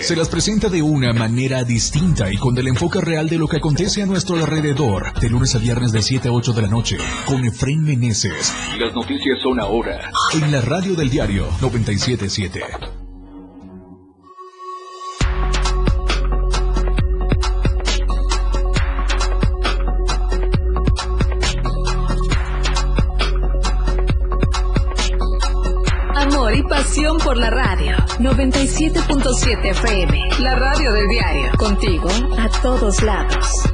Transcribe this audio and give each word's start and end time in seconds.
Se 0.00 0.14
las 0.14 0.28
presenta 0.28 0.68
de 0.68 0.80
una 0.80 1.12
manera 1.12 1.64
distinta 1.64 2.32
y 2.32 2.36
con 2.36 2.56
el 2.56 2.68
enfoque 2.68 3.00
real 3.00 3.28
de 3.28 3.36
lo 3.36 3.48
que 3.48 3.56
acontece 3.56 4.00
a 4.00 4.06
nuestro 4.06 4.36
alrededor, 4.36 5.12
de 5.18 5.28
lunes 5.28 5.56
a 5.56 5.58
viernes 5.58 5.90
de 5.90 6.02
7 6.02 6.28
a 6.28 6.30
8 6.30 6.52
de 6.52 6.62
la 6.62 6.68
noche, 6.68 6.98
con 7.26 7.44
Efren 7.44 7.82
Meneses. 7.82 8.54
Las 8.78 8.94
noticias 8.94 9.40
son 9.42 9.58
ahora, 9.58 10.12
en 10.34 10.52
la 10.52 10.60
radio 10.60 10.94
del 10.94 11.10
diario 11.10 11.48
977. 11.60 12.95
97.7 28.92 29.70
FM. 29.70 30.20
La 30.40 30.54
radio 30.54 30.92
del 30.92 31.08
diario. 31.08 31.50
Contigo 31.58 32.08
a 32.38 32.48
todos 32.62 33.02
lados. 33.02 33.65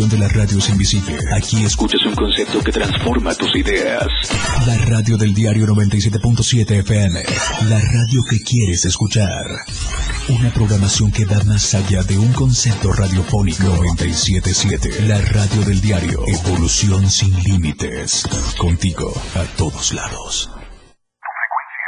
Transmisión 0.00 0.08
de 0.08 0.18
la 0.18 0.28
radio 0.28 0.58
es 0.58 0.68
invisible. 0.70 1.18
Aquí 1.36 1.62
escuchas 1.62 2.00
un 2.06 2.14
concepto 2.14 2.60
que 2.62 2.72
transforma 2.72 3.34
tus 3.34 3.54
ideas. 3.54 4.06
La 4.66 4.78
radio 4.86 5.18
del 5.18 5.34
diario 5.34 5.66
97.7 5.66 6.78
FM. 6.78 7.22
La 7.68 7.78
radio 7.78 8.22
que 8.30 8.40
quieres 8.40 8.86
escuchar. 8.86 9.44
Una 10.28 10.50
programación 10.54 11.10
que 11.10 11.26
va 11.26 11.42
más 11.44 11.74
allá 11.74 12.02
de 12.02 12.16
un 12.16 12.32
concepto 12.32 12.90
radiofónico. 12.92 13.64
97.7. 13.64 15.00
La 15.06 15.20
radio 15.20 15.64
del 15.64 15.82
diario. 15.82 16.22
Evolución 16.26 17.10
sin 17.10 17.34
límites. 17.42 18.24
Contigo 18.56 19.12
a 19.34 19.44
todos 19.58 19.92
lados. 19.92 20.50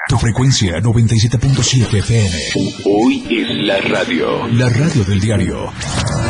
Tu 0.08 0.18
frecuencia 0.18 0.80
97.7 0.80 1.98
FM. 1.98 2.38
Hoy 2.84 3.24
es 3.30 3.64
la 3.64 3.80
radio. 3.80 4.46
La 4.48 4.68
radio 4.68 5.02
del 5.04 5.20
diario. 5.20 5.72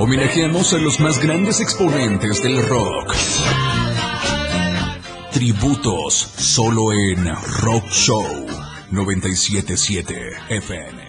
Homenajeamos 0.00 0.74
a 0.74 0.78
los 0.78 1.00
más 1.00 1.20
grandes 1.20 1.60
exponentes 1.60 2.40
del 2.40 2.64
rock. 2.68 3.12
Tributos 5.32 6.14
solo 6.14 6.92
en 6.92 7.26
Rock 7.62 7.90
Show 7.90 8.24
977 8.92 10.14
FM. 10.50 11.07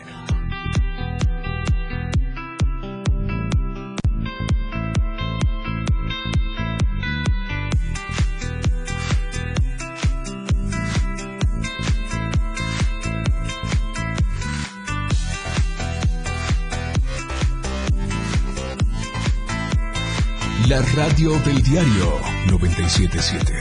La 20.69 20.83
radio 20.83 21.31
del 21.39 21.63
diario 21.63 22.19
977. 22.51 23.53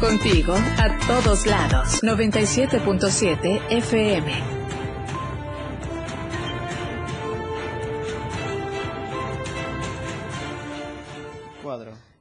Contigo 0.00 0.54
a 0.54 0.98
todos 1.06 1.44
lados. 1.44 2.02
97.7 2.02 3.60
FM. 3.68 4.59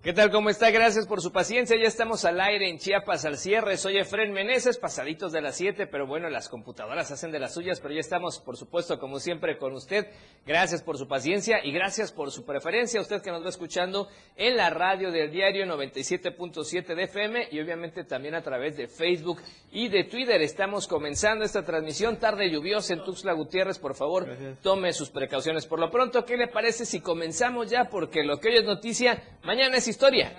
¿Qué 0.10 0.16
tal? 0.16 0.32
¿Cómo 0.32 0.50
está? 0.50 0.72
Gracias 0.72 1.06
por 1.06 1.22
su 1.22 1.32
paciencia. 1.32 1.78
Ya 1.80 1.88
estamos 1.88 2.26
al 2.26 2.42
aire 2.42 2.68
en 2.68 2.80
Chiapas 2.80 3.26
al 3.26 3.38
cierre. 3.38 3.78
Soy 3.78 4.00
Efren 4.00 4.34
Meneses, 4.34 4.80
pasaditos 4.80 5.32
de 5.32 5.40
las 5.40 5.56
7, 5.56 5.86
pero 5.86 6.08
bueno, 6.08 6.32
las 6.32 6.50
computadoras 6.50 7.12
hacen 7.12 7.32
de 7.32 7.38
las 7.38 7.54
suyas, 7.54 7.80
pero 7.80 7.94
ya 7.94 8.00
estamos, 8.00 8.40
por 8.40 8.58
supuesto, 8.58 8.98
como 8.98 9.20
siempre, 9.20 9.60
con 9.60 9.74
usted. 9.74 10.08
Gracias 10.48 10.82
por 10.82 10.98
su 10.98 11.08
paciencia 11.08 11.64
y 11.64 11.72
gracias 11.72 12.12
por 12.12 12.32
su 12.32 12.44
preferencia. 12.44 13.00
Usted 13.00 13.22
que 13.22 13.30
nos 13.30 13.46
va 13.46 13.50
escuchando 13.50 14.08
en 14.36 14.58
la 14.58 14.72
radio 14.72 15.12
del 15.12 15.30
diario 15.30 15.68
97.7 15.68 16.96
de 16.96 17.04
FM 17.04 17.50
y 17.52 17.60
obviamente 17.60 18.04
también 18.04 18.34
a 18.34 18.42
través 18.42 18.78
de 18.78 18.88
Facebook 18.88 19.40
y 19.72 19.90
de 19.90 20.06
Twitter. 20.06 20.42
Estamos 20.42 20.88
comenzando 20.88 21.46
esta 21.46 21.64
transmisión 21.64 22.18
tarde 22.18 22.50
lluviosa 22.50 22.94
en 22.94 23.04
Tuxtla 23.04 23.34
Gutiérrez. 23.34 23.78
Por 23.78 23.94
favor, 23.94 24.28
tome 24.64 24.92
sus 24.92 25.12
precauciones. 25.12 25.68
Por 25.68 25.80
lo 25.80 25.92
pronto, 25.92 26.26
¿qué 26.26 26.36
le 26.36 26.48
parece 26.48 26.84
si 26.84 27.00
comenzamos 27.00 27.70
ya? 27.70 27.90
Porque 27.92 28.24
lo 28.24 28.40
que 28.40 28.48
hoy 28.50 28.56
es 28.56 28.66
noticia, 28.66 29.22
mañana 29.44 29.78
es 29.78 29.88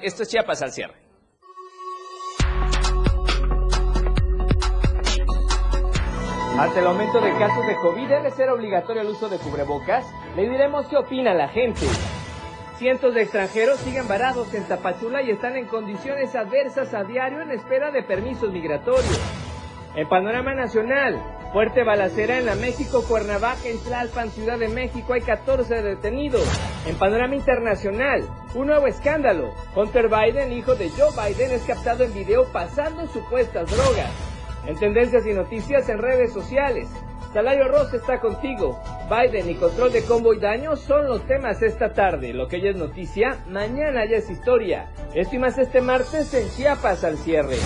Esto 0.00 0.22
es 0.22 0.30
Chiapas 0.30 0.62
al 0.62 0.72
cierre. 0.72 0.94
Ante 6.58 6.80
el 6.80 6.86
aumento 6.86 7.20
de 7.20 7.30
casos 7.38 7.66
de 7.66 7.76
COVID 7.76 8.08
debe 8.08 8.30
ser 8.30 8.48
obligatorio 8.48 9.02
el 9.02 9.08
uso 9.08 9.28
de 9.28 9.36
cubrebocas. 9.36 10.06
Le 10.34 10.48
diremos 10.48 10.86
qué 10.86 10.96
opina 10.96 11.34
la 11.34 11.48
gente. 11.48 11.86
Cientos 12.78 13.14
de 13.14 13.20
extranjeros 13.20 13.78
siguen 13.80 14.08
varados 14.08 14.54
en 14.54 14.66
Tapachula 14.66 15.20
y 15.20 15.30
están 15.30 15.56
en 15.56 15.66
condiciones 15.66 16.34
adversas 16.34 16.94
a 16.94 17.04
diario 17.04 17.42
en 17.42 17.50
espera 17.50 17.90
de 17.90 18.02
permisos 18.02 18.50
migratorios. 18.50 19.39
En 19.96 20.08
panorama 20.08 20.54
nacional, 20.54 21.20
fuerte 21.52 21.82
balacera 21.82 22.38
en 22.38 22.46
la 22.46 22.54
México, 22.54 23.02
Cuernavaca, 23.08 23.66
en 23.66 23.78
Tlalpan, 23.80 24.30
Ciudad 24.30 24.56
de 24.56 24.68
México, 24.68 25.14
hay 25.14 25.20
14 25.20 25.82
detenidos. 25.82 26.46
En 26.86 26.94
panorama 26.94 27.34
internacional, 27.34 28.22
un 28.54 28.68
nuevo 28.68 28.86
escándalo. 28.86 29.52
Hunter 29.74 30.08
Biden, 30.08 30.52
hijo 30.52 30.76
de 30.76 30.90
Joe 30.90 31.10
Biden, 31.10 31.50
es 31.50 31.62
captado 31.62 32.04
en 32.04 32.14
video 32.14 32.44
pasando 32.52 33.08
supuestas 33.08 33.68
drogas. 33.68 34.12
En 34.64 34.78
tendencias 34.78 35.26
y 35.26 35.32
noticias 35.32 35.88
en 35.88 35.98
redes 35.98 36.32
sociales. 36.32 36.88
Salario 37.32 37.66
Ross 37.66 37.92
está 37.92 38.20
contigo. 38.20 38.80
Biden 39.08 39.50
y 39.50 39.54
control 39.56 39.90
de 39.92 40.04
combo 40.04 40.34
y 40.34 40.38
daño 40.38 40.76
son 40.76 41.08
los 41.08 41.26
temas 41.26 41.62
esta 41.62 41.92
tarde. 41.92 42.32
Lo 42.32 42.46
que 42.46 42.60
ya 42.60 42.70
es 42.70 42.76
noticia, 42.76 43.38
mañana 43.48 44.04
ya 44.04 44.18
es 44.18 44.30
historia. 44.30 44.90
Esto 45.14 45.36
este 45.46 45.80
martes 45.80 46.32
en 46.34 46.48
Chiapas 46.50 47.02
al 47.02 47.18
cierre. 47.18 47.56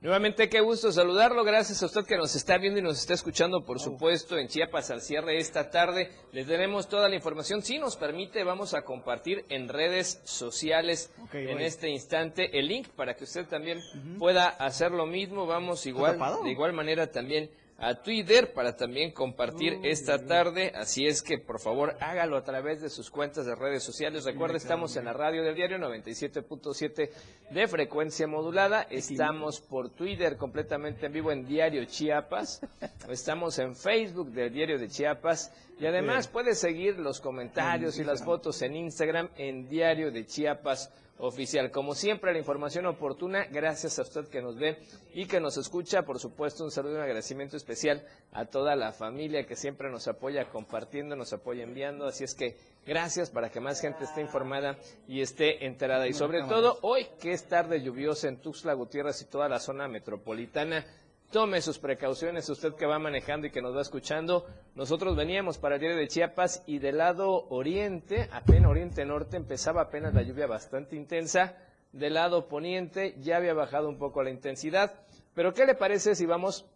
Nuevamente, 0.00 0.48
qué 0.48 0.60
gusto 0.60 0.92
saludarlo. 0.92 1.44
Gracias 1.44 1.82
a 1.82 1.86
usted 1.86 2.04
que 2.04 2.16
nos 2.16 2.34
está 2.34 2.58
viendo 2.58 2.78
y 2.78 2.82
nos 2.82 2.98
está 2.98 3.14
escuchando, 3.14 3.64
por 3.64 3.80
supuesto, 3.80 4.36
en 4.36 4.48
Chiapas 4.48 4.90
al 4.90 5.00
cierre 5.00 5.38
esta 5.38 5.70
tarde. 5.70 6.10
Les 6.32 6.46
tenemos 6.46 6.88
toda 6.88 7.08
la 7.08 7.14
información. 7.14 7.62
Si 7.62 7.78
nos 7.78 7.96
permite, 7.96 8.44
vamos 8.44 8.74
a 8.74 8.82
compartir 8.82 9.44
en 9.48 9.68
redes 9.68 10.20
sociales 10.24 11.10
en 11.32 11.60
este 11.60 11.88
instante 11.88 12.58
el 12.58 12.68
link 12.68 12.88
para 12.88 13.14
que 13.14 13.24
usted 13.24 13.46
también 13.46 13.80
pueda 14.18 14.48
hacer 14.48 14.90
lo 14.90 15.06
mismo. 15.06 15.46
Vamos 15.46 15.86
igual, 15.86 16.18
de 16.42 16.50
igual 16.50 16.72
manera 16.72 17.10
también 17.10 17.50
a 17.84 18.02
Twitter 18.02 18.54
para 18.54 18.76
también 18.76 19.12
compartir 19.12 19.78
esta 19.82 20.18
tarde. 20.24 20.72
Así 20.74 21.06
es 21.06 21.22
que 21.22 21.38
por 21.38 21.60
favor 21.60 21.96
hágalo 22.00 22.38
a 22.38 22.42
través 22.42 22.80
de 22.80 22.88
sus 22.88 23.10
cuentas 23.10 23.44
de 23.44 23.54
redes 23.54 23.82
sociales. 23.82 24.24
Recuerde, 24.24 24.56
estamos 24.56 24.96
en 24.96 25.04
la 25.04 25.12
radio 25.12 25.42
del 25.42 25.54
diario 25.54 25.76
97.7 25.76 27.10
de 27.50 27.68
frecuencia 27.68 28.26
modulada. 28.26 28.86
Estamos 28.88 29.60
por 29.60 29.90
Twitter 29.90 30.38
completamente 30.38 31.06
en 31.06 31.12
vivo 31.12 31.30
en 31.30 31.46
Diario 31.46 31.84
Chiapas. 31.84 32.62
Estamos 33.10 33.58
en 33.58 33.76
Facebook 33.76 34.30
del 34.30 34.52
Diario 34.52 34.78
de 34.78 34.88
Chiapas. 34.88 35.52
Y 35.78 35.84
además 35.84 36.28
puede 36.28 36.54
seguir 36.54 36.98
los 36.98 37.20
comentarios 37.20 37.98
y 37.98 38.04
las 38.04 38.24
fotos 38.24 38.62
en 38.62 38.76
Instagram 38.76 39.28
en 39.36 39.68
Diario 39.68 40.10
de 40.10 40.24
Chiapas 40.24 40.90
oficial. 41.18 41.70
Como 41.70 41.94
siempre, 41.94 42.32
la 42.32 42.38
información 42.38 42.86
oportuna, 42.86 43.46
gracias 43.50 43.98
a 43.98 44.02
usted 44.02 44.26
que 44.28 44.42
nos 44.42 44.56
ve 44.56 44.78
y 45.14 45.26
que 45.26 45.40
nos 45.40 45.56
escucha. 45.56 46.02
Por 46.02 46.18
supuesto, 46.18 46.64
un 46.64 46.70
saludo 46.70 46.94
y 46.94 46.96
un 46.96 47.02
agradecimiento 47.02 47.56
especial 47.56 48.04
a 48.32 48.46
toda 48.46 48.74
la 48.76 48.92
familia 48.92 49.46
que 49.46 49.56
siempre 49.56 49.90
nos 49.90 50.08
apoya 50.08 50.48
compartiendo, 50.48 51.16
nos 51.16 51.32
apoya 51.32 51.62
enviando. 51.62 52.06
Así 52.06 52.24
es 52.24 52.34
que 52.34 52.56
gracias 52.86 53.30
para 53.30 53.50
que 53.50 53.60
más 53.60 53.80
gente 53.80 54.04
esté 54.04 54.20
informada 54.20 54.76
y 55.06 55.20
esté 55.20 55.66
enterada. 55.66 56.08
Y 56.08 56.14
sobre 56.14 56.42
todo, 56.42 56.78
hoy 56.82 57.06
que 57.20 57.32
es 57.32 57.44
tarde 57.46 57.82
lluviosa 57.82 58.28
en 58.28 58.38
Tuxtla 58.38 58.74
Gutiérrez 58.74 59.22
y 59.22 59.26
toda 59.26 59.48
la 59.48 59.60
zona 59.60 59.88
metropolitana, 59.88 60.84
tome 61.30 61.60
sus 61.60 61.78
precauciones, 61.78 62.48
usted 62.48 62.74
que 62.74 62.86
va 62.86 62.98
manejando 62.98 63.46
y 63.46 63.50
que 63.50 63.62
nos 63.62 63.76
va 63.76 63.82
escuchando. 63.82 64.46
Nosotros 64.74 65.16
veníamos 65.16 65.58
para 65.58 65.76
el 65.76 65.80
diario 65.80 65.98
de 65.98 66.08
Chiapas 66.08 66.62
y 66.66 66.78
del 66.78 66.98
lado 66.98 67.46
oriente, 67.48 68.28
apenas 68.32 68.70
oriente 68.70 69.04
norte, 69.04 69.36
empezaba 69.36 69.82
apenas 69.82 70.14
la 70.14 70.22
lluvia 70.22 70.46
bastante 70.46 70.96
intensa. 70.96 71.56
Del 71.92 72.14
lado 72.14 72.48
poniente 72.48 73.14
ya 73.20 73.36
había 73.36 73.54
bajado 73.54 73.88
un 73.88 73.98
poco 73.98 74.22
la 74.22 74.30
intensidad. 74.30 74.94
Pero 75.34 75.54
¿qué 75.54 75.66
le 75.66 75.74
parece 75.74 76.14
si 76.14 76.26
vamos 76.26 76.66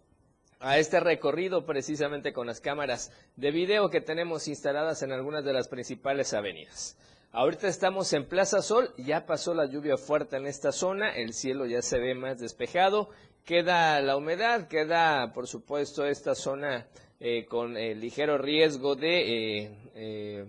a 0.61 0.79
este 0.79 1.01
recorrido 1.01 1.65
precisamente 1.65 2.33
con 2.33 2.47
las 2.47 2.61
cámaras 2.61 3.13
de 3.37 3.51
video 3.51 3.91
que 3.91 4.01
tenemos 4.01 4.49
instaladas 4.49 5.03
en 5.03 5.13
algunas 5.13 5.45
de 5.45 5.53
las 5.53 5.69
principales 5.69 6.35
avenidas? 6.35 6.97
Ahorita 7.31 7.69
estamos 7.69 8.13
en 8.15 8.27
Plaza 8.27 8.63
Sol, 8.63 8.95
ya 8.97 9.27
pasó 9.27 9.53
la 9.53 9.67
lluvia 9.67 9.99
fuerte 9.99 10.37
en 10.37 10.47
esta 10.47 10.73
zona, 10.73 11.15
el 11.15 11.35
cielo 11.35 11.67
ya 11.67 11.83
se 11.83 11.99
ve 11.99 12.15
más 12.15 12.41
despejado 12.41 13.11
queda 13.49 13.99
la 14.03 14.15
humedad, 14.15 14.69
queda 14.69 15.33
por 15.33 15.47
supuesto 15.47 16.05
esta 16.05 16.35
zona 16.35 16.87
eh, 17.19 17.47
con 17.47 17.79
eh, 17.79 17.95
ligero 17.95 18.37
riesgo 18.37 18.95
de 18.95 19.71
eh, 19.95 20.45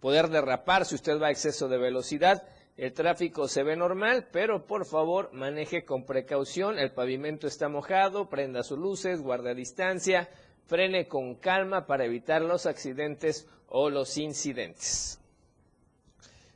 poder 0.00 0.26
derrapar 0.30 0.84
si 0.84 0.96
usted 0.96 1.20
va 1.22 1.28
a 1.28 1.30
exceso 1.30 1.68
de 1.68 1.78
velocidad. 1.78 2.42
El 2.76 2.92
tráfico 2.92 3.46
se 3.46 3.62
ve 3.62 3.76
normal, 3.76 4.26
pero 4.32 4.66
por 4.66 4.84
favor 4.84 5.32
maneje 5.32 5.84
con 5.84 6.04
precaución. 6.04 6.80
El 6.80 6.90
pavimento 6.90 7.46
está 7.46 7.68
mojado, 7.68 8.28
prenda 8.28 8.64
sus 8.64 8.80
luces, 8.80 9.22
guarda 9.22 9.54
distancia, 9.54 10.28
frene 10.66 11.06
con 11.06 11.36
calma 11.36 11.86
para 11.86 12.04
evitar 12.04 12.42
los 12.42 12.66
accidentes 12.66 13.46
o 13.68 13.90
los 13.90 14.18
incidentes. 14.18 15.19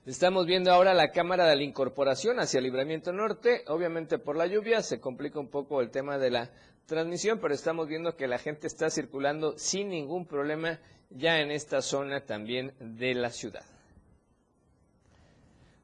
Estamos 0.07 0.45
viendo 0.45 0.71
ahora 0.71 0.93
la 0.93 1.13
cámara 1.13 1.47
de 1.47 1.57
la 1.57 1.63
incorporación 1.63 2.39
hacia 2.39 2.59
el 2.59 2.65
libramiento 2.65 3.11
norte. 3.11 3.65
Obviamente 3.69 4.19
por 4.19 4.37
la 4.37 4.47
lluvia 4.47 4.83
se 4.83 5.01
complica 5.01 5.41
un 5.41 5.49
poco 5.49 5.81
el 5.81 5.91
tema 5.91 6.19
de 6.19 6.31
la 6.31 6.51
transmisión, 6.85 7.39
pero 7.41 7.55
estamos 7.55 7.89
viendo 7.89 8.15
que 8.15 8.29
la 8.29 8.37
gente 8.37 8.67
está 8.67 8.91
circulando 8.91 9.57
sin 9.57 9.89
ningún 9.89 10.27
problema 10.27 10.79
ya 11.09 11.41
en 11.41 11.51
esta 11.51 11.81
zona 11.81 12.21
también 12.21 12.75
de 12.81 13.15
la 13.15 13.31
ciudad. 13.31 13.65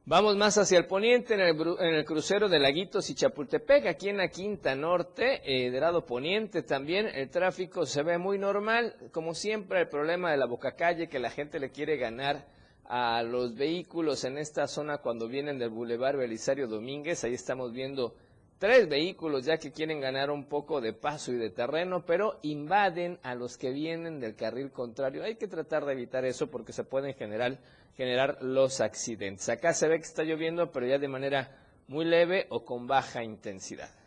Vamos 0.05 0.37
más 0.37 0.59
hacia 0.59 0.77
el 0.77 0.87
poniente, 0.87 1.33
en 1.33 1.41
el, 1.41 2.05
crucero 2.05 2.51
de 2.51 2.59
Laguitos 2.59 3.09
y 3.09 3.15
Chapultepec, 3.15 3.87
aquí 3.87 4.11
en 4.11 4.19
la 4.19 4.29
Quinta 4.29 4.75
Norte, 4.75 5.41
eh, 5.45 5.71
del 5.71 5.81
lado 5.81 6.05
poniente 6.05 6.63
también, 6.63 7.07
el 7.07 7.31
tráfico 7.31 7.87
se 7.87 8.03
ve 8.03 8.19
muy 8.19 8.39
normal, 8.39 8.97
como 9.13 9.35
siempre 9.35 9.81
el 9.81 9.89
problema 9.89 10.31
de 10.31 10.37
la 10.37 10.47
boca 10.47 10.73
calle, 10.73 11.09
que 11.09 11.19
la 11.19 11.31
gente 11.31 11.59
le 11.59 11.71
quiere 11.71 11.97
ganar 11.97 12.45
a 12.93 13.23
los 13.23 13.55
vehículos 13.55 14.25
en 14.25 14.37
esta 14.37 14.67
zona 14.67 14.99
cuando 14.99 15.29
vienen 15.29 15.61
del 15.61 15.71
Boulevard 15.71 16.17
Belisario 16.17 16.67
Domínguez. 16.67 17.23
Ahí 17.23 17.35
estamos 17.35 17.73
viendo 17.73 18.17
tres 18.59 18.89
vehículos 18.89 19.45
ya 19.45 19.59
que 19.59 19.71
quieren 19.71 20.01
ganar 20.01 20.29
un 20.29 20.47
poco 20.47 20.81
de 20.81 20.93
paso 20.93 21.31
y 21.33 21.37
de 21.37 21.51
terreno, 21.51 22.05
pero 22.05 22.41
invaden 22.43 23.21
a 23.23 23.37
los 23.37 23.57
que 23.57 23.71
vienen 23.71 24.19
del 24.19 24.35
carril 24.35 24.73
contrario. 24.73 25.23
Hay 25.23 25.37
que 25.37 25.47
tratar 25.47 25.85
de 25.85 25.93
evitar 25.93 26.25
eso 26.25 26.51
porque 26.51 26.73
se 26.73 26.83
pueden 26.83 27.15
generar, 27.15 27.59
generar 27.97 28.39
los 28.43 28.81
accidentes. 28.81 29.49
Acá 29.49 29.73
se 29.73 29.87
ve 29.87 29.99
que 29.99 30.07
está 30.07 30.25
lloviendo, 30.25 30.73
pero 30.73 30.85
ya 30.85 30.99
de 30.99 31.07
manera 31.07 31.57
muy 31.87 32.05
leve 32.05 32.49
o 32.51 32.65
con 32.65 32.89
baja 32.89 33.23
intensidad. 33.23 34.00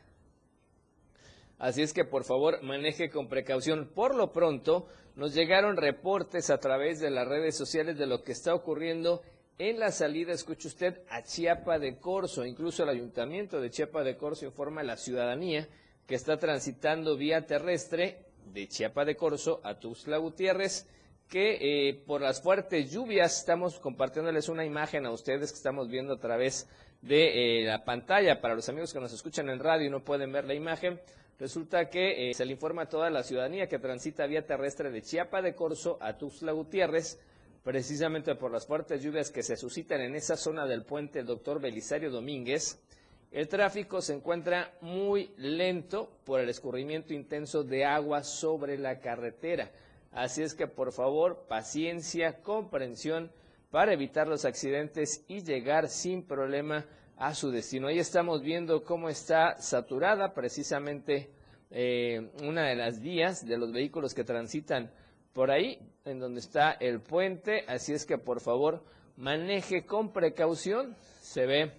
Así 1.64 1.82
es 1.82 1.94
que 1.94 2.04
por 2.04 2.26
favor 2.26 2.62
maneje 2.62 3.10
con 3.10 3.30
precaución. 3.30 3.90
Por 3.96 4.16
lo 4.16 4.34
pronto 4.34 4.86
nos 5.16 5.34
llegaron 5.34 5.78
reportes 5.78 6.50
a 6.50 6.58
través 6.58 7.00
de 7.00 7.10
las 7.10 7.26
redes 7.26 7.56
sociales 7.56 7.98
de 7.98 8.06
lo 8.06 8.22
que 8.22 8.34
está 8.34 8.54
ocurriendo 8.54 9.22
en 9.58 9.80
la 9.80 9.92
salida, 9.92 10.34
escuche 10.34 10.68
usted, 10.68 11.00
a 11.10 11.24
Chiapa 11.24 11.80
de 11.80 11.96
Corzo. 12.00 12.44
Incluso 12.46 12.84
el 12.84 12.90
ayuntamiento 12.90 13.62
de 13.62 13.70
Chiapa 13.70 14.04
de 14.04 14.18
Corzo 14.18 14.46
informa 14.46 14.82
a 14.82 14.84
la 14.84 14.98
ciudadanía 14.98 15.70
que 16.06 16.16
está 16.16 16.36
transitando 16.36 17.16
vía 17.16 17.46
terrestre 17.46 18.26
de 18.52 18.68
Chiapa 18.68 19.06
de 19.06 19.16
Corzo 19.16 19.62
a 19.64 19.80
Tuxtla 19.80 20.18
Gutiérrez 20.18 20.86
que 21.30 21.88
eh, 21.88 22.04
por 22.06 22.20
las 22.20 22.42
fuertes 22.42 22.92
lluvias 22.92 23.40
estamos 23.40 23.80
compartiéndoles 23.80 24.50
una 24.50 24.66
imagen 24.66 25.06
a 25.06 25.12
ustedes 25.12 25.54
que 25.54 25.58
estamos 25.60 25.88
viendo 25.88 26.16
a 26.16 26.20
través 26.20 26.68
de 27.02 27.62
eh, 27.62 27.66
la 27.66 27.86
pantalla. 27.86 28.42
Para 28.42 28.54
los 28.54 28.68
amigos 28.68 28.92
que 28.92 29.00
nos 29.00 29.14
escuchan 29.14 29.50
en 29.50 29.60
radio 29.60 29.88
y 29.88 29.90
no 29.90 30.04
pueden 30.04 30.34
ver 30.34 30.44
la 30.44 30.56
imagen, 30.56 31.00
resulta 31.40 31.90
que 31.90 32.30
eh, 32.30 32.34
se 32.34 32.46
le 32.46 32.54
informa 32.54 32.84
a 32.84 32.90
toda 32.90 33.10
la 33.10 33.24
ciudadanía 33.24 33.68
que 33.68 33.80
transita 33.80 34.28
vía 34.28 34.46
terrestre 34.46 34.92
de 34.92 35.02
Chiapa 35.02 35.42
de 35.42 35.56
Corzo 35.56 35.98
a 36.02 36.18
Tuxtla 36.18 36.52
Gutiérrez, 36.52 37.20
precisamente 37.64 38.36
por 38.36 38.52
las 38.52 38.68
fuertes 38.68 39.02
lluvias 39.02 39.32
que 39.32 39.44
se 39.44 39.56
suscitan 39.56 40.02
en 40.02 40.16
esa 40.16 40.36
zona 40.36 40.66
del 40.66 40.84
puente 40.84 41.24
Doctor 41.24 41.62
Belisario 41.62 42.12
Domínguez. 42.12 42.80
El 43.32 43.48
tráfico 43.48 44.02
se 44.02 44.14
encuentra 44.14 44.74
muy 44.82 45.32
lento 45.38 46.12
por 46.24 46.40
el 46.40 46.50
escurrimiento 46.50 47.14
intenso 47.14 47.64
de 47.64 47.86
agua 47.86 48.24
sobre 48.24 48.78
la 48.78 49.00
carretera. 49.00 49.72
Así 50.12 50.44
es 50.44 50.54
que 50.54 50.68
por 50.68 50.92
favor, 50.92 51.46
paciencia, 51.48 52.42
comprensión 52.44 53.32
para 53.72 53.94
evitar 53.94 54.28
los 54.28 54.46
accidentes 54.46 55.26
y 55.28 55.42
llegar 55.42 55.90
sin 55.90 56.22
problema 56.22 56.86
a 57.18 57.34
su 57.34 57.52
destino. 57.52 57.88
Ahí 57.88 58.00
estamos 58.00 58.42
viendo 58.42 58.84
cómo 58.84 59.10
está 59.10 59.58
saturada 59.62 60.34
precisamente 60.34 61.30
eh, 61.72 62.32
una 62.44 62.68
de 62.68 62.76
las 62.76 63.00
vías 63.00 63.46
de 63.46 63.58
los 63.58 63.72
vehículos 63.72 64.14
que 64.14 64.24
transitan 64.24 64.92
por 65.34 65.52
ahí, 65.52 65.80
en 66.06 66.20
donde 66.20 66.40
está 66.40 66.72
el 66.72 67.02
puente. 67.02 67.66
Así 67.68 67.94
es 67.94 68.06
que 68.06 68.18
por 68.18 68.42
favor, 68.42 68.84
maneje 69.18 69.86
con 69.86 70.12
precaución. 70.12 70.96
Se 71.22 71.46
ve, 71.46 71.72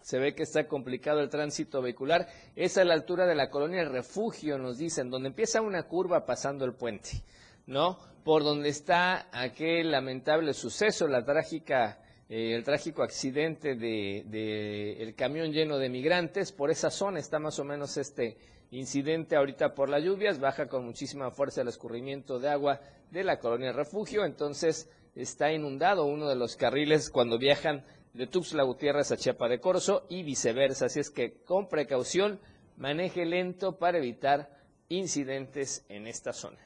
se 0.00 0.18
ve 0.18 0.34
que 0.34 0.42
está 0.42 0.66
complicado 0.66 1.20
el 1.20 1.28
tránsito 1.28 1.82
vehicular. 1.82 2.26
Es 2.56 2.78
a 2.78 2.84
la 2.84 2.94
altura 2.94 3.26
de 3.26 3.34
la 3.34 3.50
colonia 3.50 3.84
Refugio, 3.84 4.58
nos 4.58 4.78
dicen, 4.78 5.10
donde 5.10 5.28
empieza 5.28 5.60
una 5.60 5.84
curva 5.84 6.26
pasando 6.26 6.64
el 6.64 6.74
puente. 6.74 7.22
¿no? 7.66 7.98
Por 8.24 8.44
donde 8.44 8.68
está 8.68 9.28
aquel 9.32 9.90
lamentable 9.90 10.54
suceso, 10.54 11.08
la 11.08 11.24
trágica, 11.24 11.98
eh, 12.34 12.54
el 12.54 12.64
trágico 12.64 13.02
accidente 13.02 13.74
de, 13.74 14.96
el 15.02 15.14
camión 15.14 15.52
lleno 15.52 15.76
de 15.76 15.90
migrantes, 15.90 16.50
por 16.50 16.70
esa 16.70 16.90
zona 16.90 17.18
está 17.18 17.38
más 17.38 17.58
o 17.58 17.64
menos 17.64 17.98
este 17.98 18.38
incidente 18.70 19.36
ahorita 19.36 19.74
por 19.74 19.90
las 19.90 20.02
lluvias, 20.02 20.40
baja 20.40 20.66
con 20.66 20.86
muchísima 20.86 21.30
fuerza 21.30 21.60
el 21.60 21.68
escurrimiento 21.68 22.38
de 22.38 22.48
agua 22.48 22.80
de 23.10 23.22
la 23.22 23.38
colonia 23.38 23.72
Refugio, 23.72 24.24
entonces 24.24 24.88
está 25.14 25.52
inundado 25.52 26.06
uno 26.06 26.26
de 26.26 26.36
los 26.36 26.56
carriles 26.56 27.10
cuando 27.10 27.36
viajan 27.36 27.84
de 28.14 28.26
Tuxtla 28.26 28.62
Gutiérrez 28.62 29.12
a 29.12 29.18
Chiapa 29.18 29.46
de 29.46 29.60
Corzo 29.60 30.06
y 30.08 30.22
viceversa, 30.22 30.86
así 30.86 31.00
es 31.00 31.10
que 31.10 31.42
con 31.44 31.68
precaución 31.68 32.40
maneje 32.78 33.26
lento 33.26 33.76
para 33.76 33.98
evitar 33.98 34.48
incidentes 34.88 35.84
en 35.90 36.06
esta 36.06 36.32
zona. 36.32 36.56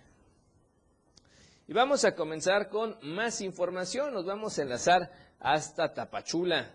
Y 1.69 1.73
vamos 1.73 2.05
a 2.05 2.15
comenzar 2.15 2.69
con 2.69 2.97
más 3.03 3.41
información. 3.41 4.15
Nos 4.15 4.25
vamos 4.25 4.57
a 4.57 4.63
enlazar 4.63 5.11
hasta 5.41 5.93
Tapachula 5.93 6.73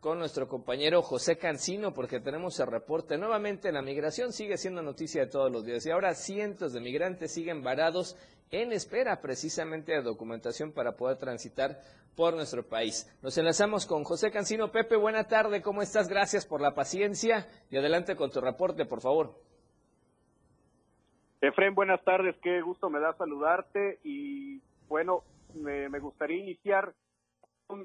con 0.00 0.18
nuestro 0.18 0.48
compañero 0.48 1.02
José 1.02 1.38
Cancino 1.38 1.94
porque 1.94 2.20
tenemos 2.20 2.60
el 2.60 2.66
reporte. 2.66 3.16
Nuevamente 3.16 3.72
la 3.72 3.82
migración 3.82 4.32
sigue 4.32 4.56
siendo 4.56 4.82
noticia 4.82 5.22
de 5.22 5.30
todos 5.30 5.50
los 5.50 5.64
días 5.64 5.86
y 5.86 5.90
ahora 5.90 6.14
cientos 6.14 6.72
de 6.72 6.80
migrantes 6.80 7.32
siguen 7.32 7.62
varados 7.62 8.16
en 8.50 8.72
espera 8.72 9.20
precisamente 9.20 9.92
de 9.92 10.02
documentación 10.02 10.72
para 10.72 10.92
poder 10.92 11.18
transitar 11.18 11.80
por 12.14 12.34
nuestro 12.34 12.62
país. 12.62 13.10
Nos 13.22 13.36
enlazamos 13.38 13.86
con 13.86 14.04
José 14.04 14.30
Cancino. 14.30 14.70
Pepe, 14.70 14.96
buena 14.96 15.24
tarde, 15.24 15.62
¿cómo 15.62 15.82
estás? 15.82 16.08
Gracias 16.08 16.46
por 16.46 16.60
la 16.60 16.74
paciencia 16.74 17.48
y 17.70 17.76
adelante 17.76 18.16
con 18.16 18.30
tu 18.30 18.40
reporte, 18.40 18.84
por 18.84 19.00
favor. 19.00 19.34
Efren, 21.40 21.74
buenas 21.74 22.02
tardes, 22.04 22.36
qué 22.42 22.62
gusto 22.62 22.88
me 22.88 23.00
da 23.00 23.12
saludarte 23.18 23.98
y 24.02 24.62
bueno, 24.88 25.24
me, 25.54 25.98
gustaría 25.98 26.38
iniciar 26.38 26.94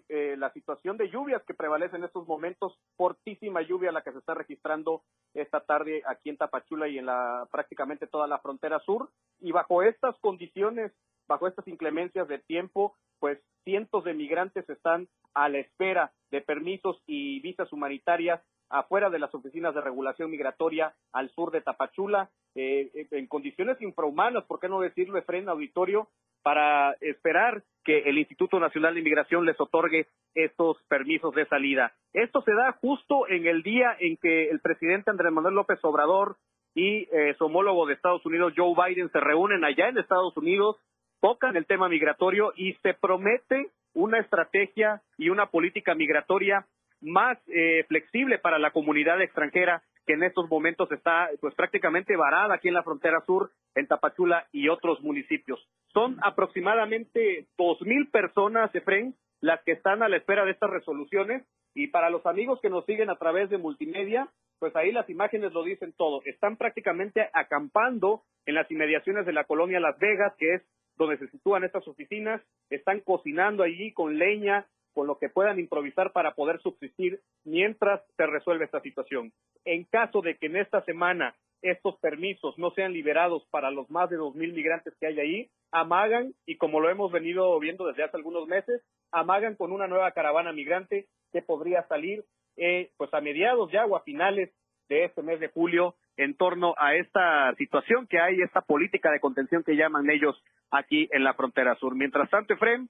eh, 0.10 0.36
la 0.38 0.52
situación 0.54 0.98
de 0.98 1.10
lluvias 1.10 1.44
que 1.46 1.54
prevalece 1.54 1.96
en 1.96 2.04
estos 2.04 2.28
momentos, 2.28 2.78
fortísima 2.96 3.62
lluvia 3.62 3.92
la 3.92 4.02
que 4.02 4.12
se 4.12 4.20
está 4.20 4.34
registrando 4.34 5.04
esta 5.34 5.62
tarde 5.62 6.02
aquí 6.06 6.30
en 6.30 6.38
Tapachula 6.38 6.88
y 6.88 6.98
en 6.98 7.06
la 7.06 7.48
prácticamente 7.52 8.08
toda 8.08 8.28
la 8.28 8.40
frontera 8.40 8.80
sur 8.80 9.10
y 9.40 9.52
bajo 9.52 9.84
estas 9.84 10.18
condiciones, 10.20 10.92
bajo 11.28 11.48
estas 11.48 11.68
inclemencias 11.68 12.28
de 12.28 12.40
tiempo, 12.40 12.96
pues 13.20 13.40
cientos 13.64 14.04
de 14.04 14.14
migrantes 14.14 14.68
están 14.70 15.08
a 15.34 15.50
la 15.50 15.60
espera 15.60 16.12
de 16.32 16.42
permisos 16.42 17.02
y 17.06 17.40
visas 17.42 17.72
humanitarias 17.72 18.42
afuera 18.70 19.10
de 19.10 19.20
las 19.20 19.34
oficinas 19.34 19.74
de 19.74 19.82
regulación 19.82 20.30
migratoria 20.30 20.96
al 21.12 21.30
sur 21.32 21.52
de 21.52 21.62
Tapachula, 21.62 22.30
eh, 22.56 22.92
eh, 22.94 23.08
en 23.12 23.28
condiciones 23.28 23.82
infrahumanas, 23.82 24.46
¿por 24.46 24.60
qué 24.60 24.70
no 24.70 24.80
decirlo, 24.80 25.22
freno 25.24 25.52
Auditorio? 25.52 26.10
Para 26.44 26.94
esperar 27.02 27.64
que 27.84 28.00
el 28.10 28.18
Instituto 28.18 28.60
Nacional 28.60 28.94
de 28.94 29.00
Inmigración 29.00 29.46
les 29.46 29.60
otorgue 29.60 30.08
estos 30.36 30.78
permisos 30.88 31.34
de 31.34 31.46
salida. 31.46 31.94
Esto 32.14 32.42
se 32.42 32.54
da 32.54 32.74
justo 32.74 33.28
en 33.28 33.48
el 33.48 33.64
día 33.64 33.96
en 34.00 34.18
que 34.18 34.50
el 34.50 34.60
presidente 34.60 35.10
Andrés 35.10 35.32
Manuel 35.32 35.56
López 35.56 35.80
Obrador 35.84 36.38
y 36.76 37.08
eh, 37.12 37.34
su 37.38 37.46
homólogo 37.46 37.86
de 37.86 37.96
Estados 37.96 38.26
Unidos, 38.26 38.54
Joe 38.56 38.76
Biden, 38.76 39.12
se 39.12 39.20
reúnen 39.20 39.64
allá 39.64 39.90
en 39.90 39.98
Estados 39.98 40.36
Unidos, 40.38 40.78
tocan 41.20 41.56
el 41.56 41.66
tema 41.66 41.90
migratorio 41.90 42.54
y 42.56 42.74
se 42.84 42.94
promete 42.94 43.70
una 43.94 44.20
estrategia 44.20 45.02
y 45.18 45.30
una 45.30 45.48
política 45.48 45.96
migratoria 45.96 46.66
más 47.02 47.38
eh, 47.48 47.86
flexible 47.88 48.38
para 48.38 48.60
la 48.60 48.72
comunidad 48.72 49.22
extranjera 49.22 49.82
que 50.10 50.14
en 50.14 50.24
estos 50.24 50.50
momentos 50.50 50.92
está 50.92 51.30
pues 51.40 51.54
prácticamente 51.54 52.16
varada 52.16 52.56
aquí 52.56 52.68
en 52.68 52.74
la 52.74 52.82
frontera 52.82 53.22
sur, 53.28 53.52
en 53.76 53.86
Tapachula 53.86 54.48
y 54.52 54.68
otros 54.68 55.00
municipios. 55.02 55.64
Son 55.94 56.18
aproximadamente 56.24 57.46
dos 57.56 57.80
mil 57.84 58.08
personas, 58.10 58.74
Efraín, 58.74 59.14
las 59.40 59.62
que 59.62 59.74
están 59.74 60.02
a 60.02 60.10
la 60.10 60.18
espera 60.18 60.46
de 60.46 60.52
estas 60.54 60.72
resoluciones 60.72 61.46
y 61.76 61.90
para 61.90 62.10
los 62.10 62.26
amigos 62.26 62.60
que 62.60 62.72
nos 62.72 62.88
siguen 62.88 63.12
a 63.12 63.18
través 63.18 63.52
de 63.52 63.60
multimedia, 63.60 64.28
pues 64.58 64.76
ahí 64.76 64.92
las 64.92 65.08
imágenes 65.12 65.54
lo 65.54 65.64
dicen 65.64 65.94
todo. 65.96 66.24
Están 66.26 66.58
prácticamente 66.58 67.30
acampando 67.32 68.24
en 68.48 68.56
las 68.56 68.72
inmediaciones 68.72 69.28
de 69.28 69.34
la 69.34 69.44
colonia 69.44 69.80
Las 69.80 70.00
Vegas, 70.00 70.34
que 70.40 70.56
es 70.56 70.64
donde 70.98 71.20
se 71.20 71.28
sitúan 71.28 71.64
estas 71.64 71.88
oficinas, 71.88 72.42
están 72.72 73.02
cocinando 73.02 73.62
allí 73.62 73.94
con 73.94 74.18
leña, 74.18 74.66
con 75.00 75.08
lo 75.08 75.18
que 75.18 75.30
puedan 75.30 75.62
improvisar 75.62 76.12
para 76.12 76.34
poder 76.34 76.60
subsistir 76.60 77.22
mientras 77.46 78.02
se 78.18 78.26
resuelve 78.28 78.66
esta 78.66 78.82
situación. 78.82 79.32
En 79.64 79.86
caso 79.86 80.20
de 80.20 80.36
que 80.36 80.48
en 80.48 80.58
esta 80.58 80.84
semana 80.84 81.38
estos 81.62 81.98
permisos 82.00 82.58
no 82.58 82.72
sean 82.72 82.92
liberados 82.92 83.48
para 83.50 83.72
los 83.72 83.90
más 83.90 84.10
de 84.10 84.18
dos 84.18 84.36
mil 84.36 84.52
migrantes 84.52 84.94
que 85.00 85.08
hay 85.08 85.18
ahí, 85.22 85.50
amagan, 85.72 86.34
y 86.46 86.58
como 86.58 86.82
lo 86.82 86.90
hemos 86.90 87.14
venido 87.14 87.58
viendo 87.62 87.88
desde 87.88 88.04
hace 88.04 88.18
algunos 88.18 88.46
meses, 88.50 88.82
amagan 89.14 89.56
con 89.56 89.72
una 89.72 89.88
nueva 89.88 90.12
caravana 90.12 90.52
migrante 90.52 91.08
que 91.32 91.42
podría 91.42 91.88
salir 91.88 92.26
eh, 92.58 92.92
pues 92.98 93.14
a 93.14 93.22
mediados 93.22 93.72
ya 93.72 93.86
o 93.86 93.96
a 93.96 94.04
finales 94.04 94.52
de 94.90 95.06
este 95.06 95.22
mes 95.22 95.40
de 95.40 95.48
julio 95.48 95.96
en 96.18 96.36
torno 96.36 96.76
a 96.78 96.96
esta 96.96 97.56
situación 97.56 98.06
que 98.06 98.20
hay, 98.20 98.42
esta 98.42 98.60
política 98.60 99.12
de 99.12 99.22
contención 99.22 99.64
que 99.64 99.78
llaman 99.78 100.10
ellos 100.10 100.36
aquí 100.72 101.08
en 101.14 101.24
la 101.24 101.36
frontera 101.36 101.76
sur. 101.76 101.96
Mientras 101.96 102.30
tanto, 102.30 102.54
Efrem, 102.54 102.90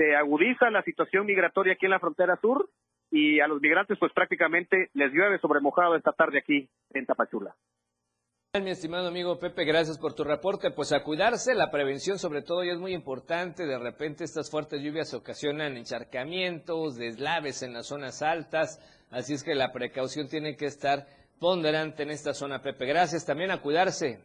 se 0.00 0.16
agudiza 0.16 0.70
la 0.70 0.82
situación 0.82 1.26
migratoria 1.26 1.74
aquí 1.74 1.84
en 1.84 1.90
la 1.90 2.00
frontera 2.00 2.38
sur 2.40 2.70
y 3.10 3.38
a 3.40 3.46
los 3.46 3.60
migrantes 3.60 3.98
pues 3.98 4.10
prácticamente 4.14 4.88
les 4.94 5.12
llueve 5.12 5.38
sobre 5.40 5.60
mojado 5.60 5.94
esta 5.94 6.12
tarde 6.12 6.38
aquí 6.38 6.70
en 6.94 7.04
Tapachula. 7.04 7.54
Mi 8.54 8.70
estimado 8.70 9.08
amigo 9.08 9.38
Pepe, 9.38 9.64
gracias 9.64 9.98
por 9.98 10.14
tu 10.14 10.24
reporte. 10.24 10.70
Pues 10.70 10.92
a 10.92 11.04
cuidarse, 11.04 11.54
la 11.54 11.70
prevención 11.70 12.18
sobre 12.18 12.40
todo 12.40 12.64
ya 12.64 12.72
es 12.72 12.78
muy 12.78 12.94
importante. 12.94 13.66
De 13.66 13.78
repente 13.78 14.24
estas 14.24 14.50
fuertes 14.50 14.80
lluvias 14.80 15.12
ocasionan 15.12 15.76
encharcamientos, 15.76 16.96
deslaves 16.96 17.62
en 17.62 17.74
las 17.74 17.86
zonas 17.86 18.22
altas, 18.22 18.80
así 19.10 19.34
es 19.34 19.44
que 19.44 19.54
la 19.54 19.70
precaución 19.70 20.28
tiene 20.28 20.56
que 20.56 20.64
estar 20.64 21.04
ponderante 21.38 22.04
en 22.04 22.10
esta 22.10 22.32
zona, 22.32 22.62
Pepe. 22.62 22.86
Gracias 22.86 23.26
también 23.26 23.50
a 23.50 23.60
cuidarse. 23.60 24.24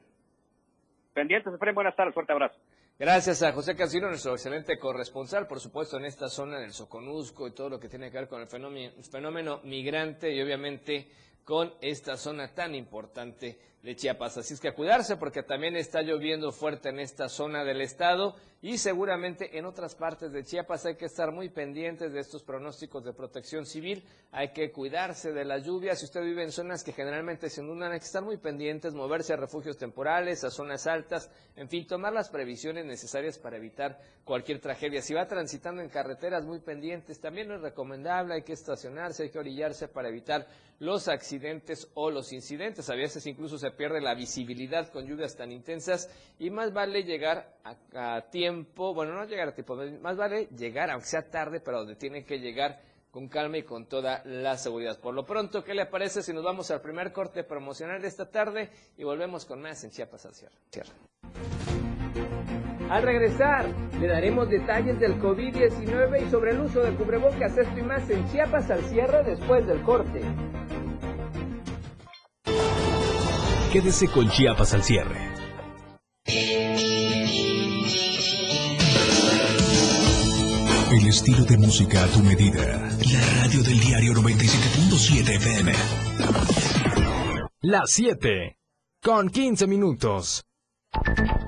Pendientes, 1.14 1.54
Efraín, 1.54 1.76
buenas 1.76 1.98
tardes, 1.98 2.14
fuerte 2.14 2.32
abrazo. 2.32 2.56
Gracias 2.98 3.44
a 3.44 3.52
José 3.52 3.76
Casino, 3.76 4.08
nuestro 4.08 4.32
excelente 4.32 4.80
corresponsal, 4.80 5.48
por 5.48 5.60
supuesto, 5.60 5.98
en 5.98 6.06
esta 6.06 6.30
zona 6.30 6.60
del 6.60 6.72
Soconusco 6.72 7.46
y 7.46 7.52
todo 7.52 7.70
lo 7.70 7.78
que 7.78 7.90
tiene 7.90 8.10
que 8.10 8.20
ver 8.20 8.30
con 8.30 8.40
el 8.40 8.48
fenómeno, 8.48 9.60
migrante 9.66 10.34
y 10.34 10.42
obviamente 10.42 11.12
con 11.44 11.74
esta 11.82 12.16
zona 12.16 12.56
tan 12.56 12.74
importante 12.74 13.60
de 13.86 13.96
Chiapas. 13.96 14.38
Así 14.38 14.56
es 14.56 14.60
que 14.60 14.70
a 14.70 14.74
cuidarse 14.74 15.16
porque 15.16 15.44
también 15.44 15.76
está 15.76 16.02
lloviendo 16.02 16.52
fuerte 16.52 16.90
en 16.90 17.00
esta 17.00 17.30
zona 17.30 17.64
del 17.64 17.82
estado 17.82 18.36
y 18.62 18.80
seguramente 18.80 19.60
en 19.60 19.66
otras 19.66 19.94
partes 19.94 20.32
de 20.32 20.44
Chiapas 20.44 20.88
hay 20.88 20.96
que 20.96 21.06
estar 21.06 21.32
muy 21.32 21.50
pendientes 21.50 22.12
de 22.12 22.20
estos 22.20 22.42
pronósticos 22.42 23.06
de 23.06 23.14
protección 23.14 23.68
civil, 23.68 24.04
hay 24.32 24.54
que 24.54 24.72
cuidarse 24.72 25.32
de 25.32 25.46
la 25.46 25.60
lluvia. 25.60 25.96
Si 25.96 26.06
usted 26.06 26.24
vive 26.24 26.42
en 26.42 26.52
zonas 26.52 26.84
que 26.84 26.94
generalmente 26.94 27.48
se 27.52 27.62
inundan, 27.62 27.92
hay 27.92 28.00
que 28.00 28.06
estar 28.06 28.24
muy 28.24 28.38
pendientes, 28.38 28.96
moverse 28.96 29.34
a 29.34 29.38
refugios 29.38 29.78
temporales, 29.78 30.44
a 30.44 30.50
zonas 30.50 30.88
altas, 30.88 31.30
en 31.56 31.70
fin, 31.70 31.86
tomar 31.86 32.12
las 32.12 32.30
previsiones 32.30 32.86
necesarias 32.86 33.38
para 33.38 33.58
evitar 33.58 34.00
cualquier 34.24 34.60
tragedia. 34.60 35.04
Si 35.04 35.14
va 35.14 35.28
transitando 35.28 35.84
en 35.84 35.90
carreteras 35.90 36.44
muy 36.44 36.60
pendientes, 36.60 37.20
también 37.20 37.52
es 37.52 37.62
recomendable, 37.62 38.34
hay 38.34 38.42
que 38.42 38.54
estacionarse, 38.54 39.24
hay 39.24 39.30
que 39.30 39.38
orillarse 39.38 39.88
para 39.88 40.10
evitar 40.10 40.48
los 40.80 41.08
accidentes 41.08 41.88
o 41.94 42.10
los 42.10 42.34
incidentes. 42.34 42.90
A 42.90 42.96
veces 42.96 43.26
incluso 43.28 43.58
se 43.58 43.72
pierde 43.76 44.02
la 44.02 44.14
visibilidad 44.14 44.90
con 44.90 45.06
lluvias 45.06 45.36
tan 45.36 45.52
intensas 45.52 46.10
y 46.40 46.50
más 46.50 46.74
vale 46.74 47.04
llegar 47.04 47.56
a, 47.94 48.22
tiempo, 48.30 48.94
bueno, 48.94 49.14
no 49.14 49.26
llegar 49.26 49.50
a 49.50 49.54
tiempo, 49.54 49.76
más 50.02 50.18
vale 50.18 50.48
llegar, 50.58 50.90
aunque 50.90 51.08
sea 51.08 51.30
tarde, 51.30 51.60
pero 51.60 51.80
donde 51.80 51.96
tiene 51.96 52.24
que 52.26 52.40
llegar 52.40 52.82
con 53.12 53.30
calma 53.30 53.58
y 53.58 53.64
con 53.64 53.86
toda 53.86 54.22
la 54.26 54.58
seguridad. 54.58 55.00
Por 55.00 55.14
lo 55.14 55.26
pronto, 55.26 55.64
¿qué 55.64 55.74
le 55.74 55.86
parece 55.86 56.22
si 56.22 56.34
nos 56.34 56.44
vamos 56.44 56.70
al 56.72 56.82
primer 56.82 57.14
corte 57.14 57.44
promocional 57.44 58.02
de 58.02 58.10
esta 58.10 58.30
tarde 58.30 58.70
y 58.98 59.04
volvemos 59.04 59.46
con 59.46 59.62
más 59.62 59.84
en 59.86 59.92
Chiapas 59.92 60.26
al 60.26 60.34
cierre? 60.34 60.92
Al 62.90 63.02
regresar, 63.02 63.66
le 64.00 64.08
daremos 64.08 64.50
detalles 64.50 65.00
del 65.00 65.20
COVID-19 65.20 66.28
y 66.28 66.30
sobre 66.30 66.52
el 66.52 66.60
uso 66.60 66.82
de 66.82 66.94
cubrebocas, 66.96 67.58
esto 67.58 67.80
y 67.80 67.84
más 67.84 68.10
en 68.10 68.30
Chiapas 68.30 68.70
al 68.70 68.84
cierre 68.84 69.24
después 69.24 69.66
del 69.66 69.82
corte. 69.82 70.22
Quédese 73.76 74.08
con 74.08 74.30
Chiapas 74.30 74.74
al 74.74 74.84
cierre. 74.86 75.20
El 80.94 81.08
estilo 81.10 81.44
de 81.44 81.58
música 81.58 82.06
a 82.06 82.08
tu 82.08 82.20
medida. 82.24 82.64
La 83.12 83.42
radio 83.42 83.62
del 83.64 83.78
diario 83.82 84.14
97.7 84.14 85.30
FM. 85.36 85.74
Las 87.64 87.92
7. 87.92 88.58
Con 89.04 89.28
15 89.28 89.68
minutos. 89.68 90.46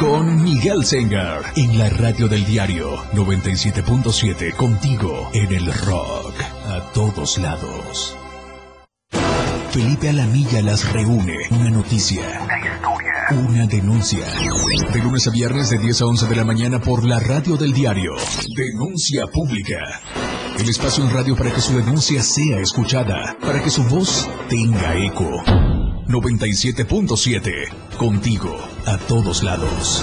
con 0.00 0.42
Miguel 0.42 0.82
Sengar 0.86 1.52
en 1.56 1.78
la 1.78 1.90
radio 1.90 2.26
del 2.26 2.46
diario 2.46 2.96
97.7 3.12 4.56
contigo 4.56 5.28
en 5.34 5.52
el 5.52 5.70
rock 5.74 6.40
a 6.40 6.90
todos 6.94 7.36
lados. 7.36 8.16
Felipe 9.70 10.08
Alamilla 10.08 10.62
las 10.62 10.90
reúne. 10.90 11.36
Una 11.50 11.70
noticia. 11.70 12.22
Una 12.42 12.58
historia. 12.58 13.12
Una 13.46 13.66
denuncia. 13.66 14.24
De 14.90 14.98
lunes 15.00 15.26
a 15.28 15.30
viernes 15.30 15.68
de 15.68 15.78
10 15.78 16.00
a 16.00 16.06
11 16.06 16.26
de 16.28 16.36
la 16.36 16.44
mañana 16.44 16.80
por 16.80 17.04
la 17.04 17.20
radio 17.20 17.58
del 17.58 17.74
diario. 17.74 18.12
Denuncia 18.56 19.26
pública. 19.26 20.00
El 20.58 20.68
espacio 20.68 21.04
en 21.04 21.12
radio 21.12 21.36
para 21.36 21.52
que 21.52 21.60
su 21.60 21.76
denuncia 21.76 22.22
sea 22.22 22.58
escuchada. 22.58 23.36
Para 23.38 23.62
que 23.62 23.70
su 23.70 23.84
voz 23.84 24.28
tenga 24.48 24.96
eco. 24.96 25.30
97.7. 26.08 27.96
Contigo, 27.98 28.56
a 28.86 28.98
todos 28.98 29.42
lados. 29.42 30.02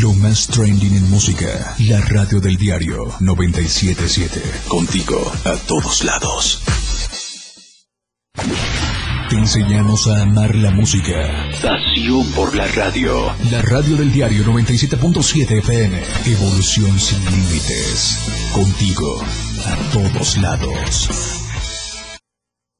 Lo 0.00 0.14
más 0.14 0.46
trending 0.46 0.96
en 0.96 1.10
música. 1.10 1.76
La 1.80 2.00
radio 2.00 2.40
del 2.40 2.56
diario 2.56 3.12
977. 3.20 4.40
Contigo 4.66 5.30
a 5.44 5.54
todos 5.66 6.02
lados. 6.02 6.62
Te 9.28 9.36
enseñamos 9.36 10.06
a 10.08 10.22
amar 10.22 10.54
la 10.54 10.70
música. 10.70 11.50
Pasión 11.62 12.26
por 12.32 12.54
la 12.54 12.66
radio. 12.68 13.34
La 13.50 13.60
radio 13.60 13.96
del 13.96 14.10
diario 14.12 14.44
97.7 14.44 15.58
FM. 15.58 16.02
Evolución 16.26 16.98
sin 16.98 17.22
límites. 17.26 18.18
Contigo 18.54 19.22
a 19.66 19.76
todos 19.92 20.38
lados. 20.38 21.08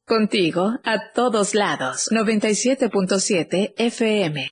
Contigo 0.07 0.79
a 0.83 1.13
todos 1.15 1.55
lados. 1.55 2.09
97.7 2.11 3.75
FM. 3.77 4.49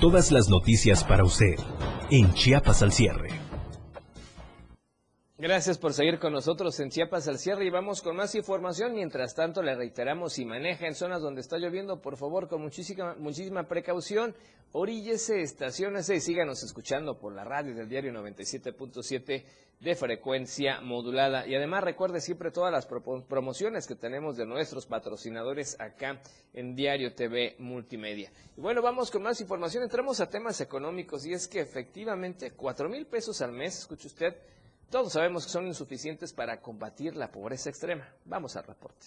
Todas 0.00 0.32
las 0.32 0.48
noticias 0.48 1.04
para 1.04 1.24
usted 1.24 1.56
en 2.10 2.32
Chiapas 2.32 2.80
al 2.82 2.90
cierre. 2.90 3.28
Gracias 5.36 5.76
por 5.76 5.92
seguir 5.92 6.18
con 6.18 6.32
nosotros 6.32 6.80
en 6.80 6.88
Chiapas 6.88 7.28
al 7.28 7.38
cierre 7.38 7.66
y 7.66 7.70
vamos 7.70 8.00
con 8.00 8.16
más 8.16 8.34
información. 8.34 8.94
Mientras 8.94 9.34
tanto, 9.34 9.62
le 9.62 9.74
reiteramos, 9.74 10.32
si 10.32 10.46
maneja 10.46 10.86
en 10.86 10.94
zonas 10.94 11.20
donde 11.20 11.42
está 11.42 11.58
lloviendo, 11.58 12.00
por 12.00 12.16
favor, 12.16 12.48
con 12.48 12.62
muchísima, 12.62 13.14
muchísima 13.16 13.68
precaución, 13.68 14.34
oríllese, 14.72 15.42
estacionese 15.42 16.14
y 16.14 16.20
síganos 16.20 16.62
escuchando 16.62 17.18
por 17.18 17.34
la 17.34 17.44
radio 17.44 17.74
del 17.74 17.90
diario 17.90 18.10
97.7 18.10 19.44
de 19.80 19.94
frecuencia 19.94 20.80
modulada. 20.82 21.46
Y 21.46 21.54
además 21.54 21.82
recuerde 21.82 22.20
siempre 22.20 22.50
todas 22.50 22.70
las 22.70 22.86
promociones 22.86 23.86
que 23.86 23.94
tenemos 23.96 24.36
de 24.36 24.46
nuestros 24.46 24.86
patrocinadores 24.86 25.80
acá 25.80 26.20
en 26.52 26.76
Diario 26.76 27.14
TV 27.14 27.56
Multimedia. 27.58 28.30
Y 28.56 28.60
bueno, 28.60 28.82
vamos 28.82 29.10
con 29.10 29.22
más 29.22 29.40
información. 29.40 29.82
Entramos 29.82 30.20
a 30.20 30.28
temas 30.28 30.60
económicos 30.60 31.24
y 31.24 31.32
es 31.32 31.48
que 31.48 31.60
efectivamente 31.60 32.52
cuatro 32.52 32.88
mil 32.88 33.06
pesos 33.06 33.40
al 33.40 33.52
mes, 33.52 33.78
escuche 33.78 34.06
usted, 34.06 34.36
todos 34.90 35.12
sabemos 35.12 35.44
que 35.44 35.50
son 35.50 35.66
insuficientes 35.66 36.32
para 36.32 36.60
combatir 36.60 37.16
la 37.16 37.30
pobreza 37.30 37.70
extrema. 37.70 38.06
Vamos 38.26 38.56
al 38.56 38.64
reporte. 38.64 39.06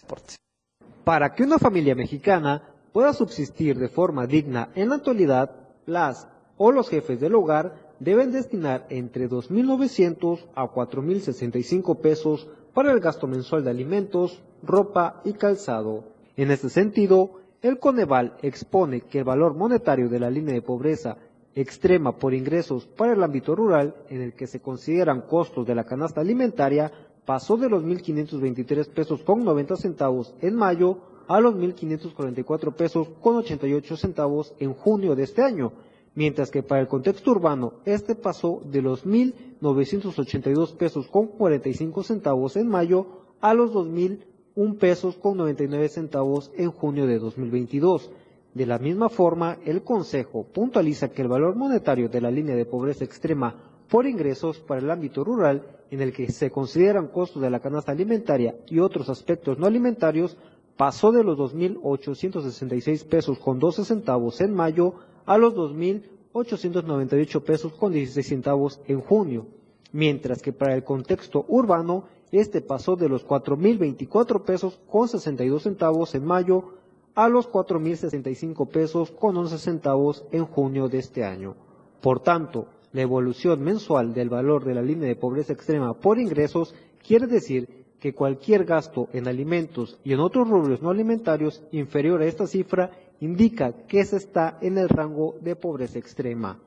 Para 1.03 1.33
que 1.33 1.43
una 1.43 1.59
familia 1.59 1.93
mexicana 1.93 2.73
pueda 2.91 3.13
subsistir 3.13 3.77
de 3.77 3.89
forma 3.89 4.25
digna 4.25 4.71
en 4.75 4.89
la 4.89 4.95
actualidad, 4.95 5.51
las 5.85 6.27
o 6.57 6.71
los 6.71 6.89
jefes 6.89 7.19
del 7.19 7.35
hogar 7.35 7.92
deben 8.03 8.31
destinar 8.31 8.85
entre 8.89 9.29
2.900 9.29 10.45
a 10.55 10.65
4.065 10.65 12.01
pesos 12.01 12.47
para 12.73 12.91
el 12.91 12.99
gasto 12.99 13.27
mensual 13.27 13.63
de 13.63 13.69
alimentos, 13.69 14.43
ropa 14.61 15.21
y 15.23 15.33
calzado. 15.33 16.03
En 16.35 16.51
este 16.51 16.69
sentido, 16.69 17.39
el 17.61 17.79
Coneval 17.79 18.35
expone 18.41 19.01
que 19.01 19.19
el 19.19 19.23
valor 19.23 19.53
monetario 19.53 20.09
de 20.09 20.19
la 20.19 20.29
línea 20.29 20.53
de 20.53 20.61
pobreza 20.61 21.17
extrema 21.55 22.17
por 22.17 22.33
ingresos 22.33 22.85
para 22.85 23.13
el 23.13 23.23
ámbito 23.23 23.55
rural, 23.55 23.95
en 24.09 24.21
el 24.21 24.33
que 24.33 24.47
se 24.47 24.59
consideran 24.59 25.21
costos 25.21 25.65
de 25.65 25.75
la 25.75 25.85
canasta 25.85 26.19
alimentaria, 26.19 26.91
pasó 27.25 27.55
de 27.55 27.69
los 27.69 27.83
1.523 27.83 28.89
pesos 28.89 29.21
con 29.23 29.45
90 29.45 29.77
centavos 29.77 30.33
en 30.41 30.55
mayo 30.55 30.97
a 31.27 31.39
los 31.39 31.55
1.544 31.55 32.73
pesos 32.73 33.07
con 33.21 33.37
88 33.37 33.95
centavos 33.95 34.53
en 34.59 34.73
junio 34.73 35.15
de 35.15 35.23
este 35.23 35.41
año, 35.41 35.71
mientras 36.15 36.51
que 36.51 36.63
para 36.63 36.81
el 36.81 36.87
contexto 36.87 37.31
urbano 37.31 37.73
este 37.85 38.15
pasó 38.15 38.61
de 38.65 38.81
los 38.81 39.05
1.982 39.05 40.75
pesos 40.75 41.07
con 41.07 41.27
45 41.27 42.03
centavos 42.03 42.55
en 42.55 42.67
mayo 42.67 43.07
a 43.41 43.53
los 43.53 43.71
2.001 43.73 44.77
pesos 44.77 45.15
con 45.17 45.37
99 45.37 45.89
centavos 45.89 46.51
en 46.55 46.71
junio 46.71 47.07
de 47.07 47.19
2022. 47.19 48.11
De 48.53 48.67
la 48.67 48.77
misma 48.77 49.09
forma, 49.09 49.57
el 49.65 49.83
Consejo 49.83 50.43
puntualiza 50.43 51.09
que 51.09 51.23
el 51.23 51.27
valor 51.27 51.55
monetario 51.55 52.07
de 52.07 52.21
la 52.21 52.29
línea 52.29 52.55
de 52.55 52.65
pobreza 52.65 53.03
extrema 53.03 53.71
por 53.89 54.05
ingresos 54.05 54.59
para 54.59 54.79
el 54.79 54.91
ámbito 54.91 55.23
rural, 55.23 55.67
en 55.89 56.01
el 56.01 56.13
que 56.13 56.31
se 56.31 56.51
consideran 56.51 57.07
costos 57.07 57.41
de 57.41 57.49
la 57.49 57.59
canasta 57.59 57.91
alimentaria 57.91 58.55
y 58.67 58.79
otros 58.79 59.09
aspectos 59.09 59.57
no 59.57 59.65
alimentarios, 59.65 60.37
pasó 60.77 61.11
de 61.11 61.23
los 61.23 61.37
2.866 61.37 63.07
pesos 63.07 63.39
con 63.39 63.59
12 63.59 63.85
centavos 63.85 64.39
en 64.41 64.53
mayo 64.53 64.95
a 65.25 65.37
los 65.37 65.55
2.898 65.55 67.41
pesos 67.43 67.73
con 67.73 67.93
16 67.93 68.27
centavos 68.27 68.81
en 68.87 69.01
junio, 69.01 69.47
mientras 69.91 70.41
que 70.41 70.53
para 70.53 70.75
el 70.75 70.83
contexto 70.83 71.45
urbano, 71.47 72.05
este 72.31 72.61
pasó 72.61 72.95
de 72.95 73.09
los 73.09 73.27
4.024 73.27 74.43
pesos 74.43 74.79
con 74.89 75.07
62 75.07 75.63
centavos 75.63 76.15
en 76.15 76.25
mayo 76.25 76.73
a 77.15 77.29
los 77.29 77.49
4.065 77.49 78.67
pesos 78.69 79.11
con 79.11 79.37
11 79.37 79.57
centavos 79.59 80.25
en 80.31 80.45
junio 80.45 80.89
de 80.89 80.97
este 80.97 81.23
año. 81.23 81.55
Por 82.01 82.21
tanto, 82.21 82.67
la 82.91 83.01
evolución 83.01 83.61
mensual 83.61 84.13
del 84.13 84.29
valor 84.29 84.65
de 84.65 84.73
la 84.73 84.81
línea 84.81 85.07
de 85.07 85.15
pobreza 85.15 85.53
extrema 85.53 85.93
por 85.93 86.19
ingresos 86.19 86.73
quiere 87.05 87.27
decir 87.27 87.85
que 87.99 88.13
cualquier 88.13 88.65
gasto 88.65 89.07
en 89.13 89.27
alimentos 89.27 89.99
y 90.03 90.13
en 90.13 90.19
otros 90.19 90.49
rubros 90.49 90.81
no 90.81 90.89
alimentarios 90.89 91.63
inferior 91.71 92.21
a 92.21 92.25
esta 92.25 92.47
cifra 92.47 92.91
indica 93.19 93.73
que 93.87 94.03
se 94.05 94.17
está 94.17 94.57
en 94.61 94.77
el 94.77 94.89
rango 94.89 95.37
de 95.41 95.55
pobreza 95.55 95.99
extrema. 95.99 96.59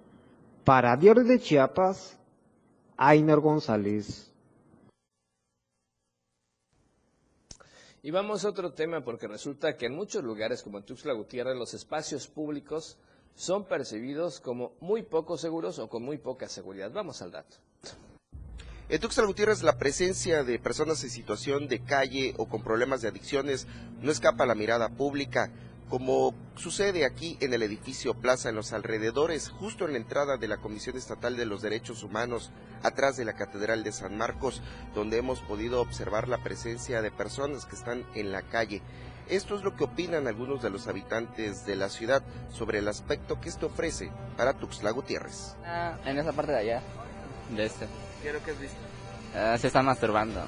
Para 0.65 0.97
Diario 0.97 1.25
de 1.25 1.39
Chiapas, 1.39 2.19
Ainer 2.97 3.39
González. 3.41 4.31
Y 8.03 8.11
vamos 8.13 8.45
a 8.45 8.51
otro 8.51 8.73
tema 8.73 9.03
porque 9.03 9.27
resulta 9.27 9.77
que 9.77 9.87
en 9.87 9.95
muchos 9.97 10.23
lugares 10.23 10.63
como 10.63 10.79
en 10.79 10.85
Tuxtla 10.85 11.13
Gutiérrez 11.13 11.57
los 11.57 11.75
espacios 11.75 12.29
públicos 12.29 12.99
son 13.35 13.65
percibidos 13.65 14.41
como 14.41 14.73
muy 14.81 15.03
poco 15.03 15.37
seguros 15.37 15.79
o 15.79 15.89
con 15.89 16.05
muy 16.05 16.17
poca 16.17 16.49
seguridad. 16.49 16.91
Vamos 16.93 17.21
al 17.21 17.33
dato. 17.33 17.57
En 18.89 19.01
Tuxtla 19.01 19.25
Gutiérrez 19.25 19.65
la 19.65 19.77
presencia 19.77 20.45
de 20.45 20.61
personas 20.61 21.03
en 21.03 21.11
situación 21.11 21.67
de 21.67 21.83
calle 21.83 22.35
o 22.39 22.47
con 22.49 22.63
problemas 22.63 23.03
de 23.03 23.09
adicciones 23.09 23.67
no 24.01 24.13
escapa 24.13 24.45
a 24.45 24.47
la 24.47 24.55
mirada 24.55 24.89
pública 24.89 25.51
como 25.88 26.35
sucede 26.57 27.05
aquí 27.05 27.37
en 27.40 27.55
el 27.55 27.62
edificio 27.62 28.14
Plaza 28.14 28.49
en 28.49 28.57
los 28.57 28.72
alrededores, 28.72 29.49
justo 29.49 29.85
en 29.85 29.92
la 29.92 29.99
entrada 29.99 30.37
de 30.37 30.49
la 30.49 30.57
Comisión 30.57 30.96
Estatal 30.96 31.37
de 31.37 31.46
los 31.46 31.62
Derechos 31.62 32.03
Humanos, 32.03 32.51
atrás 32.83 33.16
de 33.16 33.25
la 33.25 33.35
Catedral 33.35 33.85
de 33.85 33.92
San 33.92 34.16
Marcos, 34.16 34.62
donde 34.94 35.18
hemos 35.18 35.40
podido 35.40 35.81
observar 35.81 36.29
la 36.29 36.38
presencia 36.38 37.03
de 37.03 37.11
personas 37.11 37.66
que 37.66 37.77
están 37.77 38.05
en 38.14 38.33
la 38.33 38.42
calle. 38.42 38.83
Esto 39.29 39.57
es 39.57 39.62
lo 39.62 39.77
que 39.77 39.85
opinan 39.85 40.27
algunos 40.27 40.62
de 40.62 40.70
los 40.70 40.87
habitantes 40.87 41.66
de 41.66 41.77
la 41.77 41.88
ciudad 41.88 42.22
sobre 42.53 42.79
el 42.79 42.88
aspecto 42.88 43.40
que 43.40 43.49
esto 43.49 43.66
ofrece 43.66 44.11
para 44.37 44.55
Tuxtla 44.55 44.90
Gutiérrez. 44.90 45.57
Ah, 45.64 45.96
en 46.05 46.18
esa 46.18 46.33
parte 46.33 46.53
de 46.53 46.59
allá, 46.59 46.83
de 47.51 47.66
este. 47.66 47.87
¿Qué 48.22 48.29
es 48.29 48.35
lo 48.35 48.42
que 48.42 48.51
has 48.53 48.61
visto? 48.61 48.77
Ah, 49.35 49.57
se 49.59 49.66
están 49.66 49.85
masturbando. 49.85 50.40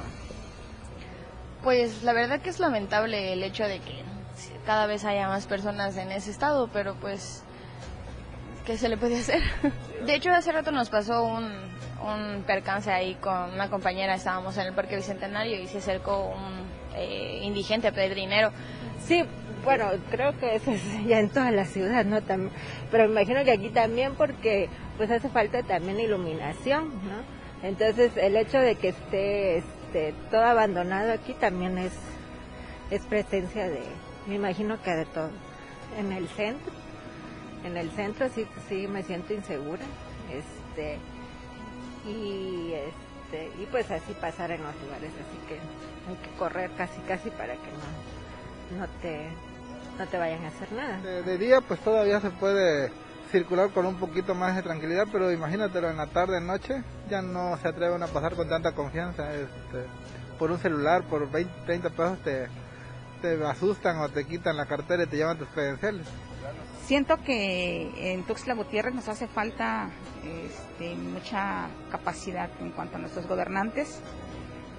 Pues 1.62 2.02
la 2.04 2.12
verdad 2.12 2.40
que 2.40 2.50
es 2.50 2.60
lamentable 2.60 3.32
el 3.32 3.42
hecho 3.42 3.64
de 3.64 3.80
que 3.80 4.04
cada 4.66 4.86
vez 4.86 5.04
haya 5.04 5.28
más 5.28 5.46
personas 5.46 5.96
en 5.96 6.10
ese 6.10 6.30
estado, 6.30 6.68
pero 6.72 6.94
pues, 6.94 7.42
¿qué 8.66 8.76
se 8.76 8.88
le 8.88 8.96
puede 8.96 9.18
hacer? 9.18 9.42
De 10.06 10.14
hecho, 10.14 10.30
hace 10.30 10.52
rato 10.52 10.70
nos 10.70 10.90
pasó 10.90 11.24
un, 11.24 11.50
un 12.02 12.42
percance 12.44 12.90
ahí 12.90 13.14
con 13.16 13.52
una 13.52 13.68
compañera, 13.68 14.14
estábamos 14.14 14.56
en 14.58 14.66
el 14.66 14.74
Parque 14.74 14.96
Bicentenario 14.96 15.60
y 15.60 15.66
se 15.66 15.78
acercó 15.78 16.26
un 16.26 16.66
eh, 16.96 17.40
indigente 17.42 17.88
a 17.88 17.92
pedir 17.92 18.14
dinero. 18.14 18.52
Sí, 19.06 19.24
bueno, 19.64 19.86
creo 20.10 20.38
que 20.38 20.56
eso 20.56 20.70
es 20.70 20.82
ya 21.06 21.18
en 21.18 21.30
toda 21.30 21.50
la 21.50 21.64
ciudad, 21.64 22.04
¿no? 22.04 22.22
También, 22.22 22.52
pero 22.90 23.04
imagino 23.04 23.44
que 23.44 23.52
aquí 23.52 23.70
también 23.70 24.14
porque 24.14 24.68
pues 24.96 25.10
hace 25.10 25.28
falta 25.28 25.62
también 25.62 26.00
iluminación, 26.00 26.88
¿no? 26.88 27.68
Entonces 27.68 28.12
el 28.16 28.36
hecho 28.36 28.58
de 28.58 28.76
que 28.76 28.88
esté 28.90 29.58
este, 29.58 30.14
todo 30.30 30.44
abandonado 30.44 31.12
aquí 31.12 31.34
también 31.34 31.78
es, 31.78 31.92
es 32.90 33.02
presencia 33.02 33.68
de, 33.68 33.82
me 34.28 34.34
imagino 34.34 34.80
que 34.82 34.90
de 34.90 35.06
todo. 35.06 35.30
En 35.98 36.12
el 36.12 36.28
centro, 36.28 36.72
en 37.64 37.76
el 37.76 37.90
centro 37.90 38.28
sí, 38.28 38.46
sí 38.68 38.86
me 38.86 39.02
siento 39.02 39.32
insegura, 39.32 39.82
este, 40.30 40.98
y 42.06 42.74
este, 42.74 43.50
y 43.60 43.66
pues 43.66 43.90
así 43.90 44.12
pasar 44.20 44.50
en 44.50 44.62
los 44.62 44.74
lugares, 44.82 45.10
así 45.12 45.38
que 45.48 45.54
hay 46.08 46.16
que 46.16 46.38
correr 46.38 46.70
casi 46.76 47.00
casi 47.02 47.30
para 47.30 47.54
que 47.54 47.70
no, 48.76 48.80
no 48.80 48.88
te, 49.02 49.28
no 49.98 50.06
te 50.06 50.18
vayan 50.18 50.44
a 50.44 50.48
hacer 50.48 50.72
nada. 50.72 50.98
De, 50.98 51.38
día 51.38 51.60
pues 51.60 51.80
todavía 51.80 52.20
se 52.20 52.30
puede 52.30 52.92
circular 53.30 53.70
con 53.70 53.86
un 53.86 53.96
poquito 53.96 54.34
más 54.34 54.56
de 54.56 54.62
tranquilidad, 54.62 55.06
pero 55.10 55.32
imagínatelo 55.32 55.90
en 55.90 55.96
la 55.96 56.06
tarde, 56.06 56.40
noche, 56.40 56.82
ya 57.10 57.22
no 57.22 57.56
se 57.58 57.68
atreven 57.68 58.02
a 58.02 58.06
pasar 58.06 58.34
con 58.34 58.48
tanta 58.48 58.72
confianza. 58.72 59.34
Este, 59.34 59.84
por 60.38 60.50
un 60.50 60.58
celular, 60.58 61.02
por 61.04 61.30
20, 61.30 61.52
30 61.66 61.90
pesos 61.90 62.18
te, 62.22 62.48
te 63.20 63.44
asustan 63.44 63.98
o 63.98 64.08
te 64.08 64.24
quitan 64.24 64.56
la 64.56 64.66
cartera 64.66 65.04
y 65.04 65.06
te 65.06 65.16
llevan 65.16 65.38
tus 65.38 65.48
credenciales. 65.48 66.06
Siento 66.86 67.22
que 67.22 68.12
en 68.12 68.22
Tuxtla 68.22 68.54
Gutiérrez 68.54 68.94
nos 68.94 69.08
hace 69.08 69.26
falta 69.26 69.90
este, 70.24 70.94
mucha 70.94 71.68
capacidad 71.90 72.48
en 72.60 72.70
cuanto 72.70 72.96
a 72.96 73.00
nuestros 73.00 73.26
gobernantes 73.26 74.00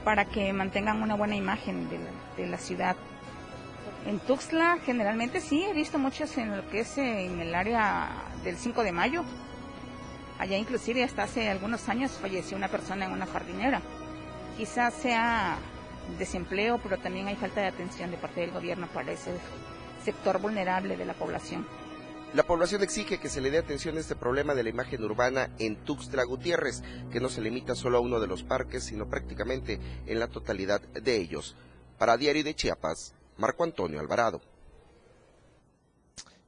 para 0.03 0.25
que 0.25 0.51
mantengan 0.53 1.03
una 1.03 1.15
buena 1.15 1.35
imagen 1.35 1.89
de 1.89 1.99
la, 1.99 2.09
de 2.37 2.47
la 2.47 2.57
ciudad. 2.57 2.95
En 4.07 4.19
Tuxtla 4.19 4.79
generalmente 4.83 5.41
sí, 5.41 5.63
he 5.63 5.73
visto 5.73 5.99
muchos 5.99 6.35
en 6.37 6.55
lo 6.55 6.67
que 6.69 6.79
es 6.79 6.97
en 6.97 7.39
el 7.39 7.53
área 7.53 8.09
del 8.43 8.57
5 8.57 8.83
de 8.83 8.91
mayo. 8.91 9.23
Allá 10.39 10.57
inclusive 10.57 11.03
hasta 11.03 11.23
hace 11.23 11.49
algunos 11.49 11.89
años 11.89 12.11
falleció 12.19 12.57
una 12.57 12.69
persona 12.69 13.05
en 13.05 13.11
una 13.11 13.25
jardinera. 13.25 13.81
Quizás 14.57 14.93
sea 14.93 15.57
desempleo, 16.17 16.79
pero 16.81 16.97
también 16.97 17.27
hay 17.27 17.35
falta 17.35 17.61
de 17.61 17.67
atención 17.67 18.11
de 18.11 18.17
parte 18.17 18.41
del 18.41 18.51
gobierno 18.51 18.87
para 18.93 19.11
ese 19.11 19.31
sector 20.03 20.39
vulnerable 20.39 20.97
de 20.97 21.05
la 21.05 21.13
población. 21.13 21.65
La 22.33 22.43
población 22.43 22.83
exige 22.83 23.17
que 23.17 23.27
se 23.27 23.41
le 23.41 23.49
dé 23.49 23.57
atención 23.57 23.97
a 23.97 24.01
este 24.01 24.15
problema 24.15 24.53
de 24.53 24.61
la 24.61 24.69
imagen 24.69 25.03
urbana 25.03 25.49
en 25.57 25.77
Tuxtla 25.77 26.23
Gutiérrez, 26.23 26.83
que 27.11 27.19
no 27.19 27.27
se 27.27 27.41
limita 27.41 27.73
solo 27.73 27.97
a 27.97 28.01
uno 28.01 28.19
de 28.19 28.27
los 28.27 28.43
parques, 28.43 28.83
sino 28.83 29.09
prácticamente 29.09 29.79
en 30.05 30.19
la 30.19 30.27
totalidad 30.27 30.79
de 30.79 31.15
ellos. 31.17 31.55
Para 31.97 32.17
Diario 32.17 32.43
de 32.43 32.53
Chiapas, 32.53 33.15
Marco 33.37 33.63
Antonio 33.63 33.99
Alvarado. 33.99 34.41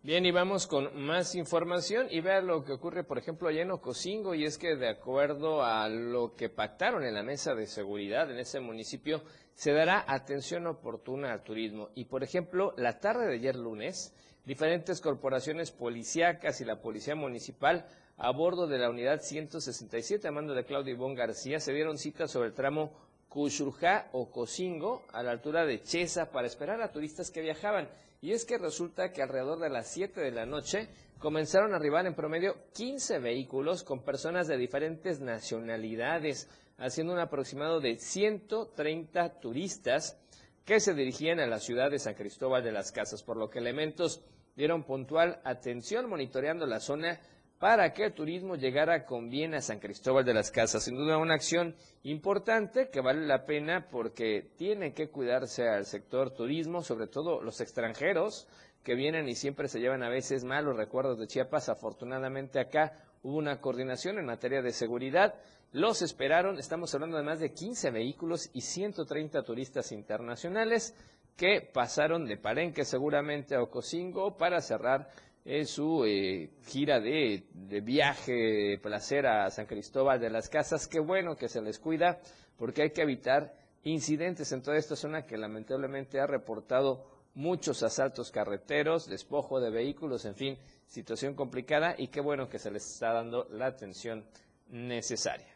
Bien, 0.04 0.26
y 0.26 0.32
vamos 0.32 0.66
con 0.66 1.00
más 1.00 1.36
información 1.36 2.08
y 2.10 2.22
vea 2.22 2.42
lo 2.42 2.64
que 2.64 2.74
ocurre, 2.74 3.04
por 3.04 3.20
ejemplo, 3.20 3.48
allá 3.48 3.62
en 3.62 3.72
Ocosingo, 3.72 4.34
y 4.34 4.46
es 4.46 4.58
que 4.58 4.76
de 4.76 4.90
acuerdo 4.90 5.64
a 5.64 5.90
lo 5.90 6.36
que 6.36 6.50
pactaron 6.50 7.04
en 7.04 7.14
la 7.14 7.22
mesa 7.22 7.54
de 7.54 7.68
seguridad 7.68 8.32
en 8.32 8.40
ese 8.40 8.60
municipio, 8.60 9.22
se 9.62 9.74
dará 9.74 10.04
atención 10.08 10.66
oportuna 10.66 11.32
al 11.32 11.44
turismo. 11.44 11.90
Y, 11.94 12.06
por 12.06 12.24
ejemplo, 12.24 12.74
la 12.78 13.00
tarde 13.00 13.28
de 13.28 13.36
ayer 13.36 13.56
lunes, 13.56 14.12
diferentes 14.44 15.00
corporaciones 15.02 15.70
policíacas 15.70 16.62
y 16.62 16.66
la 16.66 16.82
Policía 16.82 17.14
Municipal 17.14 17.86
a 18.18 18.32
bordo 18.32 18.66
de 18.66 18.80
la 18.80 18.90
unidad 18.90 19.22
167 19.22 20.28
a 20.28 20.32
mando 20.32 20.56
de 20.56 20.66
Claudio 20.66 20.96
Ivón 20.96 21.14
García 21.14 21.60
se 21.60 21.74
dieron 21.74 22.00
cita 22.00 22.28
sobre 22.28 22.48
el 22.48 22.56
tramo 22.56 22.92
Cuchurjá 23.30 24.10
o 24.14 24.32
Cocingo 24.32 25.04
a 25.14 25.22
la 25.22 25.30
altura 25.30 25.64
de 25.64 25.84
Chesa 25.84 26.32
para 26.32 26.48
esperar 26.48 26.82
a 26.82 26.92
turistas 26.92 27.30
que 27.30 27.42
viajaban. 27.42 27.88
Y 28.20 28.32
es 28.32 28.46
que 28.46 28.58
resulta 28.58 29.12
que 29.12 29.22
alrededor 29.22 29.60
de 29.60 29.70
las 29.70 29.92
7 29.92 30.22
de 30.22 30.32
la 30.32 30.48
noche 30.48 30.90
comenzaron 31.20 31.74
a 31.74 31.76
arribar 31.76 32.08
en 32.08 32.16
promedio 32.16 32.56
15 32.74 33.20
vehículos 33.20 33.84
con 33.84 34.02
personas 34.02 34.48
de 34.48 34.58
diferentes 34.58 35.20
nacionalidades, 35.20 36.50
haciendo 36.82 37.14
un 37.14 37.20
aproximado 37.20 37.80
de 37.80 37.98
130 37.98 39.40
turistas 39.40 40.20
que 40.66 40.80
se 40.80 40.94
dirigían 40.94 41.40
a 41.40 41.48
la 41.48 41.60
ciudad 41.60 41.92
de 41.92 42.00
San 42.00 42.16
Cristóbal 42.16 42.64
de 42.64 42.72
las 42.72 42.92
Casas, 42.92 43.24
por 43.24 43.38
lo 43.38 43.50
que 43.50 43.60
elementos 43.60 44.24
dieron 44.56 44.84
puntual 44.84 45.40
atención 45.44 46.10
monitoreando 46.10 46.66
la 46.66 46.80
zona 46.80 47.20
para 47.60 47.94
que 47.94 48.06
el 48.06 48.14
turismo 48.14 48.56
llegara 48.56 49.06
con 49.06 49.30
bien 49.30 49.54
a 49.54 49.62
San 49.62 49.80
Cristóbal 49.80 50.26
de 50.26 50.34
las 50.34 50.50
Casas. 50.50 50.84
Sin 50.84 50.96
duda 50.96 51.20
una 51.20 51.36
acción 51.36 51.76
importante 52.02 52.90
que 52.90 53.02
vale 53.02 53.28
la 53.28 53.46
pena 53.46 53.88
porque 53.90 54.52
tiene 54.58 54.94
que 54.94 55.10
cuidarse 55.10 55.68
al 55.70 55.86
sector 55.86 56.32
turismo, 56.32 56.82
sobre 56.82 57.06
todo 57.06 57.42
los 57.42 57.62
extranjeros 57.62 58.48
que 58.84 58.96
vienen 58.96 59.30
y 59.30 59.36
siempre 59.36 59.68
se 59.68 59.80
llevan 59.80 60.02
a 60.02 60.10
veces 60.10 60.44
malos 60.44 60.76
recuerdos 60.76 61.20
de 61.20 61.28
Chiapas. 61.28 61.70
Afortunadamente 61.70 62.60
acá 62.60 62.94
hubo 63.22 63.38
una 63.38 63.62
coordinación 63.62 64.18
en 64.18 64.26
materia 64.26 64.64
de 64.64 64.72
seguridad. 64.72 65.36
Los 65.74 66.02
esperaron, 66.02 66.60
estamos 66.60 66.94
hablando 66.94 67.16
de 67.16 67.24
más 67.24 67.40
de 67.40 67.54
15 67.54 67.92
vehículos 67.92 68.50
y 68.52 68.60
130 68.60 69.42
turistas 69.44 69.94
internacionales 69.94 70.94
que 71.38 71.62
pasaron 71.62 72.26
de 72.26 72.36
Palenque 72.36 72.84
seguramente 72.84 73.56
a 73.56 73.64
Ocosingo 73.64 74.36
para 74.36 74.60
cerrar 74.60 75.10
en 75.46 75.66
su 75.66 76.04
eh, 76.04 76.50
gira 76.66 77.00
de, 77.00 77.46
de, 77.54 77.80
viaje, 77.80 78.34
de 78.34 78.80
placer 78.80 79.26
a 79.26 79.50
San 79.50 79.66
Cristóbal 79.66 80.20
de 80.20 80.30
las 80.30 80.50
Casas. 80.50 80.90
Qué 80.90 81.00
bueno 81.00 81.38
que 81.38 81.48
se 81.48 81.62
les 81.62 81.80
cuida, 81.80 82.20
porque 82.58 82.82
hay 82.82 82.90
que 82.90 83.04
evitar 83.04 83.56
incidentes 83.84 84.52
en 84.52 84.62
toda 84.62 84.76
esta 84.76 84.98
zona 84.98 85.26
que 85.26 85.38
lamentablemente 85.38 86.20
ha 86.20 86.28
reportado 86.28 87.06
muchos 87.34 87.82
asaltos 87.82 88.30
carreteros, 88.30 89.08
despojo 89.08 89.62
de 89.62 89.70
vehículos, 89.70 90.26
en 90.26 90.36
fin, 90.36 90.58
situación 90.86 91.34
complicada 91.34 91.96
y 91.98 92.10
qué 92.10 92.20
bueno 92.20 92.50
que 92.50 92.60
se 92.60 92.72
les 92.72 92.86
está 92.86 93.14
dando 93.14 93.48
la 93.52 93.68
atención 93.68 94.26
necesaria. 94.68 95.51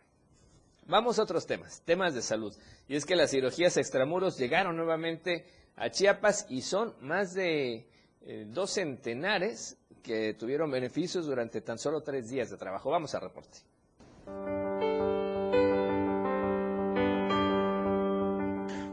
Vamos 0.88 1.17
a 1.17 1.24
otros 1.24 1.48
temas, 1.48 1.82
temas 1.84 2.13
de 2.13 2.21
salud. 2.21 2.54
Y 2.88 2.95
es 2.95 3.06
que 3.06 3.15
las 3.15 3.32
cirugías 3.32 3.76
extramuros 3.78 4.38
llegaron 4.38 4.78
nuevamente 4.78 5.45
a 5.76 5.89
Chiapas 5.89 6.45
y 6.50 6.62
son 6.62 6.93
más 7.02 7.34
de 7.34 7.88
eh, 8.21 8.45
dos 8.48 8.71
centenares 8.71 9.78
que 10.04 10.36
tuvieron 10.36 10.69
beneficios 10.69 11.26
durante 11.26 11.62
tan 11.62 11.80
solo 11.80 12.02
tres 12.02 12.30
días 12.30 12.52
de 12.52 12.58
trabajo. 12.58 12.91
Vamos 12.91 13.15
al 13.15 13.21
reporte. 13.21 13.58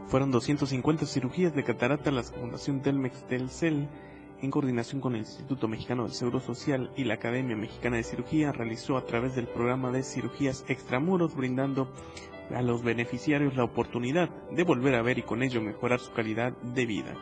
Fueron 0.07 0.31
250 0.31 1.05
cirugías 1.05 1.55
de 1.55 1.63
catarata 1.63 2.09
la 2.11 2.23
Fundación 2.23 2.81
Telmex 2.81 3.27
Telcel 3.27 3.87
en 4.43 4.51
coordinación 4.51 4.99
con 4.99 5.13
el 5.13 5.21
Instituto 5.21 5.69
Mexicano 5.69 6.03
del 6.03 6.11
Seguro 6.11 6.41
Social 6.41 6.91
y 6.97 7.05
la 7.05 7.13
Academia 7.13 7.55
Mexicana 7.55 7.95
de 7.95 8.03
Cirugía, 8.03 8.51
realizó 8.51 8.97
a 8.97 9.05
través 9.05 9.35
del 9.35 9.47
programa 9.47 9.89
de 9.89 10.03
cirugías 10.03 10.65
extramuros, 10.67 11.33
brindando 11.33 11.89
a 12.53 12.61
los 12.61 12.83
beneficiarios 12.83 13.55
la 13.55 13.63
oportunidad 13.63 14.29
de 14.51 14.63
volver 14.63 14.95
a 14.95 15.01
ver 15.01 15.17
y 15.17 15.23
con 15.23 15.43
ello 15.43 15.61
mejorar 15.61 16.01
su 16.01 16.11
calidad 16.11 16.51
de 16.57 16.85
vida. 16.85 17.15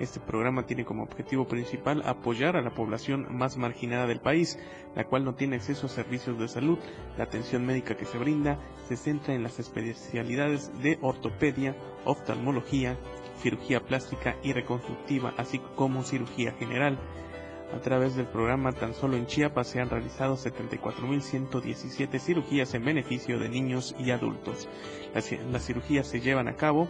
Este 0.00 0.18
programa 0.18 0.66
tiene 0.66 0.84
como 0.84 1.04
objetivo 1.04 1.46
principal 1.46 2.02
apoyar 2.04 2.56
a 2.56 2.62
la 2.62 2.74
población 2.74 3.26
más 3.30 3.56
marginada 3.56 4.06
del 4.06 4.20
país, 4.20 4.58
la 4.96 5.04
cual 5.04 5.24
no 5.24 5.34
tiene 5.34 5.56
acceso 5.56 5.86
a 5.86 5.90
servicios 5.90 6.38
de 6.38 6.48
salud. 6.48 6.78
La 7.16 7.24
atención 7.24 7.66
médica 7.66 7.96
que 7.96 8.04
se 8.04 8.18
brinda 8.18 8.58
se 8.88 8.96
centra 8.96 9.34
en 9.34 9.42
las 9.42 9.58
especialidades 9.58 10.70
de 10.82 10.98
ortopedia, 11.02 11.76
oftalmología, 12.04 12.96
cirugía 13.38 13.80
plástica 13.80 14.36
y 14.42 14.52
reconstructiva, 14.52 15.34
así 15.36 15.60
como 15.76 16.02
cirugía 16.02 16.52
general. 16.52 16.98
A 17.74 17.80
través 17.80 18.16
del 18.16 18.26
programa, 18.26 18.72
tan 18.72 18.94
solo 18.94 19.16
en 19.16 19.26
Chiapas 19.26 19.68
se 19.68 19.80
han 19.80 19.90
realizado 19.90 20.36
74.117 20.36 22.18
cirugías 22.18 22.72
en 22.72 22.84
beneficio 22.84 23.38
de 23.38 23.50
niños 23.50 23.94
y 23.98 24.10
adultos. 24.10 24.68
Las, 25.14 25.64
cirugías 25.64 26.06
se 26.06 26.20
llevan 26.20 26.48
a 26.48 26.56
cabo, 26.56 26.88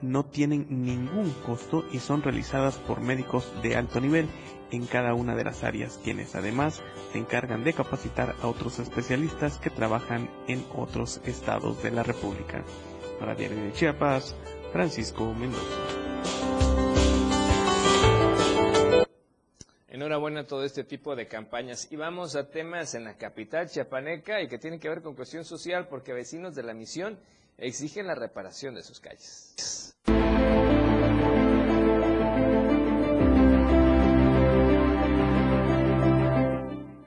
no 0.00 0.24
tienen 0.24 0.66
ningún 0.70 1.30
costo 1.44 1.84
y 1.92 1.98
son 1.98 2.22
realizadas 2.22 2.78
por 2.78 3.00
médicos 3.00 3.52
de 3.62 3.76
alto 3.76 4.00
nivel 4.00 4.28
en 4.70 4.86
cada 4.86 5.12
una 5.12 5.36
de 5.36 5.44
las 5.44 5.64
áreas, 5.64 6.00
quienes 6.02 6.34
además 6.34 6.82
se 7.12 7.18
encargan 7.18 7.62
de 7.62 7.74
capacitar 7.74 8.34
a 8.42 8.46
otros 8.46 8.78
especialistas 8.78 9.58
que 9.58 9.70
trabajan 9.70 10.30
en 10.48 10.64
otros 10.74 11.20
estados 11.24 11.82
de 11.82 11.90
la 11.90 12.02
República. 12.02 12.64
Para 13.20 13.34
Diario 13.34 13.62
de 13.62 13.72
Chiapas, 13.72 14.34
Francisco 14.72 15.32
Mendoza. 15.34 15.62
Enhorabuena 19.88 20.40
a 20.40 20.46
todo 20.46 20.64
este 20.64 20.84
tipo 20.84 21.16
de 21.16 21.26
campañas. 21.26 21.88
Y 21.90 21.96
vamos 21.96 22.36
a 22.36 22.50
temas 22.50 22.94
en 22.94 23.04
la 23.04 23.16
capital 23.16 23.68
chiapaneca 23.68 24.42
y 24.42 24.48
que 24.48 24.58
tienen 24.58 24.78
que 24.78 24.88
ver 24.88 25.00
con 25.00 25.14
cuestión 25.14 25.44
social 25.44 25.88
porque 25.88 26.12
vecinos 26.12 26.54
de 26.54 26.62
la 26.62 26.74
misión 26.74 27.18
exigen 27.56 28.06
la 28.06 28.14
reparación 28.14 28.74
de 28.74 28.82
sus 28.82 29.00
calles. 29.00 29.95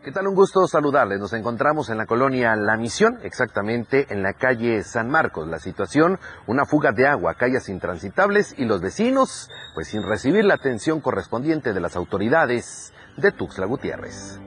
¿Qué 0.10 0.14
tal? 0.14 0.26
Un 0.26 0.34
gusto 0.34 0.68
saludarles. 0.68 1.20
Nos 1.20 1.34
encontramos 1.34 1.92
en 1.92 2.00
la 2.00 2.08
colonia 2.08 2.56
La 2.56 2.78
Misión, 2.78 3.20
exactamente 3.22 4.08
en 4.10 4.24
la 4.24 4.34
calle 4.34 4.82
San 4.82 5.08
Marcos. 5.08 5.48
La 5.48 5.60
situación, 5.60 6.18
una 6.48 6.66
fuga 6.66 6.92
de 6.92 7.06
agua, 7.06 7.36
calles 7.36 7.70
intransitables 7.70 8.56
y 8.58 8.66
los 8.66 8.82
vecinos, 8.82 9.52
pues 9.76 9.90
sin 9.90 10.02
recibir 10.02 10.46
la 10.46 10.56
atención 10.56 11.00
correspondiente 11.00 11.74
de 11.74 11.80
las 11.80 11.96
autoridades 11.96 12.92
de 13.18 13.32
Tuxtla 13.32 13.68
Gutiérrez. 13.68 14.40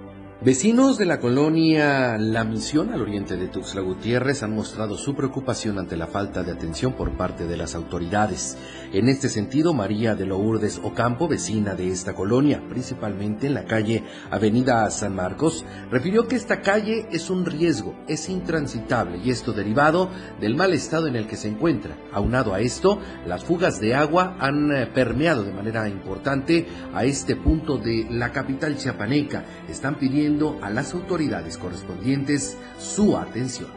Vecinos 0.45 0.99
de 0.99 1.05
la 1.05 1.21
colonia 1.21 2.19
La 2.19 2.43
Misión 2.43 2.93
al 2.93 3.01
oriente 3.01 3.37
de 3.37 3.47
Tuxtla 3.47 3.81
Gutiérrez 3.81 4.43
han 4.43 4.57
mostrado 4.57 4.97
su 4.97 5.15
preocupación 5.15 5.79
ante 5.79 5.97
la 5.97 6.09
falta 6.09 6.43
de 6.43 6.51
atención 6.51 6.95
por 6.95 7.17
parte 7.17 7.47
de 7.47 7.57
las 7.57 7.77
autoridades. 7.77 8.59
En 8.93 9.09
este 9.09 9.29
sentido, 9.29 9.73
María 9.73 10.17
de 10.17 10.27
Lourdes 10.27 10.81
Ocampo, 10.83 11.29
vecina 11.29 11.77
de 11.77 11.87
esta 11.87 12.15
colonia, 12.15 12.61
principalmente 12.69 13.47
en 13.47 13.55
la 13.55 13.67
calle 13.67 14.03
Avenida 14.33 14.91
San 14.91 15.15
Marcos, 15.15 15.65
refirió 15.93 16.27
que 16.27 16.35
esta 16.35 16.61
calle 16.61 17.07
es 17.13 17.31
un 17.31 17.47
riesgo, 17.47 17.95
es 18.09 18.29
intransitable 18.29 19.19
y 19.19 19.31
esto 19.31 19.53
derivado 19.53 20.11
del 20.41 20.57
mal 20.57 20.73
estado 20.73 21.07
en 21.07 21.15
el 21.15 21.29
que 21.29 21.37
se 21.37 21.51
encuentra. 21.51 21.97
Aunado 22.13 22.53
a 22.53 22.59
esto, 22.59 22.99
las 23.29 23.45
fugas 23.45 23.81
de 23.81 23.95
agua 23.95 24.37
han 24.41 24.73
eh, 24.73 24.87
permeado 24.87 25.45
de 25.45 25.53
manera 25.53 25.89
importante 25.89 26.67
a 26.93 27.05
este 27.05 27.37
punto 27.37 27.79
de 27.79 28.09
la 28.11 28.33
capital 28.33 28.77
chiapaneca. 28.77 29.45
Están 29.69 30.01
pidiendo 30.01 30.32
a 30.63 30.71
las 30.71 30.95
autoridades 30.95 31.59
correspondientes 31.59 32.59
su 32.79 33.19
atención. 33.19 33.71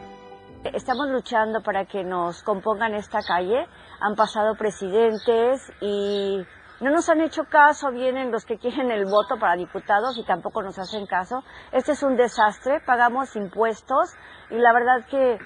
Estamos 0.64 1.08
luchando 1.10 1.62
para 1.62 1.84
que 1.84 2.02
nos 2.02 2.42
compongan 2.42 2.94
esta 2.94 3.20
calle. 3.22 3.66
Han 4.00 4.14
pasado 4.16 4.54
presidentes 4.54 5.70
y 5.82 6.38
no 6.80 6.90
nos 6.90 7.10
han 7.10 7.20
hecho 7.20 7.44
caso, 7.44 7.90
vienen 7.90 8.32
los 8.32 8.46
que 8.46 8.56
quieren 8.56 8.90
el 8.90 9.04
voto 9.04 9.38
para 9.38 9.54
diputados 9.54 10.16
y 10.16 10.24
tampoco 10.24 10.62
nos 10.62 10.78
hacen 10.78 11.06
caso. 11.06 11.44
Este 11.72 11.92
es 11.92 12.02
un 12.02 12.16
desastre, 12.16 12.80
pagamos 12.86 13.36
impuestos 13.36 14.14
y 14.50 14.56
la 14.56 14.72
verdad 14.72 15.06
que 15.10 15.38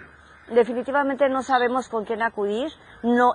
definitivamente 0.55 1.29
no 1.29 1.43
sabemos 1.43 1.89
con 1.89 2.05
quién 2.05 2.23
acudir. 2.23 2.71
No, 3.03 3.33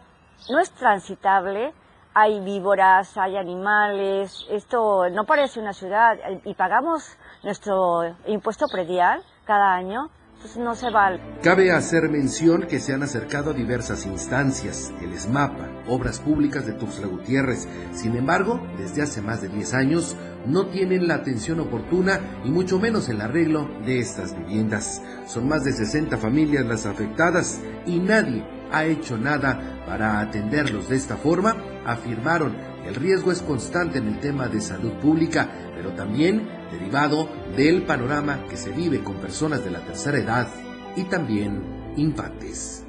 no 0.50 0.60
es 0.60 0.72
transitable 0.72 1.74
hay 2.18 2.40
víboras, 2.40 3.18
hay 3.18 3.36
animales, 3.36 4.48
esto 4.50 5.10
no 5.10 5.26
parece 5.26 5.60
una 5.60 5.74
ciudad 5.74 6.16
y 6.46 6.54
pagamos 6.54 7.18
nuestro 7.46 8.18
impuesto 8.28 8.66
predial 8.68 9.22
cada 9.46 9.76
año, 9.76 10.10
entonces 10.34 10.58
no 10.58 10.76
se 10.76 10.90
vale. 10.90 11.22
Cabe 11.42 11.72
hacer 11.72 12.10
mención 12.10 12.64
que 12.64 12.80
se 12.80 12.94
han 12.94 13.04
acercado 13.04 13.54
diversas 13.54 14.06
instancias, 14.06 14.92
el 15.02 15.14
ESMAPA, 15.14 15.70
Obras 15.88 16.20
Públicas 16.20 16.66
de 16.66 16.74
Tuxtla 16.74 17.08
Gutiérrez. 17.08 17.68
Sin 17.94 18.18
embargo, 18.18 18.60
desde 18.78 19.04
hace 19.04 19.22
más 19.22 19.42
de 19.42 19.50
10 19.50 19.74
años 19.76 20.18
no 20.46 20.68
tienen 20.68 21.08
la 21.08 21.16
atención 21.16 21.60
oportuna 21.60 22.20
y 22.44 22.50
mucho 22.50 22.80
menos 22.80 23.08
el 23.10 23.22
arreglo 23.22 23.70
de 23.86 24.00
estas 24.00 24.36
viviendas. 24.36 25.02
Son 25.28 25.48
más 25.48 25.64
de 25.64 25.72
60 25.72 26.18
familias 26.18 26.66
las 26.66 26.86
afectadas 26.86 27.62
y 27.86 28.00
nadie 28.00 28.44
ha 28.72 28.86
hecho 28.86 29.18
nada 29.18 29.84
para 29.86 30.20
atenderlos 30.20 30.90
de 30.90 30.96
esta 30.96 31.16
forma, 31.16 31.56
afirmaron 31.86 32.75
el 32.86 32.96
riesgo 32.96 33.32
es 33.32 33.42
constante 33.42 33.98
en 33.98 34.08
el 34.08 34.20
tema 34.20 34.48
de 34.48 34.62
salud 34.62 34.94
pública, 35.02 35.50
pero 35.76 35.94
también 35.94 36.48
derivado 36.72 37.28
del 37.56 37.84
panorama 37.84 38.44
que 38.48 38.58
se 38.58 38.70
vive 38.72 39.04
con 39.04 39.16
personas 39.16 39.64
de 39.64 39.72
la 39.72 39.80
tercera 39.80 40.20
edad 40.20 40.48
y 40.96 41.04
también 41.06 41.94
infantes. 41.98 42.86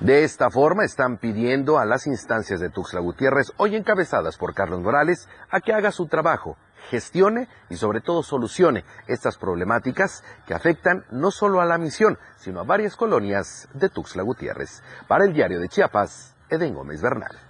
De 0.00 0.24
esta 0.24 0.50
forma 0.50 0.84
están 0.84 1.18
pidiendo 1.18 1.78
a 1.78 1.86
las 1.86 2.06
instancias 2.06 2.60
de 2.60 2.68
Tuxtla 2.68 3.00
Gutiérrez, 3.00 3.52
hoy 3.56 3.76
encabezadas 3.76 4.36
por 4.36 4.54
Carlos 4.54 4.82
Morales, 4.82 5.26
a 5.50 5.60
que 5.60 5.72
haga 5.72 5.90
su 5.90 6.06
trabajo, 6.06 6.58
gestione 6.90 7.48
y 7.70 7.76
sobre 7.76 8.00
todo 8.00 8.22
solucione 8.22 8.84
estas 9.06 9.38
problemáticas 9.38 10.22
que 10.46 10.54
afectan 10.54 11.04
no 11.10 11.30
solo 11.30 11.60
a 11.60 11.64
la 11.64 11.78
misión, 11.78 12.18
sino 12.36 12.60
a 12.60 12.64
varias 12.64 12.94
colonias 12.94 13.68
de 13.72 13.88
Tuxtla 13.88 14.22
Gutiérrez. 14.22 14.82
Para 15.08 15.24
el 15.24 15.32
diario 15.32 15.60
de 15.60 15.68
Chiapas, 15.68 16.34
Eden 16.50 16.74
Gómez 16.74 17.00
Bernal. 17.00 17.45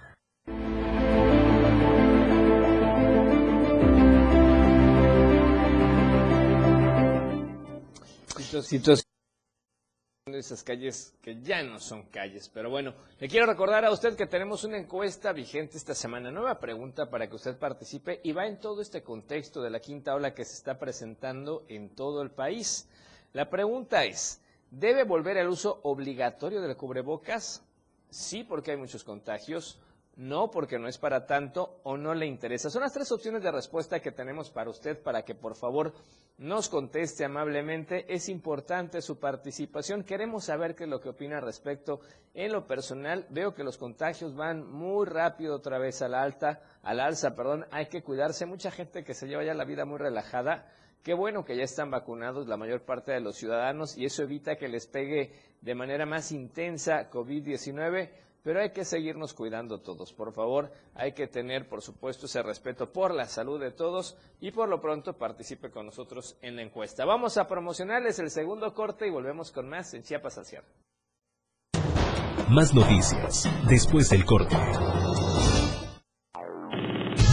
Esas 10.35 10.63
calles 10.63 11.13
que 11.21 11.41
ya 11.41 11.63
no 11.63 11.79
son 11.79 12.03
calles. 12.03 12.49
Pero 12.53 12.69
bueno, 12.69 12.93
le 13.19 13.27
quiero 13.27 13.45
recordar 13.45 13.85
a 13.85 13.91
usted 13.91 14.15
que 14.15 14.27
tenemos 14.27 14.63
una 14.63 14.77
encuesta 14.77 15.33
vigente 15.33 15.77
esta 15.77 15.93
semana. 15.95 16.31
Nueva 16.31 16.59
pregunta 16.59 17.09
para 17.09 17.27
que 17.27 17.35
usted 17.35 17.57
participe 17.57 18.19
y 18.23 18.31
va 18.31 18.45
en 18.47 18.59
todo 18.59 18.81
este 18.81 19.03
contexto 19.03 19.61
de 19.61 19.69
la 19.69 19.79
quinta 19.79 20.15
ola 20.15 20.33
que 20.33 20.45
se 20.45 20.53
está 20.53 20.77
presentando 20.77 21.65
en 21.67 21.89
todo 21.89 22.21
el 22.21 22.31
país. 22.31 22.87
La 23.33 23.49
pregunta 23.49 24.05
es, 24.05 24.41
¿debe 24.71 25.03
volver 25.03 25.37
al 25.37 25.49
uso 25.49 25.79
obligatorio 25.83 26.61
del 26.61 26.77
cubrebocas? 26.77 27.63
Sí, 28.09 28.43
porque 28.43 28.71
hay 28.71 28.77
muchos 28.77 29.03
contagios 29.03 29.79
no 30.17 30.49
porque 30.49 30.79
no 30.79 30.87
es 30.87 30.97
para 30.97 31.27
tanto 31.27 31.79
o 31.83 31.95
no 31.95 32.13
le 32.15 32.25
interesa. 32.25 32.71
Son 32.71 32.81
las 32.81 32.91
tres 32.91 33.11
opciones 33.11 33.43
de 33.43 33.51
respuesta 33.51 33.99
que 33.99 34.11
tenemos 34.11 34.49
para 34.49 34.71
usted 34.71 35.01
para 35.01 35.23
que 35.23 35.35
por 35.35 35.55
favor 35.55 35.93
nos 36.39 36.69
conteste 36.69 37.23
amablemente. 37.23 38.11
Es 38.11 38.27
importante 38.27 39.01
su 39.01 39.19
participación. 39.19 40.03
Queremos 40.03 40.45
saber 40.45 40.75
qué 40.75 40.85
es 40.85 40.89
lo 40.89 40.99
que 40.99 41.09
opina 41.09 41.37
al 41.37 41.43
respecto. 41.43 41.99
En 42.33 42.51
lo 42.51 42.65
personal, 42.65 43.27
veo 43.29 43.53
que 43.53 43.63
los 43.63 43.77
contagios 43.77 44.35
van 44.35 44.67
muy 44.67 45.05
rápido 45.05 45.55
otra 45.55 45.77
vez 45.77 46.01
a 46.01 46.07
la 46.07 46.23
alta, 46.23 46.61
a 46.81 46.95
la 46.95 47.05
alza, 47.05 47.35
perdón. 47.35 47.67
Hay 47.69 47.85
que 47.85 48.01
cuidarse. 48.01 48.47
Mucha 48.47 48.71
gente 48.71 49.03
que 49.03 49.13
se 49.13 49.27
lleva 49.27 49.45
ya 49.45 49.53
la 49.53 49.65
vida 49.65 49.85
muy 49.85 49.99
relajada. 49.99 50.67
Qué 51.03 51.13
bueno 51.13 51.45
que 51.45 51.55
ya 51.55 51.63
están 51.63 51.91
vacunados 51.91 52.47
la 52.47 52.57
mayor 52.57 52.81
parte 52.81 53.11
de 53.11 53.21
los 53.21 53.37
ciudadanos 53.37 53.95
y 53.95 54.05
eso 54.05 54.23
evita 54.23 54.57
que 54.57 54.67
les 54.67 54.87
pegue 54.87 55.31
de 55.61 55.75
manera 55.75 56.05
más 56.05 56.31
intensa 56.31 57.09
COVID-19 57.11 58.09
pero 58.47 58.61
hay 58.61 58.69
que 58.69 58.85
seguirnos 58.85 59.33
cuidando 59.33 59.81
todos. 59.81 60.13
Por 60.13 60.31
favor, 60.31 60.71
hay 60.95 61.11
que 61.11 61.27
tener, 61.27 61.67
por 61.67 61.81
supuesto, 61.81 62.27
ese 62.27 62.41
respeto 62.41 62.93
por 62.93 63.13
la 63.13 63.25
salud 63.25 63.59
de 63.59 63.71
todos 63.71 64.15
y 64.39 64.51
por 64.51 64.69
lo 64.69 64.79
pronto 64.79 65.17
participe 65.17 65.69
con 65.69 65.87
nosotros 65.87 66.37
en 66.41 66.55
la 66.55 66.61
encuesta. 66.61 67.03
Vamos 67.03 67.37
a 67.37 67.45
promocionarles 67.45 68.19
el 68.19 68.31
segundo 68.31 68.73
corte 68.73 69.05
y 69.05 69.09
volvemos 69.09 69.51
con 69.51 69.67
más 69.67 69.93
en 69.95 70.03
Chiapas 70.03 70.37
al. 70.37 70.63
Más 72.47 72.73
noticias 72.73 73.49
después 73.67 74.09
del 74.11 74.23
corte. 74.23 74.55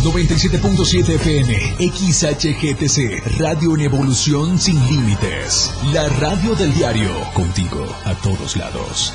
97.7 0.03 1.15
FM, 1.15 1.77
XHGTC, 1.79 3.39
Radio 3.39 3.77
en 3.77 3.83
Evolución 3.83 4.59
Sin 4.59 4.85
Límites. 4.89 5.73
La 5.93 6.09
radio 6.09 6.57
del 6.57 6.75
diario, 6.75 7.13
contigo 7.35 7.87
a 8.05 8.15
todos 8.17 8.57
lados. 8.57 9.15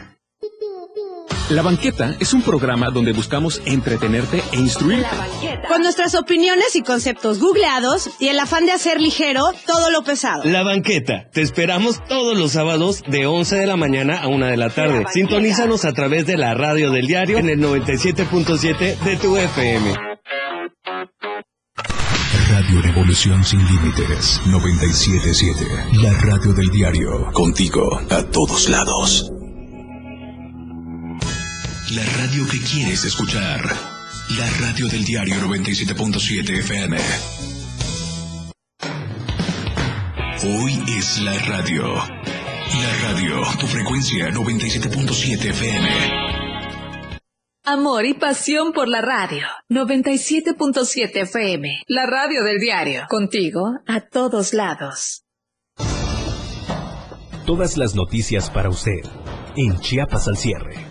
La 1.51 1.63
Banqueta 1.63 2.15
es 2.21 2.33
un 2.33 2.43
programa 2.43 2.91
donde 2.91 3.11
buscamos 3.11 3.61
entretenerte 3.65 4.41
e 4.53 4.55
instruirte. 4.55 5.09
Con 5.67 5.81
nuestras 5.81 6.15
opiniones 6.15 6.77
y 6.77 6.81
conceptos 6.81 7.39
googleados 7.39 8.09
y 8.19 8.29
el 8.29 8.39
afán 8.39 8.65
de 8.65 8.71
hacer 8.71 9.01
ligero 9.01 9.43
todo 9.67 9.91
lo 9.91 10.01
pesado. 10.01 10.43
La 10.45 10.63
Banqueta. 10.63 11.29
Te 11.33 11.41
esperamos 11.41 12.01
todos 12.07 12.37
los 12.37 12.53
sábados 12.53 13.03
de 13.05 13.25
11 13.25 13.57
de 13.57 13.67
la 13.67 13.75
mañana 13.75 14.21
a 14.21 14.27
1 14.27 14.45
de 14.45 14.55
la 14.55 14.69
tarde. 14.69 15.03
Sintonízanos 15.11 15.83
a 15.83 15.91
través 15.91 16.25
de 16.25 16.37
la 16.37 16.53
radio 16.53 16.89
del 16.89 17.05
diario 17.05 17.37
en 17.37 17.49
el 17.49 17.59
97.7 17.59 18.97
de 18.99 19.17
tu 19.17 19.35
FM. 19.35 19.93
Radio 22.49 22.81
Revolución 22.81 23.43
Sin 23.43 23.59
Límites 23.59 24.41
977. 24.45 25.65
La 26.01 26.13
radio 26.13 26.53
del 26.53 26.69
diario. 26.69 27.29
Contigo 27.33 27.99
a 28.09 28.23
todos 28.23 28.69
lados. 28.69 29.33
La 31.95 32.05
radio 32.05 32.45
que 32.49 32.57
quieres 32.59 33.03
escuchar. 33.03 33.59
La 34.37 34.49
radio 34.61 34.87
del 34.87 35.03
diario 35.03 35.35
97.7 35.35 36.59
FM. 36.59 36.97
Hoy 40.43 40.83
es 40.97 41.19
la 41.19 41.37
radio. 41.49 41.93
La 41.95 43.09
radio, 43.09 43.41
tu 43.59 43.67
frecuencia 43.67 44.29
97.7 44.29 45.49
FM. 45.49 45.89
Amor 47.65 48.05
y 48.05 48.13
pasión 48.13 48.71
por 48.71 48.87
la 48.87 49.01
radio. 49.01 49.47
97.7 49.69 51.23
FM. 51.23 51.81
La 51.87 52.05
radio 52.05 52.45
del 52.45 52.59
diario. 52.59 53.01
Contigo 53.09 53.79
a 53.85 53.99
todos 53.99 54.53
lados. 54.53 55.25
Todas 57.45 57.75
las 57.75 57.95
noticias 57.95 58.49
para 58.49 58.69
usted 58.69 59.01
en 59.57 59.77
Chiapas 59.81 60.29
al 60.29 60.37
cierre. 60.37 60.90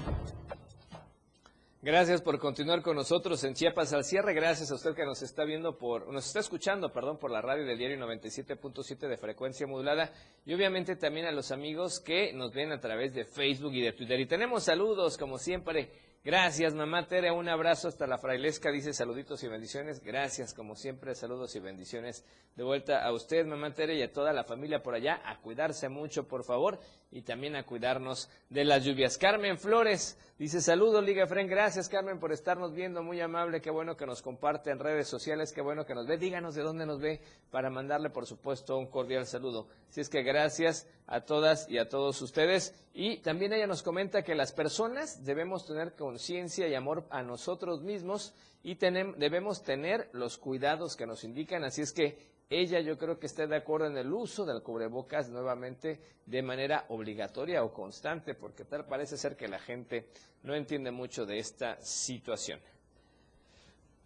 Gracias 1.83 2.21
por 2.21 2.39
continuar 2.39 2.83
con 2.83 2.95
nosotros 2.95 3.43
en 3.43 3.55
Chiapas 3.55 3.95
al 3.95 4.05
cierre. 4.05 4.35
Gracias 4.35 4.71
a 4.71 4.75
usted 4.75 4.95
que 4.95 5.07
nos 5.07 5.23
está 5.23 5.45
viendo 5.45 5.79
por, 5.79 6.13
nos 6.13 6.27
está 6.27 6.41
escuchando, 6.41 6.93
perdón, 6.93 7.17
por 7.17 7.31
la 7.31 7.41
radio 7.41 7.65
del 7.65 7.79
diario 7.79 7.97
97.7 7.97 9.09
de 9.09 9.17
frecuencia 9.17 9.67
modulada 9.67 10.13
y 10.45 10.53
obviamente 10.53 10.97
también 10.97 11.25
a 11.25 11.33
los 11.33 11.51
amigos 11.53 11.99
que 11.99 12.35
nos 12.35 12.53
ven 12.53 12.71
a 12.73 12.81
través 12.81 13.15
de 13.15 13.25
Facebook 13.25 13.73
y 13.73 13.81
de 13.81 13.95
Twitter. 13.95 14.21
Y 14.21 14.27
tenemos 14.27 14.65
saludos, 14.65 15.17
como 15.17 15.39
siempre. 15.39 15.91
Gracias, 16.23 16.75
mamá 16.75 17.09
Tere. 17.09 17.31
Un 17.31 17.49
abrazo 17.49 17.89
hasta 17.89 18.07
la 18.07 18.19
frailesca. 18.19 18.71
Dice 18.71 18.93
saluditos 18.93 19.43
y 19.43 19.49
bendiciones. 19.49 20.03
Gracias, 20.05 20.53
como 20.53 20.77
siempre. 20.77 21.15
Saludos 21.15 21.57
y 21.57 21.61
bendiciones 21.61 22.27
de 22.57 22.63
vuelta 22.63 23.03
a 23.03 23.11
usted, 23.11 23.47
mamá 23.47 23.73
Tere, 23.73 23.95
y 23.95 24.03
a 24.03 24.13
toda 24.13 24.35
la 24.35 24.45
familia 24.45 24.83
por 24.83 24.95
allá. 24.95 25.23
A 25.25 25.41
cuidarse 25.41 25.89
mucho, 25.89 26.29
por 26.29 26.45
favor. 26.45 26.79
Y 27.13 27.23
también 27.23 27.57
a 27.57 27.65
cuidarnos 27.65 28.29
de 28.51 28.65
las 28.65 28.85
lluvias. 28.85 29.19
Carmen 29.19 29.59
Flores 29.59 30.17
dice 30.39 30.61
saludos, 30.61 31.05
Liga 31.05 31.27
Fren. 31.27 31.49
Gracias, 31.49 31.89
Carmen, 31.89 32.21
por 32.21 32.33
estarnos 32.33 32.73
viendo. 32.73 33.03
Muy 33.03 33.21
amable. 33.21 33.61
Qué 33.61 33.71
bueno 33.71 33.97
que 33.97 34.07
nos 34.07 34.23
comparte 34.23 34.71
en 34.71 34.79
redes 34.79 35.09
sociales. 35.09 35.53
Qué 35.53 35.61
bueno 35.61 35.85
que 35.85 35.95
nos 35.95 36.07
ve. 36.07 36.19
Díganos 36.19 36.55
de 36.55 36.63
dónde 36.63 36.87
nos 36.87 37.01
ve 37.01 37.21
para 37.51 37.69
mandarle, 37.69 38.11
por 38.11 38.27
supuesto, 38.27 38.79
un 38.79 38.87
cordial 38.87 39.27
saludo. 39.27 39.67
Si 39.89 40.01
es 40.01 40.09
que 40.09 40.23
gracias 40.23 40.87
a 41.09 41.23
todas 41.23 41.69
y 41.69 41.79
a 41.79 41.89
todos 41.89 42.23
ustedes. 42.23 42.75
Y 42.95 43.19
también 43.19 43.53
ella 43.53 43.67
nos 43.67 43.83
comenta 43.83 44.23
que 44.23 44.37
las 44.37 44.53
personas 44.53 45.25
debemos 45.25 45.67
tener 45.67 45.95
conciencia 45.95 46.69
y 46.69 46.75
amor 46.75 47.07
a 47.11 47.23
nosotros 47.23 47.83
mismos 47.83 48.35
y 48.63 48.77
debemos 48.77 49.63
tener 49.65 50.09
los 50.13 50.39
cuidados 50.39 50.97
que 50.97 51.07
nos 51.07 51.25
indican. 51.25 51.65
Así 51.65 51.83
es 51.83 51.93
que 51.93 52.19
ella 52.51 52.81
yo 52.81 52.99
creo 52.99 53.19
que 53.19 53.27
está 53.27 53.47
de 53.47 53.57
acuerdo 53.57 53.87
en 53.87 53.97
el 53.97 54.13
uso 54.13 54.45
del 54.45 54.63
cubrebocas 54.63 55.31
nuevamente 55.31 56.01
de 56.27 56.43
manera 56.43 56.85
obligatoria 56.89 57.63
o 57.63 57.73
constante, 57.73 58.35
porque 58.35 58.65
tal 58.65 58.87
parece 58.87 59.17
ser 59.17 59.37
que 59.37 59.47
la 59.47 59.61
gente 59.61 60.09
no 60.43 60.55
entiende 60.55 60.91
mucho 60.91 61.25
de 61.25 61.39
esta 61.39 61.81
situación. 61.81 62.61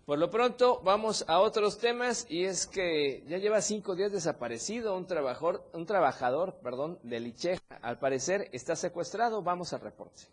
Por 0.05 0.19
lo 0.19 0.31
pronto 0.31 0.83
vamos 0.85 1.25
a 1.29 1.41
otros 1.41 1.79
temas 1.79 2.27
y 2.29 2.45
es 2.45 2.67
que 2.67 3.25
ya 3.27 3.39
lleva 3.39 3.63
cinco 3.63 3.97
días 3.97 4.13
desaparecido 4.13 4.95
un 4.95 5.07
trabajador, 5.07 5.65
un 5.73 5.87
trabajador 5.87 6.57
perdón, 6.63 6.99
de 7.03 7.21
Licheja. 7.21 7.63
Al 7.81 7.99
parecer 7.99 8.51
está 8.53 8.77
secuestrado. 8.77 9.41
Vamos 9.41 9.73
al 9.73 9.81
reporte. 9.81 10.25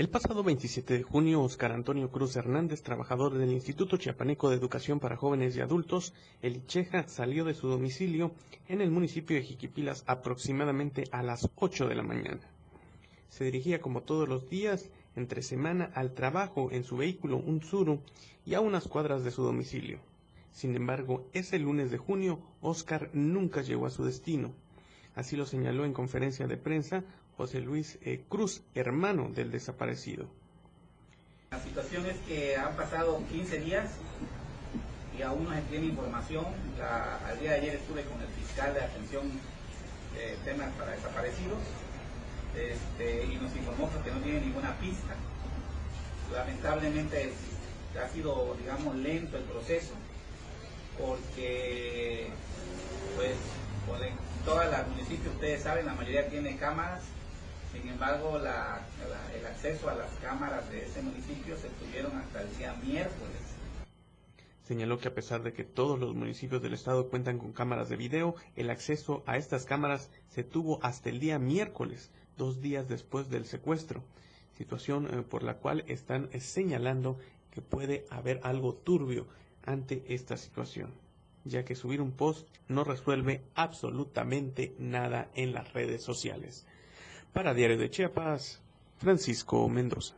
El 0.00 0.08
pasado 0.08 0.42
27 0.42 0.94
de 0.94 1.02
junio, 1.02 1.42
Oscar 1.42 1.72
Antonio 1.72 2.10
Cruz 2.10 2.34
Hernández, 2.34 2.82
trabajador 2.82 3.36
del 3.36 3.52
Instituto 3.52 3.98
Chiapaneco 3.98 4.48
de 4.48 4.56
Educación 4.56 4.98
para 4.98 5.18
Jóvenes 5.18 5.54
y 5.54 5.60
Adultos, 5.60 6.14
el 6.40 6.56
Icheja, 6.56 7.06
salió 7.06 7.44
de 7.44 7.52
su 7.52 7.68
domicilio 7.68 8.32
en 8.66 8.80
el 8.80 8.90
municipio 8.90 9.36
de 9.36 9.42
Jiquipilas 9.42 10.04
aproximadamente 10.06 11.04
a 11.12 11.22
las 11.22 11.50
8 11.54 11.86
de 11.86 11.94
la 11.94 12.02
mañana. 12.02 12.40
Se 13.28 13.44
dirigía 13.44 13.82
como 13.82 14.00
todos 14.00 14.26
los 14.26 14.48
días 14.48 14.88
entre 15.16 15.42
semana 15.42 15.90
al 15.94 16.14
trabajo 16.14 16.70
en 16.72 16.82
su 16.82 16.96
vehículo 16.96 17.36
un 17.36 17.62
Suru 17.62 18.00
y 18.46 18.54
a 18.54 18.62
unas 18.62 18.88
cuadras 18.88 19.22
de 19.22 19.32
su 19.32 19.42
domicilio. 19.42 19.98
Sin 20.50 20.74
embargo, 20.74 21.28
ese 21.34 21.58
lunes 21.58 21.90
de 21.90 21.98
junio, 21.98 22.40
Oscar 22.62 23.10
nunca 23.12 23.60
llegó 23.60 23.84
a 23.84 23.90
su 23.90 24.02
destino. 24.06 24.54
Así 25.14 25.36
lo 25.36 25.44
señaló 25.44 25.84
en 25.84 25.92
conferencia 25.92 26.46
de 26.46 26.56
prensa 26.56 27.04
José 27.40 27.62
Luis 27.62 27.98
eh, 28.02 28.22
Cruz, 28.28 28.60
hermano 28.74 29.30
del 29.30 29.50
desaparecido. 29.50 30.26
La 31.50 31.58
situación 31.58 32.04
es 32.04 32.18
que 32.28 32.54
han 32.54 32.76
pasado 32.76 33.22
15 33.32 33.60
días 33.60 33.92
y 35.18 35.22
aún 35.22 35.44
no 35.44 35.54
se 35.54 35.62
tiene 35.62 35.86
información. 35.86 36.44
al 36.78 37.40
día 37.40 37.52
de 37.52 37.56
ayer 37.56 37.74
estuve 37.76 38.04
con 38.04 38.20
el 38.20 38.28
fiscal 38.28 38.74
de 38.74 38.82
atención 38.82 39.22
de 40.14 40.36
temas 40.44 40.70
para 40.74 40.92
desaparecidos 40.92 41.60
este, 42.54 43.24
y 43.24 43.36
nos 43.36 43.56
informó 43.56 43.88
que 44.04 44.10
no 44.10 44.20
tiene 44.20 44.42
ninguna 44.42 44.76
pista. 44.78 45.14
Lamentablemente 46.34 47.32
ha 47.98 48.08
sido, 48.10 48.54
digamos, 48.60 48.96
lento 48.96 49.38
el 49.38 49.44
proceso 49.44 49.94
porque, 50.98 52.28
pues, 53.16 53.32
en 54.02 54.44
todas 54.44 54.70
las 54.70 54.86
municipios, 54.88 55.34
ustedes 55.36 55.62
saben, 55.62 55.86
la 55.86 55.94
mayoría 55.94 56.28
tiene 56.28 56.58
cámaras 56.58 57.00
sin 57.80 57.90
embargo, 57.92 58.38
el 58.38 59.46
acceso 59.46 59.88
a 59.88 59.94
las 59.94 60.10
cámaras 60.22 60.68
de 60.70 60.84
ese 60.84 61.02
municipio 61.02 61.56
se 61.56 61.68
tuvieron 61.70 62.16
hasta 62.18 62.42
el 62.42 62.56
día 62.56 62.74
miércoles. 62.82 63.56
Señaló 64.64 64.98
que 64.98 65.08
a 65.08 65.14
pesar 65.14 65.42
de 65.42 65.52
que 65.52 65.64
todos 65.64 65.98
los 65.98 66.14
municipios 66.14 66.62
del 66.62 66.74
estado 66.74 67.08
cuentan 67.08 67.38
con 67.38 67.52
cámaras 67.52 67.88
de 67.88 67.96
video, 67.96 68.34
el 68.54 68.70
acceso 68.70 69.22
a 69.26 69.36
estas 69.36 69.64
cámaras 69.64 70.10
se 70.28 70.44
tuvo 70.44 70.78
hasta 70.82 71.08
el 71.08 71.20
día 71.20 71.38
miércoles, 71.38 72.10
dos 72.36 72.60
días 72.60 72.88
después 72.88 73.28
del 73.30 73.46
secuestro, 73.46 74.04
situación 74.56 75.06
eh, 75.06 75.22
por 75.22 75.42
la 75.42 75.54
cual 75.54 75.84
están 75.88 76.28
eh, 76.32 76.40
señalando 76.40 77.18
que 77.50 77.62
puede 77.62 78.04
haber 78.10 78.40
algo 78.44 78.74
turbio 78.74 79.26
ante 79.64 80.04
esta 80.14 80.36
situación, 80.36 80.92
ya 81.44 81.64
que 81.64 81.74
subir 81.74 82.00
un 82.00 82.12
post 82.12 82.46
no 82.68 82.84
resuelve 82.84 83.42
absolutamente 83.54 84.74
nada 84.78 85.30
en 85.34 85.52
las 85.52 85.72
redes 85.72 86.02
sociales. 86.02 86.66
Para 87.32 87.54
Diario 87.54 87.78
de 87.78 87.90
Chiapas, 87.90 88.60
Francisco 88.98 89.68
Mendoza. 89.68 90.14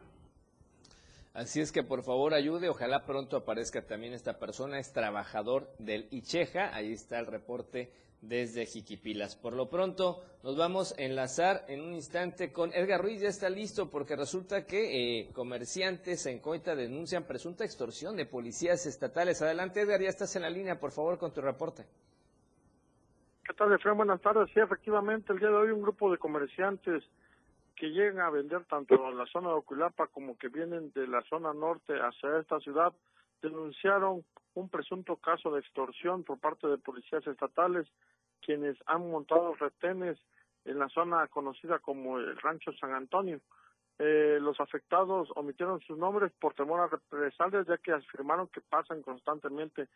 Así 1.34 1.60
es 1.60 1.70
que 1.70 1.82
por 1.82 2.02
favor 2.02 2.34
ayude, 2.34 2.68
ojalá 2.68 3.04
pronto 3.04 3.36
aparezca 3.36 3.82
también 3.82 4.12
esta 4.12 4.38
persona, 4.38 4.78
es 4.78 4.92
trabajador 4.92 5.70
del 5.78 6.06
Icheja, 6.10 6.74
ahí 6.74 6.92
está 6.92 7.18
el 7.18 7.26
reporte 7.26 7.90
desde 8.22 8.66
Jiquipilas. 8.66 9.36
Por 9.36 9.52
lo 9.52 9.68
pronto 9.68 10.22
nos 10.42 10.56
vamos 10.56 10.94
a 10.96 11.02
enlazar 11.02 11.64
en 11.68 11.80
un 11.80 11.92
instante 11.92 12.52
con 12.52 12.72
Edgar 12.72 13.02
Ruiz, 13.02 13.20
ya 13.20 13.28
está 13.28 13.50
listo 13.50 13.90
porque 13.90 14.16
resulta 14.16 14.64
que 14.64 15.20
eh, 15.20 15.30
comerciantes 15.32 16.24
en 16.26 16.38
Coita 16.38 16.74
denuncian 16.74 17.24
presunta 17.24 17.64
extorsión 17.64 18.16
de 18.16 18.26
policías 18.26 18.86
estatales. 18.86 19.42
Adelante 19.42 19.80
Edgar, 19.80 20.00
ya 20.00 20.08
estás 20.08 20.34
en 20.36 20.42
la 20.42 20.50
línea, 20.50 20.80
por 20.80 20.92
favor 20.92 21.18
con 21.18 21.32
tu 21.32 21.40
reporte. 21.40 21.84
Buenas 23.62 24.20
tardes. 24.20 24.50
Sí, 24.52 24.58
efectivamente, 24.58 25.32
el 25.32 25.38
día 25.38 25.48
de 25.48 25.54
hoy 25.54 25.70
un 25.70 25.82
grupo 25.82 26.10
de 26.10 26.18
comerciantes 26.18 27.04
que 27.76 27.90
llegan 27.90 28.18
a 28.18 28.28
vender 28.28 28.64
tanto 28.64 29.08
en 29.08 29.16
la 29.16 29.24
zona 29.26 29.50
de 29.50 29.54
Oculapa 29.54 30.08
como 30.08 30.36
que 30.36 30.48
vienen 30.48 30.90
de 30.96 31.06
la 31.06 31.22
zona 31.22 31.54
norte 31.54 31.92
hacia 31.94 32.40
esta 32.40 32.58
ciudad 32.58 32.92
denunciaron 33.40 34.24
un 34.54 34.68
presunto 34.68 35.14
caso 35.14 35.52
de 35.52 35.60
extorsión 35.60 36.24
por 36.24 36.40
parte 36.40 36.66
de 36.66 36.76
policías 36.76 37.24
estatales 37.24 37.86
quienes 38.44 38.76
han 38.86 39.08
montado 39.08 39.54
retenes 39.54 40.18
en 40.64 40.80
la 40.80 40.88
zona 40.88 41.28
conocida 41.28 41.78
como 41.78 42.18
el 42.18 42.36
Rancho 42.38 42.72
San 42.72 42.92
Antonio. 42.94 43.40
Eh, 44.00 44.38
los 44.40 44.58
afectados 44.58 45.28
omitieron 45.36 45.80
sus 45.82 45.96
nombres 45.96 46.32
por 46.40 46.54
temor 46.54 46.80
a 46.80 46.88
represalias 46.88 47.68
ya 47.68 47.78
que 47.78 47.92
afirmaron 47.92 48.48
que 48.48 48.60
pasan 48.60 49.02
constantemente 49.02 49.86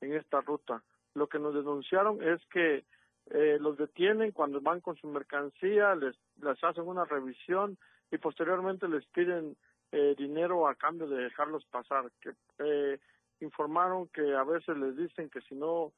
en 0.00 0.14
esta 0.14 0.40
ruta. 0.40 0.82
Lo 1.14 1.28
que 1.28 1.38
nos 1.38 1.54
denunciaron 1.54 2.20
es 2.20 2.44
que 2.46 2.84
eh, 3.30 3.58
los 3.60 3.76
detienen 3.76 4.32
cuando 4.32 4.60
van 4.60 4.80
con 4.80 4.96
su 4.96 5.06
mercancía, 5.06 5.94
les, 5.94 6.16
les 6.40 6.62
hacen 6.62 6.86
una 6.86 7.04
revisión 7.04 7.78
y 8.10 8.18
posteriormente 8.18 8.88
les 8.88 9.06
piden 9.06 9.56
eh, 9.92 10.14
dinero 10.18 10.68
a 10.68 10.74
cambio 10.74 11.06
de 11.06 11.24
dejarlos 11.24 11.64
pasar. 11.66 12.10
Que 12.20 12.34
eh, 12.58 13.00
informaron 13.40 14.08
que 14.08 14.34
a 14.34 14.44
veces 14.44 14.76
les 14.76 14.96
dicen 14.96 15.30
que 15.30 15.40
si 15.42 15.54
no 15.54 15.92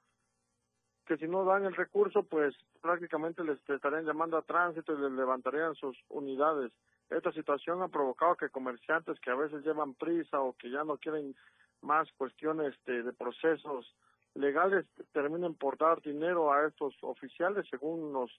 que 1.07 1.19
si 1.19 1.29
no 1.29 1.45
dan 1.45 1.67
el 1.67 1.75
recurso, 1.75 2.23
pues 2.23 2.55
prácticamente 2.81 3.45
les 3.45 3.59
estarían 3.69 4.07
llamando 4.07 4.39
a 4.39 4.43
tránsito 4.43 4.95
y 4.95 5.03
les 5.03 5.13
levantarían 5.13 5.75
sus 5.75 5.99
unidades. 6.09 6.73
Esta 7.11 7.31
situación 7.33 7.83
ha 7.83 7.89
provocado 7.89 8.37
que 8.37 8.49
comerciantes 8.49 9.21
que 9.21 9.31
a 9.31 9.35
veces 9.35 9.63
llevan 9.67 9.93
prisa 9.93 10.41
o 10.41 10.55
que 10.55 10.71
ya 10.71 10.83
no 10.83 10.97
quieren 10.97 11.37
más 11.83 12.11
cuestiones 12.13 12.75
de, 12.87 13.03
de 13.03 13.13
procesos 13.13 13.95
legales 14.35 14.85
terminen 15.13 15.55
por 15.55 15.79
dar 15.79 16.01
dinero 16.03 16.53
a 16.53 16.67
estos 16.67 16.95
oficiales, 17.03 17.67
según 17.71 18.13
nos, 18.13 18.31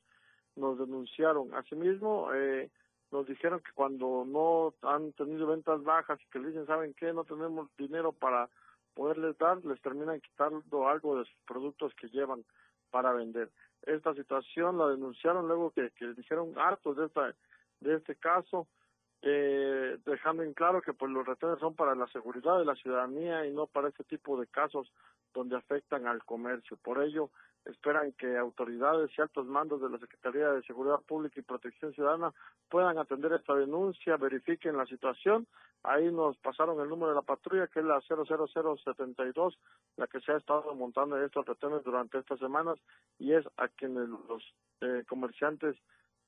nos 0.55 0.77
denunciaron. 0.77 1.53
Asimismo, 1.53 2.33
eh, 2.33 2.69
nos 3.11 3.27
dijeron 3.27 3.61
que 3.61 3.71
cuando 3.73 4.25
no 4.25 4.73
han 4.87 5.13
tenido 5.13 5.47
ventas 5.47 5.83
bajas 5.83 6.19
y 6.21 6.29
que 6.29 6.39
les 6.39 6.49
dicen, 6.49 6.67
¿saben 6.67 6.93
qué? 6.93 7.13
No 7.13 7.23
tenemos 7.23 7.69
dinero 7.77 8.11
para 8.11 8.49
poderles 8.93 9.37
dar, 9.37 9.63
les 9.65 9.81
terminan 9.81 10.21
quitando 10.21 10.87
algo 10.87 11.19
de 11.19 11.25
sus 11.25 11.37
productos 11.45 11.93
que 11.95 12.07
llevan 12.09 12.43
para 12.91 13.13
vender. 13.13 13.51
Esta 13.83 14.13
situación 14.13 14.77
la 14.77 14.87
denunciaron 14.87 15.47
luego 15.47 15.71
que, 15.71 15.91
que 15.91 16.13
dijeron 16.13 16.53
hartos 16.57 16.97
de, 16.97 17.05
esta, 17.05 17.35
de 17.81 17.95
este 17.95 18.15
caso 18.15 18.67
eh, 19.27 19.97
dejando 20.05 20.43
en 20.43 20.53
claro 20.53 20.83
que 20.83 20.93
pues 20.93 21.11
los 21.11 21.25
retenes 21.25 21.57
son 21.57 21.73
para 21.73 21.95
la 21.95 22.05
seguridad 22.09 22.59
de 22.59 22.65
la 22.65 22.75
ciudadanía 22.75 23.43
y 23.47 23.51
no 23.51 23.65
para 23.65 23.87
este 23.87 24.03
tipo 24.03 24.39
de 24.39 24.45
casos 24.45 24.91
donde 25.33 25.57
afectan 25.57 26.05
al 26.05 26.23
comercio. 26.23 26.77
Por 26.77 27.01
ello, 27.03 27.31
esperan 27.65 28.11
que 28.11 28.37
autoridades 28.37 29.09
y 29.17 29.21
altos 29.21 29.47
mandos 29.47 29.81
de 29.81 29.89
la 29.89 29.97
Secretaría 29.97 30.51
de 30.51 30.61
Seguridad 30.61 30.99
Pública 31.07 31.39
y 31.39 31.43
Protección 31.43 31.91
Ciudadana 31.93 32.33
puedan 32.69 32.99
atender 32.99 33.33
esta 33.33 33.55
denuncia, 33.55 34.15
verifiquen 34.17 34.77
la 34.77 34.85
situación. 34.85 35.47
Ahí 35.81 36.11
nos 36.11 36.37
pasaron 36.37 36.79
el 36.79 36.87
número 36.87 37.09
de 37.09 37.15
la 37.15 37.21
patrulla, 37.23 37.65
que 37.65 37.79
es 37.79 37.85
la 37.85 38.01
00072, 38.01 39.57
la 39.97 40.05
que 40.05 40.19
se 40.19 40.33
ha 40.33 40.37
estado 40.37 40.75
montando 40.75 41.19
estos 41.19 41.47
retenes 41.47 41.83
durante 41.83 42.19
estas 42.19 42.37
semanas, 42.37 42.77
y 43.17 43.33
es 43.33 43.43
a 43.57 43.69
quienes 43.69 44.07
los 44.07 44.53
eh, 44.81 45.03
comerciantes 45.07 45.75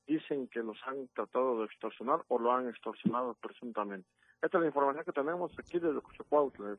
dicen 0.08 0.48
que 0.48 0.60
los 0.60 0.76
han 0.86 1.06
tratado 1.08 1.60
de 1.60 1.66
extorsionar 1.66 2.20
o 2.28 2.38
lo 2.38 2.52
han 2.52 2.68
extorsionado 2.68 3.34
presuntamente. 3.34 4.08
Esta 4.42 4.58
es 4.58 4.62
la 4.62 4.66
información 4.66 5.04
que 5.04 5.12
tenemos 5.12 5.52
aquí 5.58 5.78
desde 5.78 6.00
Cuauhtémoc. 6.28 6.78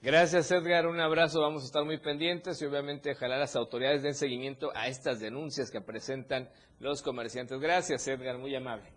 Gracias 0.00 0.52
Edgar, 0.52 0.86
un 0.86 1.00
abrazo, 1.00 1.40
vamos 1.40 1.64
a 1.64 1.66
estar 1.66 1.84
muy 1.84 1.98
pendientes 1.98 2.62
y 2.62 2.66
obviamente 2.66 3.10
ojalá 3.10 3.36
las 3.36 3.56
autoridades 3.56 4.04
den 4.04 4.14
seguimiento 4.14 4.70
a 4.72 4.86
estas 4.86 5.18
denuncias 5.18 5.72
que 5.72 5.80
presentan 5.80 6.48
los 6.78 7.02
comerciantes. 7.02 7.58
Gracias 7.58 8.06
Edgar, 8.06 8.38
muy 8.38 8.54
amable. 8.54 8.88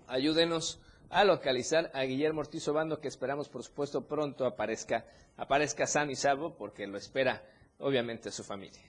ayúdenos 0.08 0.80
a 1.10 1.24
localizar 1.24 1.90
a 1.94 2.04
Guillermo 2.04 2.42
Ortiz 2.42 2.68
Obando, 2.68 3.00
que 3.00 3.08
esperamos, 3.08 3.50
por 3.50 3.64
supuesto, 3.64 4.06
pronto 4.06 4.46
aparezca, 4.46 5.06
aparezca 5.38 5.88
sano 5.88 6.12
y 6.12 6.16
salvo, 6.16 6.56
porque 6.56 6.86
lo 6.86 6.98
espera, 6.98 7.44
obviamente, 7.80 8.30
su 8.30 8.44
familia. 8.44 8.84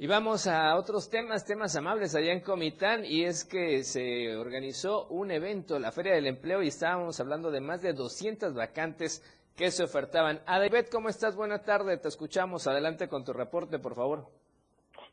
Y 0.00 0.06
vamos 0.06 0.46
a 0.46 0.76
otros 0.76 1.10
temas, 1.10 1.44
temas 1.44 1.74
amables 1.74 2.14
allá 2.14 2.32
en 2.32 2.40
Comitán, 2.40 3.04
y 3.04 3.24
es 3.24 3.44
que 3.44 3.82
se 3.82 4.36
organizó 4.36 5.08
un 5.08 5.32
evento, 5.32 5.76
la 5.80 5.90
Feria 5.90 6.14
del 6.14 6.28
Empleo, 6.28 6.62
y 6.62 6.68
estábamos 6.68 7.18
hablando 7.18 7.50
de 7.50 7.60
más 7.60 7.82
de 7.82 7.94
200 7.94 8.54
vacantes 8.54 9.24
que 9.56 9.72
se 9.72 9.82
ofertaban. 9.82 10.38
Adebet, 10.46 10.88
¿cómo 10.88 11.08
estás? 11.08 11.34
Buena 11.34 11.64
tarde, 11.64 11.98
te 11.98 12.06
escuchamos. 12.06 12.68
Adelante 12.68 13.08
con 13.08 13.24
tu 13.24 13.32
reporte, 13.32 13.80
por 13.80 13.96
favor. 13.96 14.26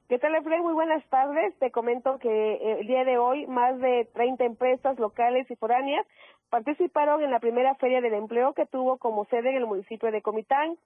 ¿Qué 0.07 0.19
tal, 0.19 0.35
Efraín? 0.35 0.61
Muy 0.61 0.73
buenas 0.73 1.03
tardes. 1.09 1.57
Te 1.57 1.71
comento 1.71 2.19
que 2.19 2.29
eh, 2.29 2.81
el 2.81 2.85
día 2.85 3.03
de 3.05 3.17
hoy 3.17 3.47
más 3.47 3.79
de 3.79 4.07
30 4.13 4.45
empresas 4.45 4.99
locales 4.99 5.49
y 5.49 5.55
foráneas 5.55 6.05
participaron 6.49 7.23
en 7.23 7.31
la 7.31 7.39
primera 7.39 7.75
Feria 7.75 8.01
del 8.01 8.13
Empleo 8.13 8.53
que 8.53 8.65
tuvo 8.65 8.97
como 8.97 9.25
sede 9.25 9.49
en 9.49 9.57
el 9.57 9.65
municipio 9.65 10.11
de 10.11 10.21
Comitán. 10.21 10.77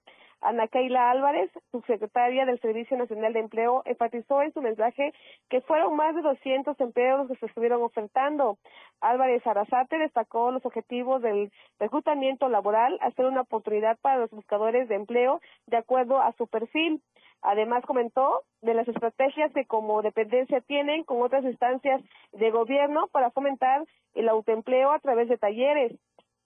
Ana 0.42 0.68
Keila 0.68 1.10
Álvarez, 1.10 1.50
subsecretaria 1.70 2.46
del 2.46 2.58
Servicio 2.60 2.96
Nacional 2.96 3.34
de 3.34 3.40
Empleo, 3.40 3.82
enfatizó 3.84 4.40
en 4.42 4.52
su 4.54 4.62
mensaje 4.62 5.12
que 5.50 5.60
fueron 5.60 5.96
más 5.96 6.14
de 6.14 6.22
200 6.22 6.80
empleos 6.80 7.28
que 7.28 7.36
se 7.36 7.46
estuvieron 7.46 7.82
ofertando. 7.82 8.56
Álvarez 9.02 9.46
Arasate 9.46 9.98
destacó 9.98 10.50
los 10.50 10.64
objetivos 10.64 11.20
del 11.20 11.52
reclutamiento 11.78 12.48
laboral, 12.48 12.98
hacer 13.02 13.26
una 13.26 13.42
oportunidad 13.42 13.98
para 14.00 14.18
los 14.18 14.30
buscadores 14.30 14.88
de 14.88 14.94
empleo 14.94 15.40
de 15.66 15.76
acuerdo 15.76 16.20
a 16.20 16.32
su 16.32 16.46
perfil. 16.46 17.02
Además 17.42 17.84
comentó 17.86 18.42
de 18.60 18.74
las 18.74 18.86
estrategias 18.86 19.52
que 19.52 19.64
como 19.66 20.02
dependencia 20.02 20.60
tienen 20.60 21.04
con 21.04 21.22
otras 21.22 21.44
instancias 21.44 22.02
de 22.32 22.50
gobierno 22.50 23.08
para 23.08 23.30
fomentar 23.30 23.84
el 24.14 24.28
autoempleo 24.28 24.92
a 24.92 24.98
través 24.98 25.28
de 25.28 25.38
talleres. 25.38 25.98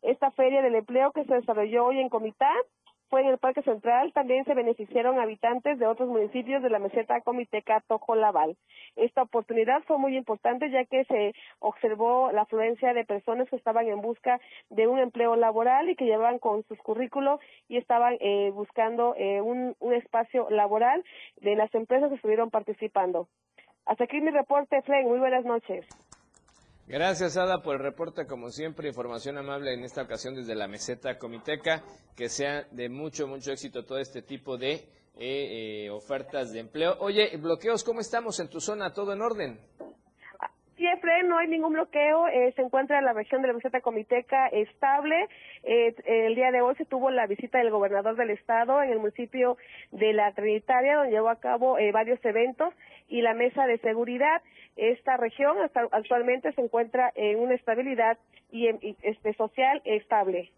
Esta 0.03 0.31
feria 0.33 0.63
del 0.63 0.77
empleo 0.77 1.13
que 1.13 1.25
se 1.25 1.35
desarrolló 1.35 1.87
hoy 1.87 1.99
en 1.99 2.09
Comitán 2.09 2.57
fue 3.15 3.21
en 3.21 3.29
el 3.29 3.39
Parque 3.39 3.63
Central, 3.63 4.13
también 4.13 4.45
se 4.45 4.55
beneficiaron 4.55 5.21
habitantes 5.21 5.79
de 5.79 5.87
otros 5.87 6.09
municipios 6.09 6.65
de 6.65 6.69
la 6.69 6.81
meseta 6.81 7.21
Comiteca 7.21 7.81
Tojolabal. 7.87 8.57
Esta 8.97 9.23
oportunidad 9.23 9.85
fue 9.85 9.99
muy 9.99 10.17
importante 10.17 10.69
ya 10.69 10.85
que 10.85 11.05
se 11.05 11.33
observó 11.61 12.33
la 12.33 12.43
afluencia 12.43 12.93
de 12.93 13.05
personas 13.05 13.49
que 13.49 13.55
estaban 13.55 13.87
en 13.87 14.01
busca 14.01 14.41
de 14.69 14.89
un 14.89 14.99
empleo 14.99 15.37
laboral 15.37 15.89
y 15.89 15.95
que 15.95 16.07
llevaban 16.07 16.41
con 16.41 16.65
sus 16.65 16.77
currículos 16.79 17.39
y 17.69 17.77
estaban 17.77 18.17
eh, 18.19 18.51
buscando 18.53 19.15
eh, 19.17 19.41
un, 19.41 19.77
espacio 19.93 20.51
laboral 20.51 21.05
de 21.37 21.55
las 21.55 21.73
empresas 21.73 22.09
que 22.09 22.17
estuvieron 22.17 22.51
participando. 22.51 23.29
Hasta 23.87 24.03
aquí 24.03 24.21
mi 24.21 24.33
reporte, 24.33 24.83
Fred. 24.83 25.05
Muy 25.05 25.21
buenas 25.21 25.45
noches. 25.45 25.87
Gracias, 26.87 27.39
Ada, 27.39 27.63
por 27.63 27.77
el 27.77 27.83
reporte. 27.83 28.27
Como 28.27 28.51
siempre, 28.51 28.89
información 28.89 29.39
amable 29.39 29.73
en 29.73 29.85
esta 29.85 30.03
ocasión 30.03 30.35
desde 30.35 30.55
la 30.55 30.69
meseta 30.69 31.19
comiteca. 31.19 31.83
Que 32.15 32.29
sea 32.29 32.65
de 32.73 32.91
mucho, 32.91 33.27
mucho 33.27 33.53
éxito 33.53 33.87
todo 33.87 33.99
este 33.99 34.21
tipo 34.21 34.59
de 34.59 34.75
eh, 34.75 35.87
eh, 35.87 35.91
ofertas 35.91 36.53
de 36.53 36.61
empleo. 36.61 36.97
Oye, 37.01 37.37
bloqueos, 37.39 37.85
¿cómo 37.85 38.01
estamos 38.01 38.39
en 38.39 38.51
tu 38.51 38.61
zona? 38.61 38.93
¿Todo 38.93 39.15
en 39.15 39.23
orden? 39.23 39.59
Efraín, 40.77 41.29
no 41.29 41.39
hay 41.39 41.49
ningún 41.49 41.73
bloqueo. 41.73 42.29
Eh, 42.29 42.53
se 42.55 42.61
encuentra 42.61 42.99
en 42.99 43.07
la 43.07 43.15
región 43.15 43.41
de 43.41 43.49
la 43.49 43.55
meseta 43.55 43.81
comiteca 43.81 44.49
estable. 44.49 45.27
el 45.63 46.35
día 46.35 46.51
de 46.51 46.61
hoy 46.61 46.75
se 46.77 46.85
tuvo 46.85 47.11
la 47.11 47.27
visita 47.27 47.57
del 47.57 47.71
gobernador 47.71 48.17
del 48.17 48.29
estado 48.29 48.83
en 48.83 48.91
el 48.91 48.99
municipio 48.99 49.57
de 49.91 50.13
La 50.13 50.33
Trinitaria, 50.35 50.97
donde 50.97 51.13
llevó 51.13 51.31
a 51.31 51.41
cabo 51.41 51.79
varios 51.95 52.23
eventos 52.27 52.75
y 53.09 53.23
la 53.23 53.35
mesa 53.35 53.67
de 53.67 53.79
seguridad. 53.79 54.43
Esta 54.77 55.17
región 55.17 55.57
actualmente 55.93 56.53
se 56.53 56.61
encuentra 56.61 57.13
en 57.15 57.39
una 57.39 57.55
estabilidad 57.55 58.19
y, 58.51 58.69
este, 59.03 59.35
social 59.35 59.81
estable. 59.85 60.51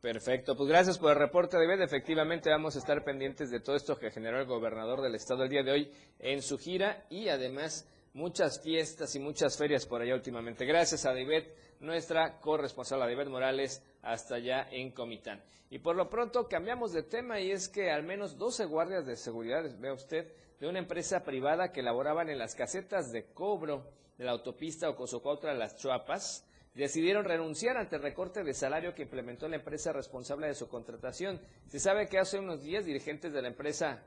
Perfecto, 0.00 0.56
pues 0.56 0.68
gracias 0.68 0.98
por 0.98 1.12
el 1.12 1.18
reporte, 1.18 1.56
David. 1.56 1.82
Efectivamente 1.82 2.50
vamos 2.50 2.74
a 2.74 2.80
estar 2.80 3.04
pendientes 3.04 3.50
de 3.50 3.60
todo 3.60 3.76
esto 3.76 3.98
que 3.98 4.10
generó 4.10 4.40
el 4.40 4.46
gobernador 4.46 5.00
del 5.00 5.14
estado 5.14 5.44
el 5.44 5.48
día 5.48 5.62
de 5.62 5.70
hoy 5.70 5.92
en 6.18 6.42
su 6.42 6.58
gira 6.58 7.04
y 7.08 7.28
además 7.28 7.88
muchas 8.14 8.60
fiestas 8.62 9.14
y 9.14 9.20
muchas 9.20 9.56
ferias 9.56 9.86
por 9.86 10.02
allá 10.02 10.14
últimamente. 10.14 10.66
Gracias 10.66 11.06
a 11.06 11.14
David, 11.14 11.44
nuestra 11.80 12.40
corresponsal, 12.40 13.00
David 13.00 13.28
Morales, 13.28 13.82
hasta 14.02 14.36
allá 14.36 14.68
en 14.70 14.90
Comitán. 14.90 15.40
Y 15.70 15.78
por 15.78 15.96
lo 15.96 16.10
pronto 16.10 16.48
cambiamos 16.48 16.92
de 16.92 17.02
tema 17.02 17.40
y 17.40 17.50
es 17.50 17.68
que 17.68 17.90
al 17.90 18.02
menos 18.02 18.36
12 18.36 18.66
guardias 18.66 19.06
de 19.06 19.16
seguridad, 19.16 19.64
vea 19.78 19.94
usted, 19.94 20.30
de 20.62 20.68
una 20.68 20.78
empresa 20.78 21.24
privada 21.24 21.72
que 21.72 21.82
laboraban 21.82 22.30
en 22.30 22.38
las 22.38 22.54
casetas 22.54 23.10
de 23.10 23.24
cobro 23.24 23.90
de 24.16 24.24
la 24.24 24.30
autopista 24.30 24.88
Ocosocuautla 24.88 25.52
Las 25.54 25.76
Chuapas, 25.76 26.46
decidieron 26.72 27.24
renunciar 27.24 27.76
ante 27.76 27.96
el 27.96 28.02
recorte 28.02 28.44
de 28.44 28.54
salario 28.54 28.94
que 28.94 29.02
implementó 29.02 29.48
la 29.48 29.56
empresa 29.56 29.92
responsable 29.92 30.46
de 30.46 30.54
su 30.54 30.68
contratación. 30.68 31.40
Se 31.66 31.80
sabe 31.80 32.08
que 32.08 32.20
hace 32.20 32.38
unos 32.38 32.62
días 32.62 32.84
dirigentes 32.84 33.32
de 33.32 33.42
la 33.42 33.48
empresa 33.48 34.04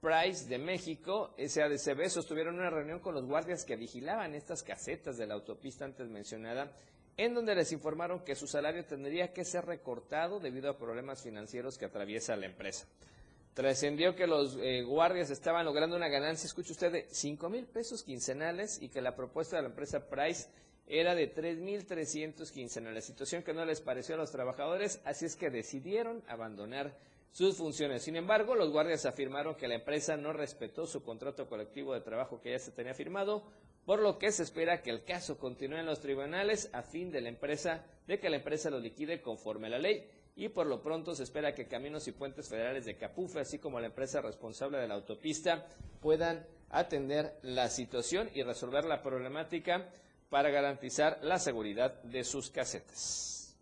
Price 0.00 0.48
de 0.48 0.58
México, 0.58 1.32
SADCB, 1.38 2.08
sostuvieron 2.08 2.56
una 2.56 2.70
reunión 2.70 2.98
con 2.98 3.14
los 3.14 3.24
guardias 3.24 3.64
que 3.64 3.76
vigilaban 3.76 4.34
estas 4.34 4.64
casetas 4.64 5.16
de 5.16 5.28
la 5.28 5.34
autopista 5.34 5.84
antes 5.84 6.08
mencionada, 6.08 6.72
en 7.16 7.34
donde 7.34 7.54
les 7.54 7.70
informaron 7.70 8.24
que 8.24 8.34
su 8.34 8.48
salario 8.48 8.84
tendría 8.84 9.32
que 9.32 9.44
ser 9.44 9.64
recortado 9.64 10.40
debido 10.40 10.70
a 10.70 10.76
problemas 10.76 11.22
financieros 11.22 11.78
que 11.78 11.84
atraviesa 11.84 12.34
la 12.34 12.46
empresa. 12.46 12.88
Trascendió 13.58 14.14
que 14.14 14.28
los 14.28 14.56
eh, 14.62 14.84
guardias 14.84 15.30
estaban 15.30 15.64
logrando 15.64 15.96
una 15.96 16.06
ganancia, 16.06 16.46
escuche 16.46 16.70
usted, 16.70 16.92
de 16.92 17.06
5 17.10 17.50
mil 17.50 17.66
pesos 17.66 18.04
quincenales 18.04 18.80
y 18.80 18.88
que 18.88 19.02
la 19.02 19.16
propuesta 19.16 19.56
de 19.56 19.62
la 19.62 19.70
empresa 19.70 20.08
Price 20.08 20.46
era 20.86 21.16
de 21.16 21.26
3 21.26 21.58
mil 21.58 21.84
300 21.84 22.52
quincenales, 22.52 23.04
situación 23.04 23.42
que 23.42 23.52
no 23.52 23.64
les 23.64 23.80
pareció 23.80 24.14
a 24.14 24.18
los 24.18 24.30
trabajadores, 24.30 25.00
así 25.04 25.24
es 25.24 25.34
que 25.34 25.50
decidieron 25.50 26.22
abandonar 26.28 26.96
sus 27.32 27.56
funciones. 27.56 28.04
Sin 28.04 28.14
embargo, 28.14 28.54
los 28.54 28.70
guardias 28.70 29.06
afirmaron 29.06 29.56
que 29.56 29.66
la 29.66 29.74
empresa 29.74 30.16
no 30.16 30.32
respetó 30.32 30.86
su 30.86 31.02
contrato 31.02 31.48
colectivo 31.48 31.94
de 31.94 32.00
trabajo 32.00 32.40
que 32.40 32.52
ya 32.52 32.60
se 32.60 32.70
tenía 32.70 32.94
firmado, 32.94 33.42
por 33.84 33.98
lo 33.98 34.18
que 34.18 34.30
se 34.30 34.44
espera 34.44 34.82
que 34.82 34.90
el 34.90 35.02
caso 35.02 35.36
continúe 35.36 35.78
en 35.78 35.86
los 35.86 35.98
tribunales 35.98 36.70
a 36.72 36.84
fin 36.84 37.10
de 37.10 37.22
la 37.22 37.30
empresa 37.30 37.84
de 38.06 38.20
que 38.20 38.30
la 38.30 38.36
empresa 38.36 38.70
lo 38.70 38.78
liquide 38.78 39.20
conforme 39.20 39.66
a 39.66 39.70
la 39.70 39.78
ley 39.80 40.08
y 40.38 40.48
por 40.48 40.68
lo 40.68 40.80
pronto 40.80 41.16
se 41.16 41.24
espera 41.24 41.52
que 41.52 41.66
Caminos 41.66 42.06
y 42.06 42.12
Puentes 42.12 42.48
Federales 42.48 42.84
de 42.84 42.96
Capufe, 42.96 43.40
así 43.40 43.58
como 43.58 43.80
la 43.80 43.86
empresa 43.86 44.20
responsable 44.20 44.78
de 44.78 44.86
la 44.86 44.94
autopista, 44.94 45.66
puedan 46.00 46.46
atender 46.70 47.40
la 47.42 47.68
situación 47.68 48.30
y 48.32 48.44
resolver 48.44 48.84
la 48.84 49.02
problemática 49.02 49.88
para 50.30 50.50
garantizar 50.50 51.18
la 51.22 51.40
seguridad 51.40 52.00
de 52.04 52.22
sus 52.22 52.50
casetas. 52.50 53.56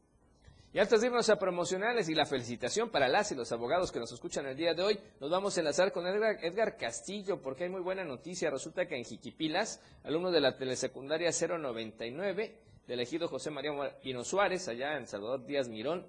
Y 0.75 0.79
antes 0.79 1.01
de 1.01 1.07
irnos 1.07 1.31
a 1.31 1.39
promocionales 1.39 2.11
y 2.11 2.15
la 2.15 2.27
felicitación 2.27 2.91
para 2.91 3.09
las 3.09 3.33
y 3.33 3.35
los 3.35 3.51
abogados 3.53 3.91
que 3.91 3.99
nos 3.99 4.13
escuchan 4.13 4.45
el 4.45 4.55
día 4.55 4.75
de 4.75 4.83
hoy, 4.83 5.01
nos 5.19 5.31
vamos 5.31 5.57
a 5.57 5.61
enlazar 5.61 5.93
con 5.93 6.07
Edgar, 6.07 6.77
Castillo 6.77 7.41
porque 7.41 7.65
hay 7.65 7.71
muy 7.71 7.81
buena 7.81 8.05
noticia. 8.05 8.51
Resulta 8.51 8.85
que 8.85 8.97
en 8.97 9.05
Jiquipilas, 9.05 9.81
alumno 10.05 10.31
de 10.31 10.43
la 10.43 10.59
telesecundaria 10.59 11.31
099 11.31 12.59
del 12.87 13.01
ejido 13.01 13.29
José 13.29 13.51
María 13.51 13.73
Pino 14.03 14.23
Suárez, 14.25 14.69
allá 14.69 14.99
en 14.99 15.07
Salvador 15.07 15.47
Díaz 15.47 15.69
Mirón, 15.69 16.07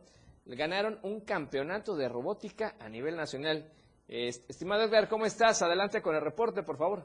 ganaron 0.56 1.00
un 1.04 1.22
campeonato 1.22 1.96
de 1.96 2.08
robótica 2.08 2.76
a 2.80 2.90
nivel 2.90 3.16
nacional. 3.16 3.70
estimado 4.08 4.84
Edgar, 4.84 5.10
¿cómo 5.10 5.26
estás? 5.26 5.62
Adelante 5.62 6.02
con 6.02 6.16
el 6.16 6.22
reporte, 6.22 6.64
por 6.64 6.78
favor. 6.78 7.04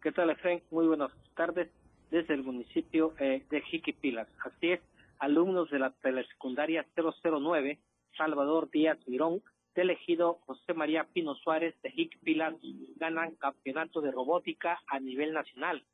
¿Qué 0.00 0.12
tal, 0.12 0.30
Efraín? 0.30 0.62
Muy 0.70 0.86
buenas 0.86 1.10
tardes 1.34 1.68
desde 2.10 2.34
el 2.34 2.44
municipio 2.44 3.14
eh, 3.18 3.44
de 3.50 3.60
Jiquipilas. 3.62 4.28
Así 4.44 4.72
es, 4.72 4.80
alumnos 5.18 5.70
de 5.70 5.78
la 5.78 5.90
telesecundaria 5.90 6.86
009, 6.96 7.78
Salvador 8.16 8.70
Díaz 8.70 8.98
Mirón, 9.06 9.42
del 9.74 9.90
ejido 9.90 10.38
José 10.46 10.74
María 10.74 11.04
Pino 11.12 11.34
Suárez 11.34 11.74
de 11.82 11.90
Jiquipilas, 11.90 12.54
ganan 12.96 13.36
campeonato 13.36 14.00
de 14.00 14.10
robótica 14.10 14.80
a 14.86 14.98
nivel 15.00 15.32
nacional. 15.32 15.84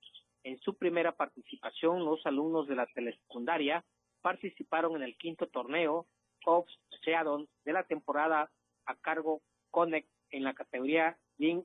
En 0.42 0.58
su 0.60 0.74
primera 0.74 1.12
participación, 1.12 2.04
los 2.04 2.24
alumnos 2.26 2.68
de 2.68 2.76
la 2.76 2.86
telesecundaria 2.86 3.84
participaron 4.20 4.96
en 4.96 5.02
el 5.02 5.16
quinto 5.16 5.46
torneo 5.46 6.06
of 6.46 6.66
Seadon 7.02 7.48
de 7.64 7.72
la 7.72 7.84
temporada 7.84 8.50
a 8.86 8.94
cargo 8.96 9.40
Connect 9.70 10.08
en 10.30 10.44
la 10.44 10.54
categoría 10.54 11.16
Link 11.38 11.64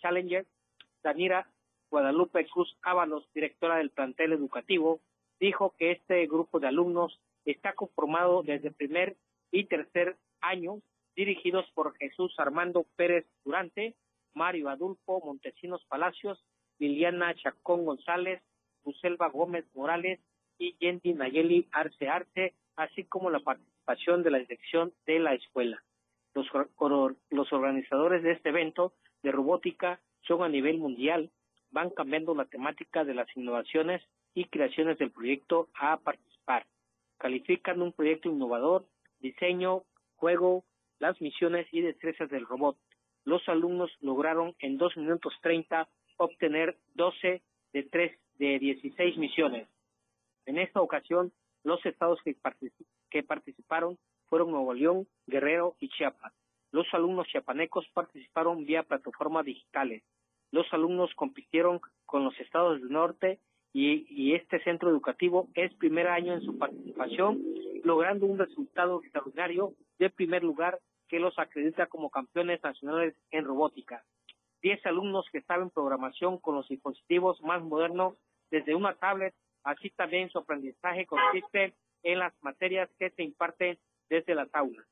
Challenger. 0.00 0.46
Danira 1.02 1.48
Guadalupe 1.90 2.46
Cruz 2.48 2.76
Ábalos, 2.82 3.28
directora 3.32 3.76
del 3.76 3.90
plantel 3.90 4.32
educativo, 4.32 5.00
dijo 5.38 5.74
que 5.78 5.92
este 5.92 6.26
grupo 6.26 6.58
de 6.58 6.68
alumnos 6.68 7.20
está 7.44 7.74
conformado 7.74 8.42
desde 8.42 8.72
primer 8.72 9.16
y 9.52 9.64
tercer 9.64 10.16
año, 10.40 10.80
dirigidos 11.14 11.70
por 11.74 11.96
Jesús 11.96 12.34
Armando 12.38 12.84
Pérez 12.96 13.26
Durante, 13.44 13.94
Mario 14.34 14.68
Adulfo 14.68 15.20
Montesinos 15.24 15.84
Palacios, 15.86 16.44
Liliana 16.78 17.34
Chacón 17.36 17.84
González, 17.84 18.42
Buselva 18.84 19.28
Gómez 19.28 19.64
Morales 19.74 20.20
y 20.58 20.76
Yendi 20.78 21.14
Nayeli 21.14 21.68
Arce 21.72 22.08
Arce, 22.08 22.54
así 22.76 23.04
como 23.04 23.30
la 23.30 23.40
participación 23.40 23.75
de 23.86 24.30
la 24.30 24.38
dirección 24.38 24.92
de 25.06 25.20
la 25.20 25.34
escuela. 25.34 25.82
Los, 26.34 26.48
los 27.30 27.52
organizadores 27.52 28.22
de 28.22 28.32
este 28.32 28.48
evento 28.48 28.92
de 29.22 29.30
robótica 29.30 30.00
son 30.22 30.42
a 30.42 30.48
nivel 30.48 30.78
mundial, 30.78 31.30
van 31.70 31.90
cambiando 31.90 32.34
la 32.34 32.46
temática 32.46 33.04
de 33.04 33.14
las 33.14 33.28
innovaciones 33.36 34.02
y 34.34 34.46
creaciones 34.46 34.98
del 34.98 35.12
proyecto 35.12 35.68
a 35.74 35.98
participar. 35.98 36.66
Califican 37.18 37.80
un 37.80 37.92
proyecto 37.92 38.28
innovador, 38.28 38.86
diseño, 39.20 39.84
juego, 40.16 40.64
las 40.98 41.20
misiones 41.20 41.66
y 41.72 41.80
destrezas 41.80 42.28
del 42.28 42.44
robot. 42.44 42.76
Los 43.24 43.48
alumnos 43.48 43.90
lograron 44.00 44.54
en 44.58 44.78
2 44.78 44.96
minutos 44.96 45.32
30 45.42 45.88
obtener 46.16 46.76
12 46.94 47.42
de 47.72 47.82
3 47.84 48.18
de 48.38 48.58
16 48.58 49.16
misiones. 49.16 49.68
En 50.44 50.58
esta 50.58 50.80
ocasión, 50.80 51.32
los 51.64 51.84
estados 51.86 52.20
que, 52.22 52.34
que 53.10 53.22
participaron 53.22 53.98
fueron 54.26 54.50
Nuevo 54.50 54.74
León, 54.74 55.06
Guerrero 55.26 55.76
y 55.80 55.88
Chiapas. 55.88 56.32
Los 56.72 56.86
alumnos 56.92 57.28
chiapanecos 57.28 57.86
participaron 57.94 58.66
vía 58.66 58.82
plataformas 58.82 59.44
digitales. 59.44 60.02
Los 60.50 60.72
alumnos 60.72 61.14
compitieron 61.14 61.80
con 62.04 62.24
los 62.24 62.38
estados 62.40 62.80
del 62.80 62.90
norte 62.90 63.40
y, 63.72 64.34
este 64.34 64.62
centro 64.64 64.88
educativo 64.88 65.48
es 65.54 65.74
primer 65.74 66.08
año 66.08 66.32
en 66.32 66.40
su 66.40 66.56
participación, 66.56 67.42
logrando 67.84 68.24
un 68.24 68.38
resultado 68.38 69.02
extraordinario 69.02 69.74
de 69.98 70.08
primer 70.08 70.42
lugar 70.42 70.80
que 71.08 71.20
los 71.20 71.38
acredita 71.38 71.86
como 71.86 72.10
campeones 72.10 72.62
nacionales 72.62 73.14
en 73.30 73.44
robótica. 73.44 74.02
Diez 74.62 74.84
alumnos 74.86 75.26
que 75.30 75.42
saben 75.42 75.70
programación 75.70 76.38
con 76.38 76.54
los 76.54 76.68
dispositivos 76.68 77.40
más 77.42 77.62
modernos 77.62 78.14
desde 78.50 78.74
una 78.74 78.94
tablet, 78.94 79.34
así 79.62 79.90
también 79.90 80.30
su 80.30 80.38
aprendizaje 80.38 81.04
consiste 81.04 81.74
en 82.06 82.20
las 82.20 82.32
materias 82.40 82.88
que 83.00 83.10
se 83.10 83.24
imparten 83.24 83.78
desde 84.08 84.36
las 84.36 84.48
aulas. 84.54 84.86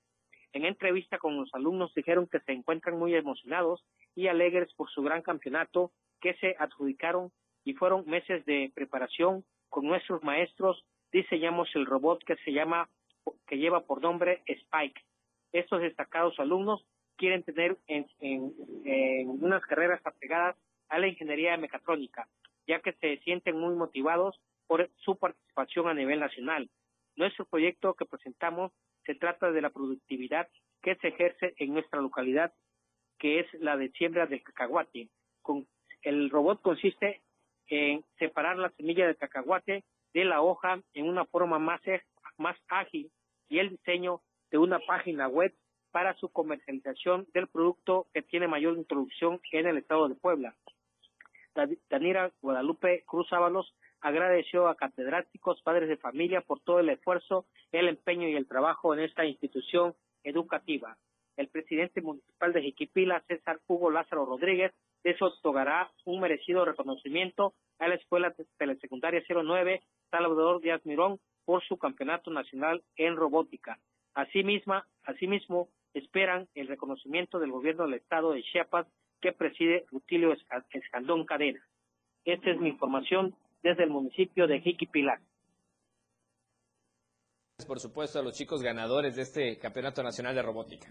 En 0.53 0.65
entrevista 0.65 1.19
con 1.19 1.37
los 1.37 1.49
alumnos 1.55 1.95
dijeron 1.95 2.27
que 2.27 2.41
se 2.41 2.53
encuentran 2.53 2.99
muy 2.99 3.15
emocionados 3.15 3.85
y 4.17 4.27
alegres 4.27 4.73
por 4.75 4.91
su 4.91 5.01
gran 5.03 5.23
campeonato 5.23 5.93
que 6.21 6.35
se 6.35 6.57
adjudicaron 6.59 7.31
y 7.65 7.75
fueron 7.75 8.05
meses 8.07 8.45
de 8.47 8.73
preparación 8.75 9.45
con 9.69 9.87
nuestros 9.87 10.25
maestros. 10.25 10.85
Diseñamos 11.13 11.69
el 11.77 11.87
robot 11.87 12.25
que 12.25 12.35
se 12.45 12.53
llama, 12.53 12.89
que 13.47 13.59
lleva 13.59 13.83
por 13.83 14.03
nombre 14.03 14.43
Spike. 14.47 15.01
Estos 15.53 15.83
destacados 15.83 16.39
alumnos 16.41 16.85
quieren 17.17 17.45
tener 17.45 17.79
en, 17.87 18.07
en 18.21 19.29
unas 19.29 19.65
carreras 19.67 20.01
apegadas 20.05 20.57
a 20.89 20.99
la 20.99 21.07
ingeniería 21.07 21.53
de 21.53 21.59
mecatrónica, 21.59 22.27
ya 22.67 22.81
que 22.81 22.93
se 22.95 23.19
sienten 23.19 23.57
muy 23.57 23.77
motivados 23.77 24.41
por 24.67 24.91
su 24.97 25.17
participación 25.17 25.87
a 25.87 25.95
nivel 25.95 26.19
nacional. 26.19 26.69
Nuestro 27.17 27.45
proyecto 27.45 27.95
que 27.95 28.07
presentamos 28.07 28.73
se 29.05 29.15
trata 29.15 29.53
de 29.53 29.61
la 29.61 29.71
productividad 29.71 30.49
que 30.83 30.97
se 30.97 31.09
ejerce 31.09 31.55
en 31.59 31.73
nuestra 31.73 32.01
localidad, 32.01 32.53
que 33.19 33.41
es 33.41 33.47
la 33.55 33.77
de 33.77 33.91
siembra 33.93 34.27
del 34.27 34.43
cacahuate. 34.43 35.09
El 36.03 36.31
robot 36.31 36.61
consiste 36.61 37.23
en 37.69 38.05
separar 38.19 38.59
la 38.59 38.71
semilla 38.71 39.07
del 39.07 39.17
cacahuate 39.17 39.85
de 40.13 40.25
la 40.25 40.43
hoja 40.43 40.81
en 40.93 41.09
una 41.09 41.25
forma 41.25 41.59
más, 41.59 41.81
más 42.37 42.57
ágil 42.69 43.11
y 43.49 43.59
el 43.59 43.71
diseño 43.71 44.21
de 44.51 44.59
una 44.59 44.79
página 44.81 45.29
web 45.29 45.55
para 45.91 46.15
su 46.17 46.29
comercialización 46.29 47.27
del 47.33 47.49
producto 47.49 48.09
que 48.13 48.23
tiene 48.23 48.49
mayor 48.49 48.77
introducción 48.77 49.41
en 49.53 49.67
el 49.67 49.79
estado 49.79 50.09
de 50.09 50.17
Puebla. 50.17 50.57
Danira 51.89 52.33
Guadalupe 52.41 53.05
Cruz 53.07 53.33
Ábalos 53.33 53.75
agradeció 54.01 54.69
a 54.69 54.77
catedráticos, 54.77 55.63
padres 55.63 55.89
de 55.89 55.97
familia 55.97 56.43
por 56.43 56.61
todo 56.61 56.81
el 56.81 56.91
esfuerzo, 56.91 57.47
el 57.73 57.89
empeño 57.89 58.29
y 58.29 58.35
el 58.35 58.47
trabajo 58.47 58.93
en 58.93 59.01
esta 59.01 59.25
institución 59.25 59.95
educativa. 60.25 60.97
El 61.37 61.49
presidente 61.49 62.01
municipal 62.03 62.53
de 62.53 62.63
Jiquipila, 62.63 63.25
César 63.27 63.61
Hugo 63.67 63.91
Lázaro 63.91 64.27
Rodríguez, 64.27 64.73
eso 65.03 65.27
otorgará 65.27 65.91
un 66.05 66.21
merecido 66.21 66.65
reconocimiento 66.65 67.55
a 67.79 67.89
la 67.89 67.97
Escuela 67.97 68.35
Telesecundaria 68.59 69.23
09 69.29 69.83
Salvador 70.11 70.61
Díaz 70.61 70.85
Mirón 70.85 71.19
por 71.45 71.63
su 71.65 71.77
campeonato 71.77 72.31
nacional 72.31 72.83
en 72.97 73.17
robótica. 73.17 73.79
Asimismo, 74.15 75.69
esperan 75.93 76.49
el 76.55 76.69
reconocimiento 76.69 77.39
del 77.39 77.51
gobierno 77.51 77.85
del 77.85 77.95
estado 77.95 78.33
de 78.33 78.43
Chiapas 78.43 78.87
que 79.21 79.33
preside 79.33 79.87
Rutilio 79.91 80.35
Escandón 80.73 81.25
Cadena. 81.25 81.61
Esta 82.25 82.51
es 82.51 82.61
mi 82.61 82.69
información 82.71 83.35
desde 83.63 83.85
el 83.85 83.91
municipio 83.91 84.47
de 84.47 84.61
Jiquipilá. 84.61 85.21
Por 87.67 87.81
supuesto 87.81 88.19
a 88.19 88.23
los 88.23 88.37
chicos 88.37 88.63
ganadores 88.63 89.17
de 89.17 89.23
este 89.23 89.59
Campeonato 89.59 90.03
Nacional 90.03 90.35
de 90.35 90.43
Robótica. 90.43 90.89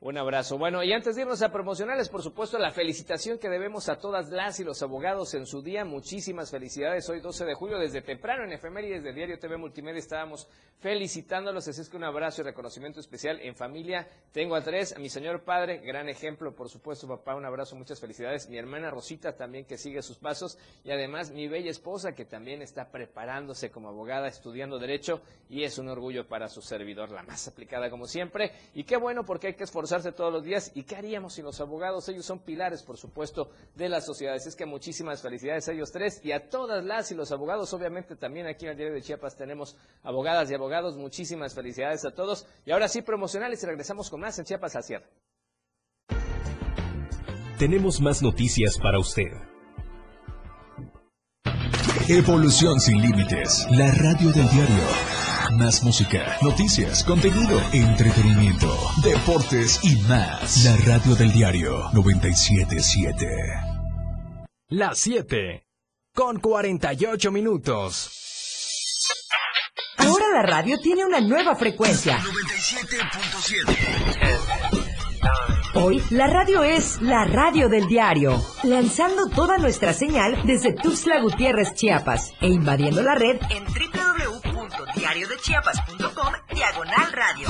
Un 0.00 0.16
abrazo. 0.16 0.58
Bueno, 0.58 0.84
y 0.84 0.92
antes 0.92 1.16
de 1.16 1.22
irnos 1.22 1.42
a 1.42 1.50
promocionales, 1.50 2.08
por 2.08 2.22
supuesto, 2.22 2.56
la 2.56 2.70
felicitación 2.70 3.36
que 3.36 3.48
debemos 3.48 3.88
a 3.88 3.98
todas 3.98 4.28
las 4.28 4.60
y 4.60 4.64
los 4.64 4.80
abogados 4.80 5.34
en 5.34 5.44
su 5.44 5.60
día. 5.60 5.84
Muchísimas 5.84 6.52
felicidades. 6.52 7.08
Hoy 7.08 7.18
12 7.18 7.44
de 7.44 7.54
julio, 7.54 7.80
desde 7.80 8.00
temprano 8.02 8.44
en 8.44 8.52
Efemérides 8.52 9.02
de 9.02 9.12
Diario 9.12 9.40
TV 9.40 9.56
Multimedia 9.56 9.98
estábamos 9.98 10.46
felicitándolos. 10.78 11.66
Así 11.66 11.80
es 11.80 11.88
que 11.88 11.96
un 11.96 12.04
abrazo 12.04 12.42
y 12.42 12.44
reconocimiento 12.44 13.00
especial 13.00 13.40
en 13.40 13.56
familia. 13.56 14.06
Tengo 14.30 14.54
a 14.54 14.62
tres, 14.62 14.94
a 14.94 15.00
mi 15.00 15.08
señor 15.08 15.42
padre, 15.42 15.78
gran 15.78 16.08
ejemplo, 16.08 16.54
por 16.54 16.68
supuesto, 16.68 17.08
papá, 17.08 17.34
un 17.34 17.44
abrazo, 17.44 17.74
muchas 17.74 17.98
felicidades. 17.98 18.48
Mi 18.48 18.56
hermana 18.56 18.92
Rosita 18.92 19.34
también 19.34 19.64
que 19.64 19.78
sigue 19.78 20.02
sus 20.02 20.18
pasos. 20.18 20.58
Y 20.84 20.92
además 20.92 21.32
mi 21.32 21.48
bella 21.48 21.72
esposa 21.72 22.12
que 22.12 22.24
también 22.24 22.62
está 22.62 22.92
preparándose 22.92 23.72
como 23.72 23.88
abogada, 23.88 24.28
estudiando 24.28 24.78
Derecho. 24.78 25.22
Y 25.50 25.64
es 25.64 25.76
un 25.76 25.88
orgullo 25.88 26.28
para 26.28 26.48
su 26.48 26.62
servidor, 26.62 27.10
la 27.10 27.24
más 27.24 27.48
aplicada 27.48 27.90
como 27.90 28.06
siempre. 28.06 28.52
Y 28.74 28.84
qué 28.84 28.96
bueno 28.96 29.24
porque 29.24 29.48
hay 29.48 29.54
que 29.54 29.64
esforzarse 29.64 29.87
todos 30.14 30.32
los 30.32 30.44
días. 30.44 30.70
¿Y 30.74 30.84
qué 30.84 30.96
haríamos 30.96 31.34
sin 31.34 31.44
los 31.44 31.60
abogados? 31.60 32.08
Ellos 32.08 32.24
son 32.24 32.40
pilares, 32.40 32.82
por 32.82 32.96
supuesto, 32.96 33.50
de 33.74 33.88
la 33.88 34.00
sociedad. 34.00 34.36
es 34.36 34.54
que 34.54 34.66
muchísimas 34.66 35.22
felicidades 35.22 35.68
a 35.68 35.72
ellos 35.72 35.90
tres 35.90 36.20
y 36.24 36.32
a 36.32 36.48
todas 36.48 36.84
las 36.84 37.10
y 37.10 37.14
los 37.14 37.32
abogados. 37.32 37.72
Obviamente 37.72 38.16
también 38.16 38.46
aquí 38.46 38.66
en 38.66 38.72
el 38.72 38.76
Diario 38.76 38.94
de 38.94 39.02
Chiapas 39.02 39.36
tenemos 39.36 39.76
abogadas 40.02 40.50
y 40.50 40.54
abogados. 40.54 40.96
Muchísimas 40.96 41.54
felicidades 41.54 42.04
a 42.04 42.10
todos. 42.10 42.46
Y 42.64 42.70
ahora 42.70 42.88
sí, 42.88 43.02
promocionales 43.02 43.62
y 43.62 43.66
regresamos 43.66 44.10
con 44.10 44.20
más 44.20 44.38
en 44.38 44.44
Chiapas 44.44 44.76
al 44.76 44.84
cierre. 44.84 45.06
Tenemos 47.58 48.00
más 48.00 48.22
noticias 48.22 48.78
para 48.78 48.98
usted. 48.98 49.32
Evolución 52.08 52.80
sin 52.80 53.02
límites. 53.02 53.66
La 53.70 53.90
radio 53.92 54.30
del 54.32 54.48
diario. 54.48 55.17
Más 55.56 55.82
música, 55.82 56.36
noticias, 56.42 57.02
contenido, 57.04 57.58
entretenimiento, 57.72 58.70
deportes 59.02 59.80
y 59.82 59.96
más. 60.02 60.62
La 60.64 60.76
radio 60.76 61.14
del 61.14 61.32
diario 61.32 61.88
977. 61.94 63.26
Las 64.68 64.98
7 64.98 65.64
con 66.14 66.38
48 66.38 67.32
minutos. 67.32 68.10
Ahora 69.96 70.26
la 70.34 70.42
radio 70.42 70.78
tiene 70.80 71.06
una 71.06 71.20
nueva 71.20 71.56
frecuencia. 71.56 72.18
97.7. 72.18 73.98
Hoy 75.74 76.02
la 76.10 76.26
radio 76.26 76.62
es 76.62 77.00
la 77.00 77.24
radio 77.24 77.68
del 77.68 77.86
diario, 77.86 78.42
lanzando 78.64 79.28
toda 79.28 79.58
nuestra 79.58 79.92
señal 79.92 80.42
desde 80.44 80.72
Tuxtla 80.74 81.20
Gutiérrez, 81.20 81.74
Chiapas, 81.74 82.32
e 82.40 82.48
invadiendo 82.48 83.02
la 83.02 83.14
red 83.14 83.38
en 83.50 83.64
www.diariodechiapas.com 85.08 86.32
diagonal 86.54 87.12
radio. 87.12 87.48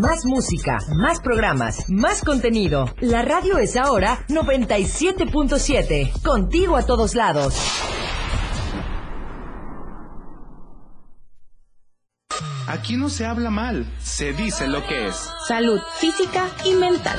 Más 0.00 0.24
música, 0.24 0.78
más 0.96 1.20
programas, 1.20 1.88
más 1.88 2.22
contenido. 2.22 2.94
La 3.00 3.22
radio 3.22 3.58
es 3.58 3.76
ahora 3.76 4.24
97.7, 4.28 6.22
contigo 6.22 6.76
a 6.76 6.82
todos 6.82 7.14
lados. 7.14 7.54
Aquí 12.68 12.96
no 12.96 13.08
se 13.08 13.26
habla 13.26 13.50
mal, 13.50 13.84
se 14.00 14.32
dice 14.32 14.68
lo 14.68 14.86
que 14.86 15.08
es. 15.08 15.28
Salud 15.48 15.80
física 15.98 16.48
y 16.64 16.74
mental. 16.74 17.18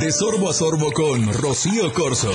De 0.00 0.12
sorbo 0.12 0.48
a 0.48 0.52
sorbo 0.52 0.92
con 0.92 1.32
Rocío 1.32 1.92
Corso. 1.92 2.30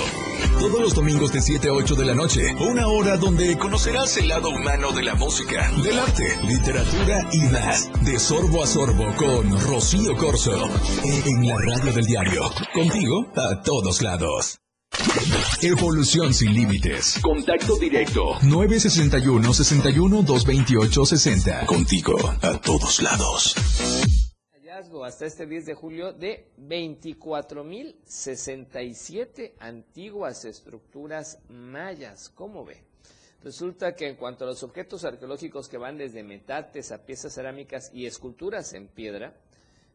Todos 0.59 0.81
los 0.81 0.93
domingos 0.93 1.31
de 1.31 1.41
7 1.41 1.69
a 1.69 1.71
8 1.73 1.95
de 1.95 2.05
la 2.05 2.13
noche. 2.13 2.53
Una 2.59 2.87
hora 2.87 3.15
donde 3.15 3.57
conocerás 3.57 4.17
el 4.17 4.27
lado 4.27 4.49
humano 4.49 4.91
de 4.91 5.03
la 5.03 5.15
música, 5.15 5.71
del 5.81 5.97
arte, 5.97 6.37
literatura 6.45 7.27
y 7.31 7.39
más. 7.43 7.89
De 8.03 8.19
sorbo 8.19 8.63
a 8.63 8.67
sorbo 8.67 9.05
con 9.15 9.59
Rocío 9.61 10.15
Corso. 10.17 10.69
En 11.03 11.47
la 11.47 11.55
radio 11.57 11.93
del 11.93 12.05
diario. 12.05 12.51
Contigo 12.73 13.31
a 13.35 13.61
todos 13.61 14.01
lados. 14.01 14.59
Evolución 15.61 16.33
sin 16.33 16.53
límites. 16.53 17.19
Contacto 17.21 17.77
directo. 17.77 18.39
961 18.41 19.53
61 19.53 20.21
228 20.23 21.05
60. 21.05 21.65
Contigo 21.65 22.17
a 22.41 22.57
todos 22.59 23.01
lados. 23.01 23.55
Hasta 24.73 25.27
este 25.27 25.45
10 25.45 25.67
de 25.67 25.75
julio 25.75 26.13
de 26.13 26.47
24.067 26.57 29.53
antiguas 29.59 30.45
estructuras 30.45 31.37
mayas. 31.47 32.29
¿Cómo 32.29 32.65
ve? 32.65 32.81
Resulta 33.43 33.95
que 33.95 34.07
en 34.07 34.15
cuanto 34.15 34.45
a 34.45 34.47
los 34.47 34.63
objetos 34.63 35.03
arqueológicos 35.03 35.69
que 35.69 35.77
van 35.77 35.99
desde 35.99 36.23
metates 36.23 36.91
a 36.91 37.05
piezas 37.05 37.35
cerámicas 37.35 37.91
y 37.93 38.07
esculturas 38.07 38.73
en 38.73 38.87
piedra, 38.87 39.35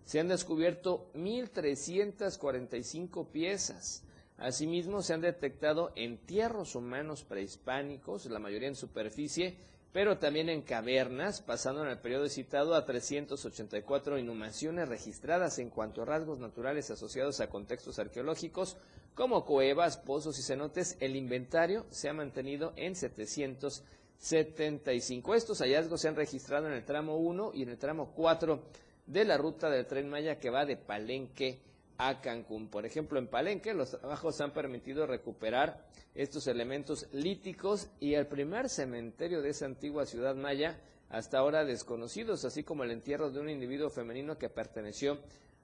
se 0.05 0.21
han 0.21 0.29
descubierto 0.29 1.11
1.345 1.15 3.33
piezas 3.33 4.05
Asimismo, 4.39 5.03
se 5.03 5.15
han 5.15 5.21
detectado 5.21 5.91
entierros 5.97 6.77
humanos 6.77 7.25
prehispánicos, 7.25 8.27
la 8.27 8.39
mayoría 8.39 8.69
en 8.69 8.77
superficie, 8.77 9.57
pero 9.99 10.17
también 10.17 10.49
en 10.49 10.63
cavernas, 10.63 11.43
pasando 11.43 11.83
en 11.83 11.89
el 11.89 11.99
periodo 11.99 12.29
citado 12.29 12.77
a 12.77 12.85
384 12.85 14.17
inhumaciones 14.17 14.89
registradas 14.89 15.59
en 15.59 15.71
cuanto 15.71 16.03
a 16.03 16.05
rasgos 16.05 16.39
naturales 16.39 16.89
asociados 16.93 17.41
a 17.41 17.49
contextos 17.49 17.99
arqueológicos, 17.99 18.77
como 19.17 19.45
cuevas, 19.45 19.97
pozos 19.97 20.39
y 20.39 20.45
cenotes. 20.45 20.97
El 21.01 21.17
inventario 21.17 21.85
se 21.91 22.09
ha 22.09 22.13
mantenido 22.13 22.75
en 22.77 22.95
775. 22.95 25.35
Estos 25.35 25.59
hallazgos 25.59 26.01
se 26.01 26.07
han 26.07 26.15
registrado 26.15 26.69
en 26.69 26.75
el 26.75 26.85
tramo 26.85 27.17
1 27.17 27.51
y 27.55 27.65
en 27.65 27.71
el 27.71 27.79
tramo 27.79 28.13
4 28.15 28.63
de 29.05 29.25
la 29.25 29.37
ruta 29.37 29.69
del 29.69 29.87
tren 29.87 30.09
Maya 30.09 30.39
que 30.39 30.51
va 30.51 30.65
de 30.65 30.77
Palenque 30.77 31.59
a 31.99 32.21
Cancún. 32.21 32.69
Por 32.69 32.87
ejemplo, 32.87 33.19
en 33.19 33.27
Palenque 33.27 33.75
los 33.75 33.91
trabajos 33.91 34.41
han 34.41 34.53
permitido 34.53 35.07
recuperar 35.07 35.85
estos 36.15 36.47
elementos 36.47 37.09
líticos 37.13 37.91
y 38.01 38.15
el 38.15 38.27
primer 38.27 38.69
cementerio 38.69 39.43
de 39.43 39.51
esa 39.51 39.67
antigua 39.67 40.07
ciudad 40.07 40.35
maya, 40.35 40.81
hasta 41.11 41.39
ahora 41.39 41.65
desconocidos, 41.65 42.45
así 42.45 42.65
como 42.65 42.85
el 42.85 42.91
entierro 42.91 43.31
de 43.31 43.41
un 43.41 43.49
individuo 43.49 43.91
femenino 43.91 44.39
que 44.39 44.49
perteneció 44.49 45.19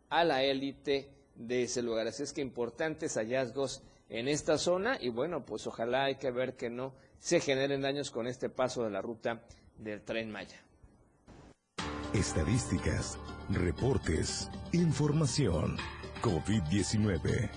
a 0.09 0.25
la 0.25 0.43
élite 0.43 1.11
de 1.35 1.65
ese 1.65 1.83
lugar. 1.83 2.07
Así 2.07 2.23
es 2.23 2.33
que 2.33 2.41
importantes 2.41 3.15
hallazgos 3.15 3.83
en 4.09 4.29
esta 4.29 4.59
zona 4.59 4.99
y 5.01 5.11
bueno, 5.11 5.45
pues 5.45 5.67
ojalá 5.67 6.05
hay 6.05 6.17
que 6.17 6.31
ver 6.31 6.57
que 6.57 6.71
no 6.71 6.95
se 7.19 7.41
generen 7.41 7.83
daños 7.83 8.11
con 8.11 8.27
este 8.27 8.49
paso 8.49 8.85
de 8.85 8.91
la 8.91 9.03
ruta 9.03 9.43
del 9.79 10.03
tren 10.03 10.31
Maya. 10.31 10.61
Estadísticas, 12.13 13.19
reportes, 13.51 14.49
información. 14.73 15.77
COVID-19. 16.25 17.51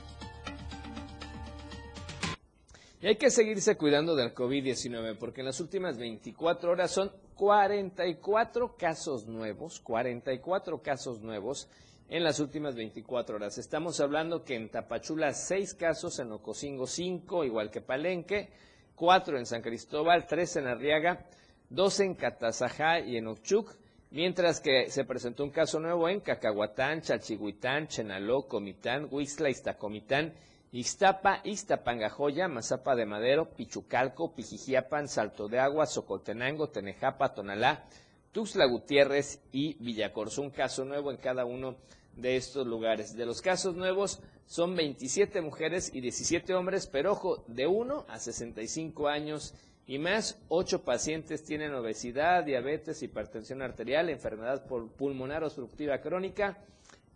Y 2.99 3.07
hay 3.07 3.15
que 3.15 3.31
seguirse 3.31 3.77
cuidando 3.77 4.13
del 4.13 4.35
COVID-19 4.35 5.17
porque 5.17 5.39
en 5.39 5.45
las 5.45 5.61
últimas 5.61 5.97
24 5.97 6.71
horas 6.71 6.91
son 6.91 7.09
44 7.35 8.75
casos 8.75 9.25
nuevos, 9.25 9.79
44 9.79 10.81
casos 10.81 11.21
nuevos 11.21 11.69
en 12.09 12.25
las 12.25 12.41
últimas 12.41 12.75
24 12.75 13.37
horas. 13.37 13.57
Estamos 13.57 14.01
hablando 14.01 14.43
que 14.43 14.55
en 14.55 14.67
Tapachula 14.67 15.33
6 15.33 15.73
casos, 15.75 16.19
en 16.19 16.33
Ocosingo 16.33 16.87
5, 16.87 17.45
igual 17.45 17.71
que 17.71 17.79
Palenque, 17.79 18.49
4 18.95 19.37
en 19.37 19.45
San 19.45 19.61
Cristóbal, 19.61 20.27
3 20.27 20.57
en 20.57 20.67
Arriaga, 20.67 21.25
2 21.69 21.99
en 22.01 22.15
Catazajá 22.15 22.99
y 22.99 23.15
en 23.15 23.27
Ochuc, 23.27 23.73
Mientras 24.09 24.61
que 24.61 24.89
se 24.89 25.03
presentó 25.03 25.43
un 25.43 25.49
caso 25.49 25.81
nuevo 25.81 26.07
en 26.07 26.21
Cacahuatán, 26.21 27.01
Chalchihuitán, 27.01 27.89
Chenaló, 27.89 28.47
Comitán, 28.47 29.09
Huixla, 29.11 29.49
Iztacomitán, 29.49 30.33
Ixtapa, 30.71 31.41
Iztapangajoya, 31.43 32.47
Mazapa 32.47 32.95
de 32.95 33.05
Madero, 33.05 33.49
Pichucalco, 33.49 34.33
Pijijiapan, 34.33 35.09
Salto 35.09 35.49
de 35.49 35.59
Agua, 35.59 35.85
Socotenango, 35.85 36.69
Tenejapa, 36.69 37.33
Tonalá, 37.33 37.83
Tuxtla 38.31 38.65
Gutiérrez 38.65 39.41
y 39.51 39.73
Villacorso. 39.83 40.41
Un 40.41 40.51
caso 40.51 40.85
nuevo 40.85 41.11
en 41.11 41.17
cada 41.17 41.43
uno 41.43 41.75
de 42.15 42.37
estos 42.37 42.65
lugares. 42.65 43.15
De 43.15 43.25
los 43.25 43.41
casos 43.41 43.75
nuevos 43.75 44.21
son 44.45 44.75
27 44.75 45.41
mujeres 45.41 45.91
y 45.93 45.99
17 45.99 46.53
hombres, 46.53 46.87
pero 46.87 47.11
ojo, 47.11 47.43
de 47.47 47.67
1 47.67 48.05
a 48.07 48.19
65 48.19 49.09
años 49.09 49.53
y 49.87 49.99
más, 49.99 50.37
ocho 50.49 50.83
pacientes 50.83 51.43
tienen 51.45 51.73
obesidad, 51.73 52.43
diabetes, 52.43 53.01
hipertensión 53.01 53.61
arterial, 53.61 54.09
enfermedad 54.09 54.65
pulmonar 54.67 55.45
obstructiva 55.45 55.99
crónica, 55.99 56.57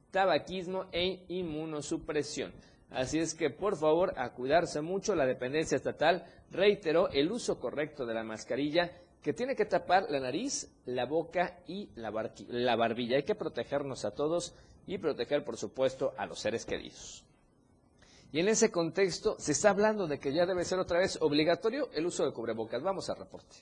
tabaquismo 0.10 0.86
e 0.94 1.26
inmunosupresión. 1.28 2.54
Así 2.90 3.20
es 3.20 3.34
que 3.34 3.50
por 3.50 3.78
favor 3.78 4.14
a 4.18 4.32
cuidarse 4.32 4.80
mucho. 4.82 5.16
La 5.16 5.26
dependencia 5.26 5.76
estatal 5.76 6.26
reiteró 6.50 7.10
el 7.10 7.32
uso 7.32 7.60
correcto 7.60 8.06
de 8.06 8.14
la 8.14 8.24
mascarilla 8.24 8.92
que 9.22 9.34
tiene 9.34 9.56
que 9.56 9.66
tapar 9.66 10.10
la 10.10 10.20
nariz, 10.22 10.72
la 10.86 11.06
boca 11.06 11.60
y 11.68 11.90
la, 11.96 12.12
la 12.48 12.76
barbilla. 12.78 13.18
Hay 13.18 13.24
que 13.24 13.36
protegernos 13.36 14.06
a 14.06 14.12
todos 14.12 14.56
y 14.88 14.98
proteger 14.98 15.44
por 15.44 15.58
supuesto 15.58 16.14
a 16.18 16.26
los 16.26 16.40
seres 16.40 16.66
queridos. 16.66 17.26
Y 18.34 18.40
en 18.40 18.48
ese 18.48 18.72
contexto 18.72 19.36
se 19.40 19.52
está 19.52 19.72
hablando 19.72 20.08
de 20.08 20.20
que 20.20 20.34
ya 20.34 20.46
debe 20.46 20.64
ser 20.64 20.80
otra 20.80 21.00
vez 21.00 21.18
obligatorio 21.22 21.90
el 21.94 22.06
uso 22.06 22.26
de 22.26 22.32
cubrebocas. 22.32 22.82
Vamos 22.82 23.10
al 23.10 23.18
reporte. 23.18 23.58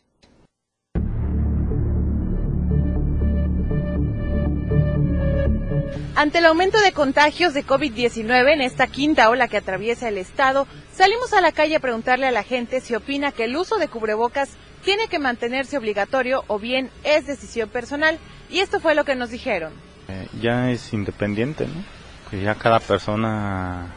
Ante 6.15 6.39
el 6.39 6.45
aumento 6.45 6.79
de 6.81 6.91
contagios 6.91 7.53
de 7.53 7.65
COVID-19 7.65 8.53
en 8.53 8.61
esta 8.61 8.87
quinta 8.87 9.29
ola 9.29 9.47
que 9.47 9.57
atraviesa 9.57 10.09
el 10.09 10.17
estado, 10.17 10.67
salimos 10.93 11.33
a 11.33 11.41
la 11.41 11.51
calle 11.51 11.77
a 11.77 11.79
preguntarle 11.79 12.27
a 12.27 12.31
la 12.31 12.43
gente 12.43 12.81
si 12.81 12.93
opina 12.93 13.31
que 13.31 13.45
el 13.45 13.55
uso 13.55 13.77
de 13.77 13.87
cubrebocas 13.87 14.51
tiene 14.83 15.07
que 15.07 15.17
mantenerse 15.17 15.77
obligatorio 15.77 16.43
o 16.47 16.59
bien 16.59 16.91
es 17.03 17.25
decisión 17.25 17.69
personal. 17.69 18.19
Y 18.49 18.59
esto 18.59 18.79
fue 18.79 18.95
lo 18.95 19.03
que 19.05 19.15
nos 19.15 19.31
dijeron. 19.31 19.73
Eh, 20.09 20.27
ya 20.41 20.69
es 20.69 20.93
independiente, 20.93 21.65
¿no? 21.65 21.83
Que 22.29 22.41
ya 22.41 22.53
cada 22.55 22.79
persona 22.79 23.95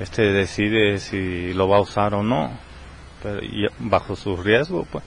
este 0.00 0.32
decide 0.32 0.98
si 0.98 1.52
lo 1.52 1.68
va 1.68 1.76
a 1.76 1.80
usar 1.80 2.14
o 2.14 2.22
no, 2.22 2.50
pero 3.22 3.40
bajo 3.78 4.16
su 4.16 4.36
riesgo, 4.36 4.86
pues. 4.90 5.04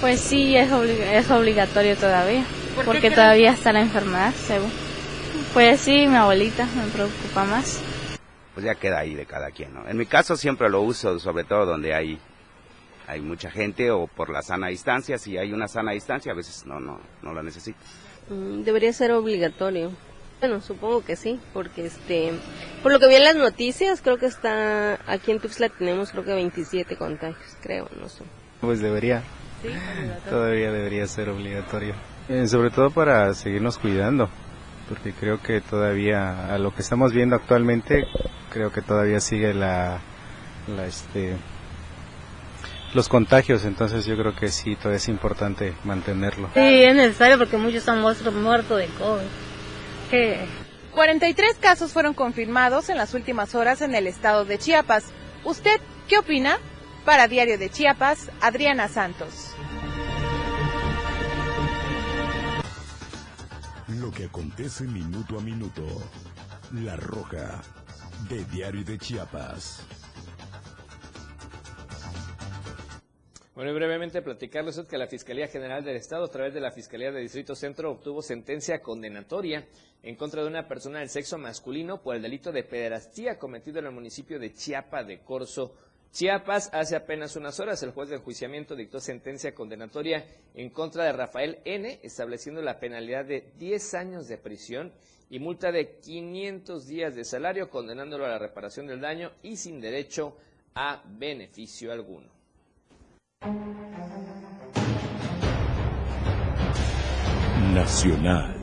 Pues 0.00 0.20
sí, 0.20 0.56
es, 0.56 0.70
es 0.72 1.30
obligatorio 1.30 1.96
todavía, 1.96 2.44
porque 2.84 3.10
todavía 3.10 3.52
está 3.52 3.72
la 3.72 3.80
enfermedad, 3.80 4.32
según. 4.34 4.70
Pues 5.52 5.80
sí, 5.80 6.06
mi 6.06 6.16
abuelita 6.16 6.66
me 6.76 6.90
preocupa 6.92 7.44
más. 7.44 7.82
Pues 8.54 8.64
ya 8.64 8.74
queda 8.74 9.00
ahí 9.00 9.14
de 9.14 9.26
cada 9.26 9.50
quien, 9.50 9.74
¿no? 9.74 9.88
En 9.88 9.96
mi 9.96 10.06
caso 10.06 10.36
siempre 10.36 10.68
lo 10.68 10.80
uso, 10.80 11.18
sobre 11.18 11.44
todo 11.44 11.66
donde 11.66 11.94
hay 11.94 12.18
hay 13.08 13.20
mucha 13.20 13.50
gente 13.50 13.90
o 13.90 14.08
por 14.08 14.30
la 14.30 14.42
sana 14.42 14.68
distancia, 14.68 15.16
si 15.16 15.38
hay 15.38 15.52
una 15.52 15.68
sana 15.68 15.92
distancia 15.92 16.32
a 16.32 16.34
veces 16.34 16.66
no 16.66 16.80
no 16.80 16.98
no 17.22 17.32
la 17.34 17.42
necesito. 17.42 17.78
Mm, 18.28 18.62
debería 18.62 18.92
ser 18.92 19.12
obligatorio. 19.12 19.92
Bueno, 20.40 20.60
supongo 20.60 21.02
que 21.02 21.16
sí, 21.16 21.40
porque 21.54 21.86
este, 21.86 22.32
por 22.82 22.92
lo 22.92 23.00
que 23.00 23.08
vi 23.08 23.14
en 23.14 23.24
las 23.24 23.36
noticias, 23.36 24.02
creo 24.02 24.18
que 24.18 24.26
está, 24.26 24.98
aquí 25.06 25.30
en 25.30 25.40
Tuxtla 25.40 25.70
tenemos 25.70 26.10
creo 26.10 26.24
que 26.24 26.34
27 26.34 26.96
contagios, 26.96 27.56
creo, 27.62 27.88
no 27.98 28.08
sé. 28.08 28.22
Pues 28.60 28.80
debería. 28.80 29.22
Sí, 29.62 29.68
todavía 30.28 30.70
debería 30.70 31.06
ser 31.06 31.30
obligatorio. 31.30 31.94
Eh, 32.28 32.46
sobre 32.48 32.70
todo 32.70 32.90
para 32.90 33.32
seguirnos 33.32 33.78
cuidando, 33.78 34.28
porque 34.90 35.12
creo 35.12 35.40
que 35.40 35.62
todavía, 35.62 36.52
a 36.52 36.58
lo 36.58 36.74
que 36.74 36.82
estamos 36.82 37.12
viendo 37.12 37.34
actualmente, 37.36 38.04
creo 38.50 38.70
que 38.70 38.82
todavía 38.82 39.20
sigue 39.20 39.54
la, 39.54 40.00
la 40.68 40.86
este, 40.86 41.36
los 42.92 43.08
contagios, 43.08 43.64
entonces 43.64 44.04
yo 44.04 44.18
creo 44.18 44.34
que 44.34 44.48
sí, 44.48 44.76
todavía 44.76 44.98
es 44.98 45.08
importante 45.08 45.72
mantenerlo. 45.84 46.50
Sí, 46.52 46.60
es 46.60 46.94
necesario 46.94 47.38
porque 47.38 47.56
muchos 47.56 47.88
han 47.88 48.02
muerto 48.02 48.76
de 48.76 48.86
COVID. 48.98 49.45
43 50.92 51.56
casos 51.58 51.92
fueron 51.92 52.14
confirmados 52.14 52.88
en 52.88 52.96
las 52.96 53.14
últimas 53.14 53.54
horas 53.54 53.82
en 53.82 53.94
el 53.94 54.06
estado 54.06 54.44
de 54.44 54.58
Chiapas. 54.58 55.04
¿Usted 55.44 55.80
qué 56.08 56.18
opina? 56.18 56.58
Para 57.04 57.28
Diario 57.28 57.58
de 57.58 57.70
Chiapas, 57.70 58.30
Adriana 58.40 58.88
Santos. 58.88 59.50
Lo 63.88 64.10
que 64.10 64.24
acontece 64.24 64.84
minuto 64.84 65.38
a 65.38 65.42
minuto. 65.42 65.84
La 66.72 66.96
Roja, 66.96 67.62
de 68.28 68.44
Diario 68.46 68.84
de 68.84 68.98
Chiapas. 68.98 69.82
Bueno, 73.56 73.70
y 73.70 73.74
brevemente 73.74 74.20
platicarles 74.20 74.78
que 74.80 74.98
la 74.98 75.06
Fiscalía 75.06 75.48
General 75.48 75.82
del 75.82 75.96
Estado, 75.96 76.26
a 76.26 76.30
través 76.30 76.52
de 76.52 76.60
la 76.60 76.72
Fiscalía 76.72 77.10
de 77.10 77.22
Distrito 77.22 77.54
Centro, 77.54 77.90
obtuvo 77.90 78.20
sentencia 78.20 78.82
condenatoria 78.82 79.66
en 80.02 80.14
contra 80.14 80.42
de 80.42 80.48
una 80.48 80.68
persona 80.68 80.98
del 80.98 81.08
sexo 81.08 81.38
masculino 81.38 82.02
por 82.02 82.14
el 82.14 82.20
delito 82.20 82.52
de 82.52 82.64
pederastía 82.64 83.38
cometido 83.38 83.78
en 83.78 83.86
el 83.86 83.92
municipio 83.92 84.38
de 84.38 84.52
Chiapa 84.52 85.04
de 85.04 85.20
Corzo, 85.20 85.72
Chiapas. 86.12 86.68
Hace 86.74 86.96
apenas 86.96 87.34
unas 87.36 87.58
horas, 87.58 87.82
el 87.82 87.92
juez 87.92 88.10
de 88.10 88.16
enjuiciamiento 88.16 88.76
dictó 88.76 89.00
sentencia 89.00 89.54
condenatoria 89.54 90.26
en 90.54 90.68
contra 90.68 91.04
de 91.04 91.12
Rafael 91.12 91.60
N., 91.64 92.00
estableciendo 92.02 92.60
la 92.60 92.78
penalidad 92.78 93.24
de 93.24 93.52
10 93.58 93.94
años 93.94 94.28
de 94.28 94.36
prisión 94.36 94.92
y 95.30 95.38
multa 95.38 95.72
de 95.72 95.96
500 96.00 96.86
días 96.86 97.14
de 97.14 97.24
salario, 97.24 97.70
condenándolo 97.70 98.26
a 98.26 98.28
la 98.28 98.38
reparación 98.38 98.86
del 98.86 99.00
daño 99.00 99.32
y 99.42 99.56
sin 99.56 99.80
derecho 99.80 100.36
a 100.74 101.02
beneficio 101.06 101.90
alguno. 101.90 102.35
Nacional. 107.76 108.56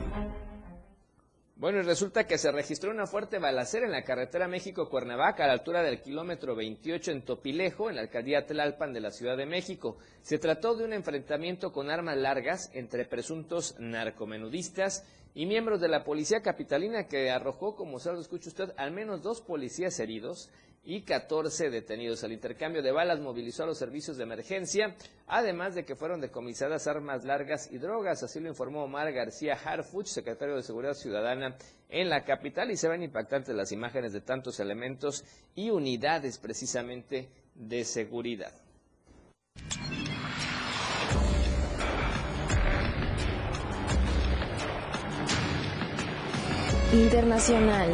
Bueno, 1.56 1.78
y 1.78 1.82
resulta 1.82 2.26
que 2.26 2.36
se 2.36 2.50
registró 2.50 2.90
una 2.90 3.06
fuerte 3.06 3.38
balacera 3.38 3.86
en 3.86 3.92
la 3.92 4.02
carretera 4.02 4.48
México-Cuernavaca 4.48 5.44
a 5.44 5.46
la 5.46 5.52
altura 5.52 5.82
del 5.82 6.02
kilómetro 6.02 6.56
28 6.56 7.12
en 7.12 7.22
Topilejo, 7.22 7.88
en 7.88 7.96
la 7.96 8.02
alcaldía 8.02 8.44
Tlalpan 8.44 8.92
de 8.92 9.00
la 9.00 9.12
Ciudad 9.12 9.36
de 9.36 9.46
México. 9.46 9.96
Se 10.20 10.38
trató 10.38 10.74
de 10.74 10.84
un 10.84 10.92
enfrentamiento 10.92 11.72
con 11.72 11.90
armas 11.90 12.16
largas 12.16 12.70
entre 12.74 13.04
presuntos 13.04 13.76
narcomenudistas 13.78 15.04
y 15.34 15.46
miembros 15.46 15.80
de 15.80 15.88
la 15.88 16.04
policía 16.04 16.42
capitalina 16.42 17.08
que 17.08 17.30
arrojó, 17.30 17.74
como 17.74 17.98
se 17.98 18.12
lo 18.12 18.20
escucha 18.20 18.48
usted, 18.48 18.72
al 18.76 18.92
menos 18.92 19.22
dos 19.22 19.40
policías 19.40 19.98
heridos 19.98 20.48
y 20.84 21.02
14 21.02 21.70
detenidos. 21.70 22.22
El 22.22 22.32
intercambio 22.32 22.82
de 22.82 22.92
balas 22.92 23.20
movilizó 23.20 23.64
a 23.64 23.66
los 23.66 23.78
servicios 23.78 24.16
de 24.16 24.22
emergencia, 24.22 24.94
además 25.26 25.74
de 25.74 25.84
que 25.84 25.96
fueron 25.96 26.20
decomisadas 26.20 26.86
armas 26.86 27.24
largas 27.24 27.72
y 27.72 27.78
drogas, 27.78 28.22
así 28.22 28.38
lo 28.38 28.48
informó 28.48 28.84
Omar 28.84 29.12
García 29.12 29.54
Harfuch, 29.54 30.06
secretario 30.06 30.56
de 30.56 30.62
Seguridad 30.62 30.94
Ciudadana 30.94 31.56
en 31.88 32.10
la 32.10 32.24
capital, 32.24 32.70
y 32.70 32.76
se 32.76 32.88
ven 32.88 33.02
impactantes 33.02 33.54
las 33.54 33.72
imágenes 33.72 34.12
de 34.12 34.20
tantos 34.20 34.60
elementos 34.60 35.24
y 35.54 35.70
unidades 35.70 36.38
precisamente 36.38 37.28
de 37.54 37.84
seguridad. 37.84 38.63
Internacional. 46.94 47.90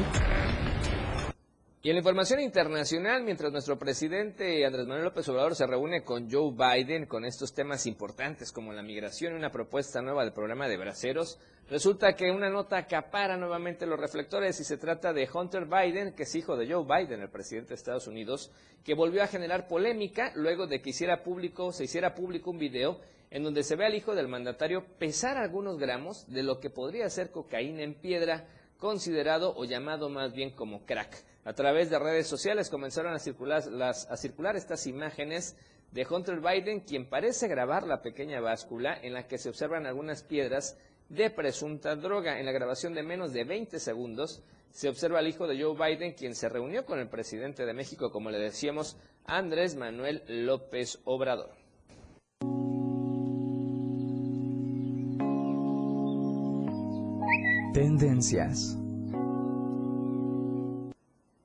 Y 1.83 1.89
en 1.89 1.95
la 1.95 2.01
información 2.01 2.41
internacional, 2.41 3.23
mientras 3.23 3.51
nuestro 3.51 3.79
presidente 3.79 4.67
Andrés 4.67 4.87
Manuel 4.87 5.05
López 5.05 5.27
Obrador 5.31 5.57
se 5.57 5.67
reúne 5.67 6.05
con 6.05 6.31
Joe 6.31 6.53
Biden 6.53 7.07
con 7.07 7.25
estos 7.25 7.55
temas 7.55 7.87
importantes 7.87 8.53
como 8.53 8.75
la 8.75 8.83
migración 8.83 9.33
y 9.33 9.37
una 9.37 9.51
propuesta 9.51 10.03
nueva 10.03 10.23
del 10.23 10.35
programa 10.35 10.69
de 10.69 10.77
braceros, 10.77 11.39
resulta 11.71 12.13
que 12.13 12.31
una 12.31 12.51
nota 12.51 12.77
acapara 12.77 13.39
nuevamente 13.39 13.87
los 13.87 13.99
reflectores 13.99 14.61
y 14.61 14.65
se 14.65 14.77
trata 14.77 15.15
de 15.15 15.27
Hunter 15.33 15.65
Biden, 15.65 16.13
que 16.13 16.25
es 16.25 16.35
hijo 16.35 16.59
de 16.59 16.71
Joe 16.71 16.85
Biden, 16.85 17.23
el 17.23 17.31
presidente 17.31 17.71
de 17.71 17.77
Estados 17.77 18.07
Unidos, 18.07 18.53
que 18.85 18.93
volvió 18.93 19.23
a 19.23 19.29
generar 19.29 19.67
polémica 19.67 20.31
luego 20.35 20.67
de 20.67 20.83
que 20.83 20.91
hiciera 20.91 21.23
público, 21.23 21.73
se 21.73 21.85
hiciera 21.85 22.15
público 22.15 22.51
un 22.51 22.59
video 22.59 23.01
en 23.31 23.45
donde 23.45 23.63
se 23.63 23.77
ve 23.77 23.87
al 23.87 23.95
hijo 23.95 24.15
del 24.15 24.29
mandatario 24.29 24.85
pesar 24.99 25.39
algunos 25.39 25.79
gramos 25.79 26.27
de 26.27 26.43
lo 26.43 26.61
que 26.61 26.69
podría 26.69 27.09
ser 27.09 27.31
cocaína 27.31 27.83
en 27.83 27.95
piedra, 27.95 28.45
considerado 28.81 29.55
o 29.57 29.65
llamado 29.65 30.09
más 30.09 30.33
bien 30.33 30.51
como 30.51 30.85
crack. 30.85 31.23
A 31.45 31.53
través 31.53 31.91
de 31.91 31.99
redes 31.99 32.27
sociales 32.27 32.69
comenzaron 32.69 33.15
a 33.15 33.19
circular, 33.19 33.65
las, 33.67 34.11
a 34.11 34.17
circular 34.17 34.57
estas 34.57 34.87
imágenes 34.87 35.57
de 35.93 36.07
Hunter 36.09 36.41
Biden, 36.41 36.81
quien 36.81 37.09
parece 37.09 37.47
grabar 37.47 37.87
la 37.87 38.03
pequeña 38.03 38.41
báscula 38.41 38.99
en 39.01 39.13
la 39.13 39.29
que 39.29 39.39
se 39.39 39.49
observan 39.49 39.87
algunas 39.87 40.23
piedras 40.23 40.77
de 41.09 41.31
presunta 41.31 41.95
droga. 41.95 42.41
En 42.41 42.47
la 42.47 42.53
grabación 42.53 42.95
de 42.95 43.03
menos 43.03 43.33
de 43.33 43.45
20 43.45 43.79
segundos 43.79 44.43
se 44.71 44.89
observa 44.89 45.19
al 45.19 45.29
hijo 45.29 45.47
de 45.47 45.61
Joe 45.61 45.75
Biden, 45.75 46.15
quien 46.15 46.35
se 46.35 46.49
reunió 46.49 46.85
con 46.85 46.99
el 46.99 47.09
presidente 47.09 47.67
de 47.67 47.75
México, 47.75 48.11
como 48.11 48.31
le 48.31 48.39
decíamos, 48.39 48.97
Andrés 49.25 49.77
Manuel 49.77 50.23
López 50.27 51.01
Obrador. 51.05 51.60
Tendencias. 57.81 58.77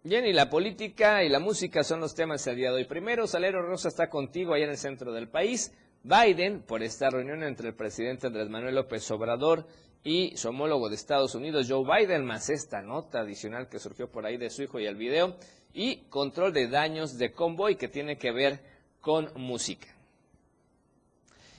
Bien, 0.04 0.26
y 0.26 0.34
la 0.34 0.50
política 0.50 1.24
y 1.24 1.30
la 1.30 1.40
música 1.40 1.82
son 1.82 2.02
los 2.02 2.14
temas 2.14 2.44
del 2.44 2.58
día 2.58 2.72
de 2.72 2.76
hoy. 2.76 2.84
Primero, 2.84 3.26
Salero 3.26 3.62
Rosa 3.62 3.88
está 3.88 4.10
contigo 4.10 4.54
allá 4.54 4.66
en 4.66 4.72
el 4.72 4.78
centro 4.78 5.14
del 5.14 5.30
país. 5.30 5.74
Biden, 6.04 6.64
por 6.64 6.84
esta 6.84 7.10
reunión 7.10 7.42
entre 7.44 7.70
el 7.70 7.74
presidente 7.74 8.28
Andrés 8.28 8.50
Manuel 8.50 8.76
López 8.76 9.10
Obrador 9.12 9.66
y 10.04 10.36
su 10.36 10.50
homólogo 10.50 10.90
de 10.90 10.96
Estados 10.96 11.36
Unidos, 11.36 11.68
Joe 11.70 11.86
Biden, 11.86 12.26
más 12.26 12.50
esta 12.50 12.82
nota 12.82 13.22
adicional 13.22 13.70
que 13.70 13.80
surgió 13.80 14.12
por 14.12 14.26
ahí 14.26 14.36
de 14.36 14.50
su 14.50 14.64
hijo 14.64 14.78
y 14.82 14.88
el 14.88 14.98
video, 14.98 15.38
y 15.74 16.02
control 16.10 16.52
de 16.52 16.68
daños 16.68 17.18
de 17.18 17.32
convoy 17.32 17.78
que 17.78 17.88
tiene 17.88 18.18
que 18.18 18.34
ver 18.34 18.60
con 19.00 19.30
música. 19.38 19.95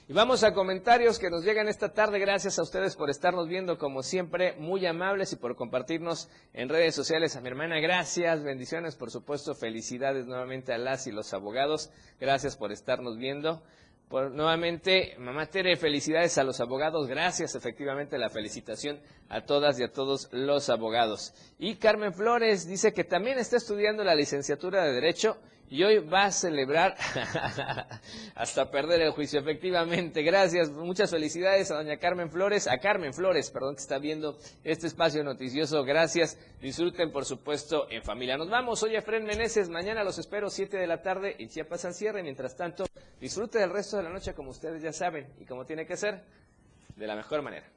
Y 0.09 0.13
vamos 0.13 0.45
a 0.45 0.53
comentarios 0.53 1.19
que 1.19 1.29
nos 1.29 1.43
llegan 1.43 1.67
esta 1.67 1.91
tarde. 1.91 2.17
Gracias 2.17 2.57
a 2.57 2.61
ustedes 2.61 2.95
por 2.95 3.09
estarnos 3.09 3.49
viendo, 3.49 3.77
como 3.77 4.03
siempre, 4.03 4.53
muy 4.57 4.85
amables 4.85 5.33
y 5.33 5.35
por 5.35 5.57
compartirnos 5.57 6.29
en 6.53 6.69
redes 6.69 6.95
sociales. 6.95 7.35
A 7.35 7.41
mi 7.41 7.49
hermana, 7.49 7.81
gracias, 7.81 8.41
bendiciones, 8.41 8.95
por 8.95 9.11
supuesto, 9.11 9.53
felicidades 9.53 10.25
nuevamente 10.25 10.71
a 10.71 10.77
las 10.77 11.07
y 11.07 11.11
los 11.11 11.33
abogados. 11.33 11.91
Gracias 12.21 12.55
por 12.55 12.71
estarnos 12.71 13.17
viendo. 13.17 13.61
Por, 14.07 14.31
nuevamente, 14.31 15.13
mamá 15.17 15.47
Tere, 15.47 15.75
felicidades 15.75 16.37
a 16.37 16.45
los 16.45 16.61
abogados. 16.61 17.09
Gracias, 17.09 17.55
efectivamente, 17.55 18.17
la 18.17 18.29
felicitación 18.29 19.01
a 19.27 19.41
todas 19.41 19.77
y 19.77 19.83
a 19.83 19.91
todos 19.91 20.29
los 20.31 20.69
abogados. 20.69 21.33
Y 21.59 21.75
Carmen 21.75 22.13
Flores 22.13 22.65
dice 22.65 22.93
que 22.93 23.03
también 23.03 23.39
está 23.39 23.57
estudiando 23.57 24.05
la 24.05 24.15
licenciatura 24.15 24.85
de 24.85 24.93
Derecho 24.93 25.35
y 25.69 25.83
hoy 25.83 25.99
va 25.99 26.25
a 26.25 26.31
celebrar 26.31 26.95
hasta 28.35 28.71
perder 28.71 29.01
el 29.01 29.11
juicio, 29.11 29.39
efectivamente. 29.39 30.23
Gracias, 30.23 30.69
muchas 30.71 31.11
felicidades 31.11 31.71
a 31.71 31.75
doña 31.75 31.97
Carmen 31.97 32.29
Flores, 32.29 32.67
a 32.67 32.77
Carmen 32.77 33.13
Flores, 33.13 33.51
perdón, 33.51 33.75
que 33.75 33.81
está 33.81 33.99
viendo 33.99 34.37
este 34.63 34.87
espacio 34.87 35.23
noticioso. 35.23 35.83
Gracias, 35.83 36.37
disfruten 36.61 37.11
por 37.11 37.25
supuesto 37.25 37.87
en 37.89 38.03
familia. 38.03 38.37
Nos 38.37 38.49
vamos, 38.49 38.79
soy 38.79 38.95
Efren 38.95 39.25
Meneses, 39.25 39.69
mañana 39.69 40.03
los 40.03 40.17
espero 40.17 40.49
7 40.49 40.77
de 40.77 40.87
la 40.87 41.01
tarde 41.01 41.35
en 41.39 41.49
Chiapas 41.49 41.85
al 41.85 41.93
cierre. 41.93 42.23
Mientras 42.23 42.55
tanto, 42.55 42.85
disfrute 43.19 43.59
del 43.59 43.71
resto 43.71 43.97
de 43.97 44.03
la 44.03 44.09
noche 44.09 44.33
como 44.33 44.51
ustedes 44.51 44.81
ya 44.81 44.93
saben 44.93 45.27
y 45.39 45.45
como 45.45 45.65
tiene 45.65 45.85
que 45.85 45.97
ser, 45.97 46.23
de 46.95 47.07
la 47.07 47.15
mejor 47.15 47.41
manera. 47.41 47.76